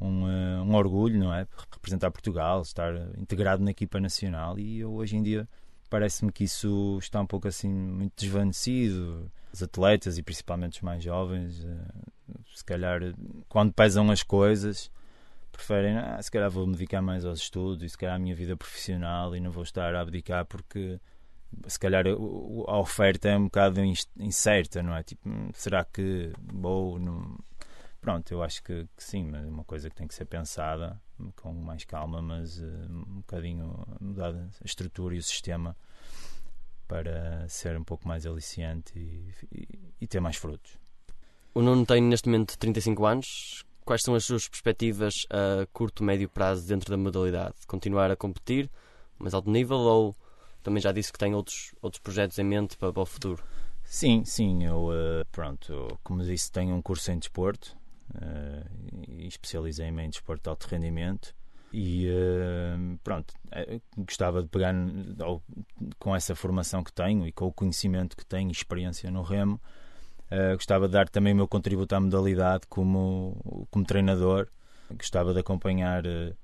um, 0.00 0.26
ah, 0.26 0.62
um 0.62 0.74
orgulho 0.74 1.18
não 1.18 1.32
é 1.32 1.46
representar 1.70 2.10
Portugal 2.10 2.62
estar 2.62 2.94
integrado 3.18 3.62
na 3.62 3.70
equipa 3.70 4.00
nacional 4.00 4.58
e 4.58 4.80
eu, 4.80 4.92
hoje 4.92 5.16
em 5.16 5.22
dia 5.22 5.46
parece-me 5.90 6.32
que 6.32 6.44
isso 6.44 6.98
está 7.00 7.20
um 7.20 7.26
pouco 7.26 7.48
assim 7.48 7.68
muito 7.70 8.12
desvanecido 8.16 9.30
os 9.52 9.62
atletas 9.62 10.18
e 10.18 10.22
principalmente 10.22 10.76
os 10.76 10.82
mais 10.82 11.02
jovens 11.02 11.66
se 12.54 12.64
calhar 12.64 13.00
quando 13.48 13.72
pesam 13.72 14.10
as 14.10 14.22
coisas 14.22 14.90
preferem, 15.58 15.98
ah, 15.98 16.22
se 16.22 16.30
calhar 16.30 16.48
vou 16.48 16.64
me 16.66 16.72
dedicar 16.72 17.02
mais 17.02 17.24
aos 17.24 17.40
estudos 17.40 17.82
e 17.82 17.88
se 17.88 17.98
calhar 17.98 18.14
à 18.14 18.18
minha 18.18 18.34
vida 18.34 18.56
profissional 18.56 19.34
e 19.34 19.40
não 19.40 19.50
vou 19.50 19.64
estar 19.64 19.92
a 19.92 20.00
abdicar 20.00 20.46
porque 20.46 21.00
se 21.66 21.78
calhar 21.78 22.04
a 22.06 22.78
oferta 22.78 23.28
é 23.28 23.36
um 23.36 23.44
bocado 23.44 23.80
incerta, 24.18 24.82
não 24.82 24.94
é? 24.94 25.02
Tipo, 25.02 25.28
hum, 25.28 25.50
será 25.52 25.84
que 25.84 26.32
vou. 26.52 26.98
Não... 26.98 27.36
Pronto, 28.00 28.30
eu 28.30 28.42
acho 28.42 28.62
que, 28.62 28.86
que, 28.96 29.02
sim, 29.02 29.24
mas 29.24 29.44
é 29.44 29.48
uma 29.48 29.64
coisa 29.64 29.90
que 29.90 29.96
tem 29.96 30.06
que 30.06 30.14
ser 30.14 30.26
pensada 30.26 31.00
com 31.34 31.52
mais 31.52 31.84
calma, 31.84 32.22
mas 32.22 32.60
uh, 32.60 32.64
um 32.88 33.16
bocadinho 33.16 33.84
mudar 34.00 34.32
a 34.32 34.64
estrutura 34.64 35.16
e 35.16 35.18
o 35.18 35.22
sistema 35.22 35.76
para 36.86 37.48
ser 37.48 37.76
um 37.76 37.82
pouco 37.82 38.06
mais 38.06 38.24
aliciante 38.24 38.96
e, 38.96 39.34
e, 39.52 39.92
e 40.02 40.06
ter 40.06 40.20
mais 40.20 40.36
frutos. 40.36 40.78
O 41.52 41.60
Nuno 41.60 41.84
tem 41.84 42.00
neste 42.00 42.28
momento 42.28 42.56
35 42.56 43.04
anos 43.04 43.64
quais 43.88 44.02
são 44.02 44.14
as 44.14 44.26
suas 44.26 44.46
perspectivas 44.46 45.14
a 45.30 45.66
curto, 45.72 46.04
médio 46.04 46.28
prazo 46.28 46.68
dentro 46.68 46.90
da 46.90 46.96
modalidade? 46.98 47.54
Continuar 47.66 48.10
a 48.10 48.16
competir, 48.16 48.70
mais 49.18 49.32
alto 49.32 49.50
nível, 49.50 49.78
ou 49.78 50.14
também 50.62 50.82
já 50.82 50.92
disse 50.92 51.10
que 51.10 51.18
tem 51.18 51.34
outros, 51.34 51.74
outros 51.80 51.98
projetos 51.98 52.38
em 52.38 52.44
mente 52.44 52.76
para, 52.76 52.92
para 52.92 53.02
o 53.02 53.06
futuro? 53.06 53.42
Sim, 53.82 54.26
sim, 54.26 54.66
eu, 54.66 54.88
uh, 54.88 55.24
pronto, 55.32 55.98
como 56.04 56.22
disse, 56.22 56.52
tenho 56.52 56.74
um 56.74 56.82
curso 56.82 57.10
em 57.10 57.18
desporto 57.18 57.74
uh, 58.14 58.68
e 59.08 59.26
especializei-me 59.26 60.04
em 60.04 60.10
desporto 60.10 60.42
de 60.42 60.50
alto 60.50 60.66
rendimento 60.66 61.34
e 61.72 62.10
uh, 62.10 62.98
pronto, 63.02 63.32
gostava 63.96 64.42
de 64.42 64.48
pegar 64.50 64.74
com 65.98 66.14
essa 66.14 66.34
formação 66.34 66.84
que 66.84 66.92
tenho 66.92 67.26
e 67.26 67.32
com 67.32 67.46
o 67.46 67.52
conhecimento 67.54 68.18
que 68.18 68.26
tenho, 68.26 68.50
experiência 68.50 69.10
no 69.10 69.22
remo, 69.22 69.58
Uh, 70.30 70.54
gostava 70.54 70.86
de 70.86 70.92
dar 70.92 71.08
também 71.08 71.32
o 71.32 71.36
meu 71.36 71.48
contributo 71.48 71.94
à 71.94 72.00
modalidade 72.00 72.66
como, 72.68 73.66
como 73.70 73.84
treinador. 73.84 74.48
Gostava 74.90 75.32
de 75.32 75.40
acompanhar 75.40 76.06
uh, 76.06 76.34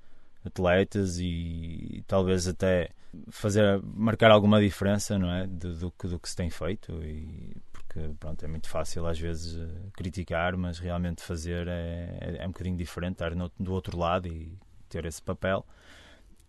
atletas 0.43 1.17
e, 1.19 1.97
e, 1.97 2.03
talvez 2.07 2.47
até 2.47 2.89
fazer 3.29 3.81
marcar 3.83 4.31
alguma 4.31 4.59
diferença, 4.59 5.17
não 5.17 5.31
é, 5.31 5.47
do, 5.47 5.73
do, 5.73 5.93
do 6.03 6.19
que 6.19 6.29
se 6.29 6.35
tem 6.35 6.49
feito 6.49 6.91
e 7.03 7.55
porque 7.71 8.09
pronto 8.19 8.43
é 8.43 8.47
muito 8.47 8.67
fácil 8.67 9.07
às 9.07 9.19
vezes 9.19 9.55
uh, 9.55 9.91
criticar, 9.93 10.57
mas 10.57 10.79
realmente 10.79 11.21
fazer 11.21 11.67
é, 11.67 12.17
é, 12.19 12.37
é, 12.39 12.45
um 12.45 12.51
bocadinho 12.51 12.75
diferente, 12.75 13.13
estar 13.13 13.33
no, 13.35 13.51
do 13.59 13.71
outro 13.71 13.97
lado 13.97 14.27
e 14.27 14.57
ter 14.89 15.05
esse 15.05 15.21
papel. 15.21 15.65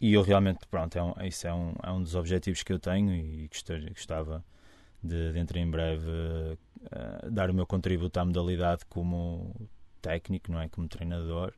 E 0.00 0.12
eu 0.12 0.22
realmente 0.22 0.66
pronto 0.70 0.98
é 0.98 1.02
um, 1.02 1.14
isso 1.24 1.46
é 1.46 1.54
um, 1.54 1.74
é 1.82 1.90
um 1.90 2.02
dos 2.02 2.14
objetivos 2.14 2.62
que 2.62 2.72
eu 2.72 2.78
tenho 2.78 3.14
e 3.14 3.48
gostava, 3.48 3.80
gostava 3.88 4.44
de 5.02 5.32
dentro 5.32 5.58
em 5.58 5.70
breve 5.70 6.08
uh, 6.10 7.30
dar 7.30 7.50
o 7.50 7.54
meu 7.54 7.66
contributo 7.66 8.18
à 8.18 8.24
modalidade 8.24 8.84
como 8.86 9.54
técnico, 10.00 10.52
não 10.52 10.60
é? 10.60 10.68
Como 10.68 10.88
treinador. 10.88 11.52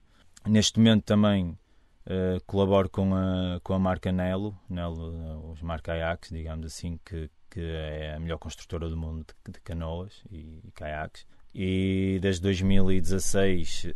Neste 0.47 0.79
momento 0.79 1.05
também 1.05 1.59
uh, 2.07 2.43
colaboro 2.47 2.89
com 2.89 3.15
a, 3.15 3.61
com 3.63 3.75
a 3.75 3.79
marca 3.79 4.11
Nelo, 4.13 4.57
Nelo 4.69 5.53
os 5.53 5.63
marca 5.63 5.93
Ajax, 5.93 6.31
digamos 6.31 6.67
assim, 6.67 6.99
que, 7.05 7.31
que 7.51 7.61
é 7.61 8.15
a 8.15 8.21
melhor 8.21 8.39
construtora 8.39 8.89
do 8.89 8.97
mundo 8.97 9.27
de, 9.27 9.53
de 9.53 9.61
canoas 9.61 10.23
e, 10.31 10.61
e 10.65 10.71
caiaques. 10.73 11.27
E 11.55 12.19
desde 12.21 12.43
2016 12.43 13.85
uh, 13.85 13.89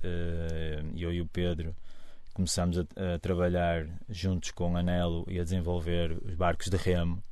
eu 0.96 1.12
e 1.12 1.20
o 1.20 1.26
Pedro 1.26 1.74
começamos 2.34 2.78
a, 2.78 2.82
a, 2.82 3.18
trabalhar 3.18 3.86
juntos 4.08 4.50
com 4.50 4.76
a 4.76 4.82
Nelo 4.82 5.24
e 5.28 5.38
a 5.38 5.44
desenvolver 5.44 6.18
os 6.24 6.34
barcos 6.34 6.68
de 6.68 6.76
remo 6.76 7.22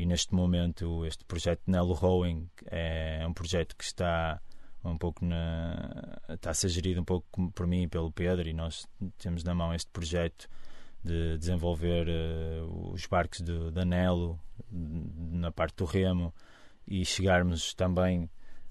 e 0.00 0.06
neste 0.06 0.34
momento 0.34 1.04
este 1.04 1.24
projeto 1.26 1.62
Nelo 1.66 1.92
Rowing 1.92 2.48
é 2.66 3.22
um 3.26 3.34
projeto 3.34 3.76
que 3.76 3.84
está 3.84 4.40
um 4.82 4.96
pouco 4.96 5.24
na 5.24 6.18
está 6.28 6.50
a 6.50 6.54
ser 6.54 6.68
gerido 6.68 7.02
um 7.02 7.04
pouco 7.04 7.52
por 7.52 7.66
mim 7.66 7.82
e 7.82 7.88
pelo 7.88 8.10
Pedro 8.10 8.48
e 8.48 8.54
nós 8.54 8.88
temos 9.18 9.44
na 9.44 9.54
mão 9.54 9.74
este 9.74 9.90
projeto 9.90 10.48
de 11.04 11.36
desenvolver 11.36 12.08
uh, 12.08 12.92
os 12.92 13.04
barcos 13.06 13.42
da 13.72 13.84
Nelo 13.84 14.40
na 14.70 15.52
parte 15.52 15.76
do 15.76 15.84
remo 15.84 16.34
e 16.88 17.04
chegarmos 17.04 17.74
também 17.74 18.24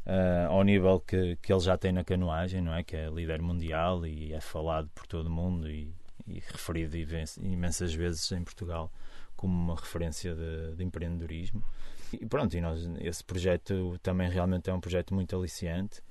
uh, 0.07 0.49
ao 0.49 0.63
nível 0.63 0.99
que, 0.99 1.36
que 1.36 1.53
ele 1.53 1.61
já 1.61 1.77
tem 1.77 1.91
na 1.91 2.03
canoagem, 2.03 2.61
não 2.61 2.73
é? 2.73 2.84
Que 2.84 2.95
é 2.95 3.07
líder 3.07 3.39
mundial 3.41 4.05
e 4.05 4.34
é 4.34 4.41
falado 4.41 4.89
por 4.95 5.05
todo 5.05 5.27
o 5.27 5.32
mundo 5.32 5.69
e, 5.69 5.93
e 6.27 6.39
referido 6.39 6.97
imensas 7.41 7.93
vezes 7.93 8.32
em 8.32 8.43
Portugal 8.43 8.91
como 9.40 9.54
uma 9.58 9.76
referência 9.76 10.36
de, 10.36 10.76
de, 10.76 10.84
empreendedorismo. 10.84 11.64
E 12.12 12.26
pronto, 12.26 12.58
e 12.58 12.60
nós, 12.60 12.86
esse 13.00 13.24
projeto 13.24 13.98
também 14.04 14.30
realmente 14.30 14.70
é 14.70 14.74
um 14.74 14.82
projeto 14.82 15.14
muito 15.14 15.34
aliciante 15.34 16.02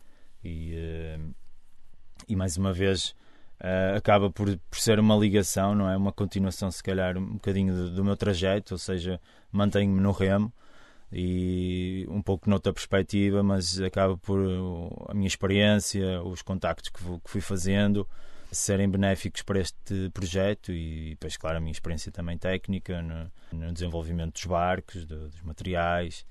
e, 0.42 0.72
uh, 0.74 1.34
e 2.26 2.34
mais 2.34 2.56
uma 2.56 2.72
vez 2.72 3.10
uh, 3.60 3.98
acaba 3.98 4.30
por, 4.30 4.56
por 4.70 4.78
ser 4.78 4.98
uma 4.98 5.14
ligação, 5.14 5.74
não 5.74 5.90
é? 5.90 5.94
Uma 5.94 6.10
continuação, 6.10 6.70
se 6.70 6.82
calhar, 6.82 7.18
um 7.18 7.34
bocadinho 7.34 7.74
do, 7.74 7.90
do 7.96 8.02
meu 8.02 8.16
trajeto, 8.16 8.72
ou 8.72 8.78
seja, 8.78 9.20
mantenho-me 9.52 10.00
no 10.00 10.10
remo 10.10 10.50
e 11.12 12.06
um 12.08 12.22
pouco 12.22 12.48
noutra 12.48 12.72
perspectiva, 12.72 13.42
mas 13.42 13.78
acaba 13.78 14.16
por 14.16 14.40
a 15.06 15.12
minha 15.12 15.28
experiência, 15.28 16.22
os 16.22 16.40
contactos 16.40 16.88
que 16.88 17.00
fui 17.26 17.42
fazendo 17.42 18.08
serem 18.50 18.88
benéficos 18.88 19.42
para 19.42 19.60
este 19.60 20.10
projeto 20.10 20.72
e 20.72 21.10
depois, 21.10 21.36
claro, 21.36 21.58
a 21.58 21.60
minha 21.60 21.72
experiência 21.72 22.10
também 22.10 22.38
técnica 22.38 23.02
no, 23.02 23.30
no 23.52 23.72
desenvolvimento 23.72 24.34
dos 24.34 24.44
barcos, 24.44 25.04
do, 25.04 25.28
dos 25.28 25.42
materiais. 25.42 26.24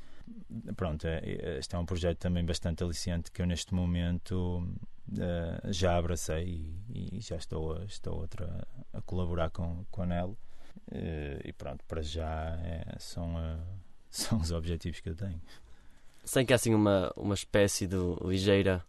Pronto, 0.75 1.05
é, 1.05 1.57
este 1.59 1.75
é 1.75 1.79
um 1.79 1.85
projeto 1.85 2.17
também 2.17 2.43
bastante 2.43 2.83
aliciante 2.83 3.31
que 3.31 3.41
eu 3.41 3.45
neste 3.45 3.73
momento 3.73 4.67
uh, 5.09 5.71
já 5.71 5.95
abracei 5.97 6.75
e, 6.89 7.17
e, 7.17 7.21
já 7.21 7.35
estou, 7.35 7.77
a, 7.77 7.85
estou 7.85 8.19
outra, 8.19 8.67
a 8.93 9.01
colaborar 9.01 9.49
com, 9.51 9.85
com 9.91 10.01
a 10.01 10.05
NEL. 10.05 10.37
Uh, 10.91 11.41
e 11.43 11.53
pronto, 11.53 11.83
para 11.85 12.01
já 12.01 12.57
é, 12.61 12.95
são, 12.99 13.35
uh, 13.35 13.59
são 14.09 14.39
os 14.39 14.51
objetivos 14.51 14.99
que 14.99 15.09
eu 15.09 15.15
tenho. 15.15 15.41
Sem 16.23 16.45
que 16.45 16.51
é 16.51 16.55
assim 16.55 16.73
uma, 16.73 17.13
uma 17.15 17.35
espécie 17.35 17.87
de 17.87 17.95
ligeira 18.21 18.83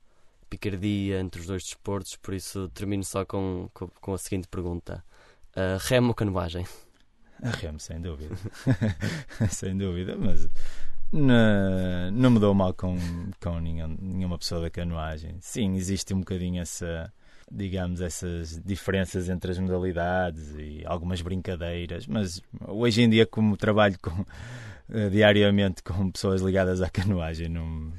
picardia 0.49 1.21
entre 1.21 1.41
os 1.41 1.47
dois 1.47 1.63
desportos, 1.65 2.17
por 2.17 2.35
isso 2.35 2.69
termino 2.71 3.05
só 3.05 3.25
com, 3.25 3.69
com, 3.75 3.89
com 4.01 4.15
a 4.15 4.19
seguinte 4.19 4.49
pergunta: 4.49 5.05
uh, 5.57 5.79
remo 5.81 6.09
ou 6.09 6.15
canoagem? 6.15 6.67
A 7.43 7.51
remo, 7.51 7.79
sem 7.79 8.01
dúvida. 8.01 8.35
sem 9.51 9.77
dúvida, 9.77 10.17
mas 10.19 10.49
Na- 11.13 12.11
não 12.13 12.31
me 12.31 12.39
dou 12.39 12.53
mal 12.55 12.75
com, 12.75 12.97
com 13.41 13.59
nenhum- 13.61 13.97
nenhuma 14.01 14.37
pessoa 14.39 14.61
da 14.63 14.71
canoagem. 14.71 15.37
Sim, 15.41 15.75
existe 15.77 16.13
um 16.13 16.19
bocadinho 16.21 16.61
essa, 16.61 17.13
digamos, 17.51 18.01
essas 18.01 18.61
diferenças 18.63 19.29
entre 19.29 19.51
as 19.53 19.59
modalidades 19.59 20.55
e 20.59 20.83
algumas 20.85 21.23
brincadeiras, 21.23 22.07
mas 22.07 22.43
hoje 22.67 23.03
em 23.03 23.09
dia, 23.09 23.25
como 23.27 23.57
trabalho 23.57 23.97
com, 24.03 24.25
eh, 24.91 25.09
diariamente 25.09 25.83
com 25.83 26.11
pessoas 26.11 26.43
ligadas 26.43 26.83
à 26.83 26.91
canoagem, 26.91 27.49
não, 27.49 27.91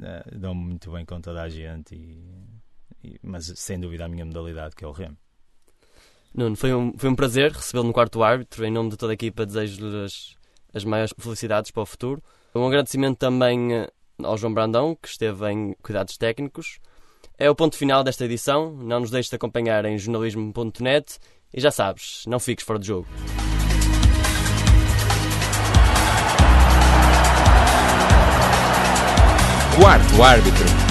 eh, 0.00 0.24
dou-me 0.36 0.60
muito 0.64 0.90
bem 0.92 1.04
com 1.04 1.20
toda 1.20 1.42
a 1.42 1.48
gente, 1.48 1.94
e, 1.94 2.34
e- 3.02 3.18
mas 3.22 3.46
sem 3.56 3.78
dúvida 3.80 4.04
a 4.04 4.08
minha 4.08 4.24
modalidade, 4.24 4.74
que 4.76 4.84
é 4.84 4.88
o 4.88 4.92
remo. 4.92 5.16
Nuno, 6.34 6.56
foi 6.56 6.72
um, 6.72 6.92
foi 6.96 7.10
um 7.10 7.14
prazer 7.14 7.52
recebê-lo 7.52 7.86
no 7.88 7.92
quarto 7.92 8.22
árbitro. 8.22 8.64
Em 8.64 8.70
nome 8.70 8.90
de 8.90 8.96
toda 8.96 9.12
a 9.12 9.14
equipa, 9.14 9.44
desejo-lhe 9.44 10.04
as, 10.04 10.34
as 10.72 10.84
maiores 10.84 11.12
felicidades 11.18 11.70
para 11.70 11.82
o 11.82 11.86
futuro. 11.86 12.22
Um 12.54 12.66
agradecimento 12.66 13.18
também 13.18 13.74
eh, 13.74 13.90
ao 14.22 14.38
João 14.38 14.54
Brandão, 14.54 14.94
que 15.00 15.08
esteve 15.08 15.50
em 15.50 15.74
cuidados 15.82 16.16
técnicos. 16.16 16.78
É 17.38 17.50
o 17.50 17.54
ponto 17.54 17.76
final 17.76 18.02
desta 18.02 18.24
edição. 18.24 18.72
Não 18.76 19.00
nos 19.00 19.10
deixes 19.10 19.28
de 19.28 19.36
acompanhar 19.36 19.84
em 19.84 19.98
jornalismo.net. 19.98 21.18
E 21.52 21.60
já 21.60 21.70
sabes, 21.70 22.24
não 22.26 22.40
fiques 22.40 22.64
fora 22.64 22.78
de 22.78 22.86
jogo. 22.86 23.06
Quarto 29.74 30.22
árbitro. 30.22 30.81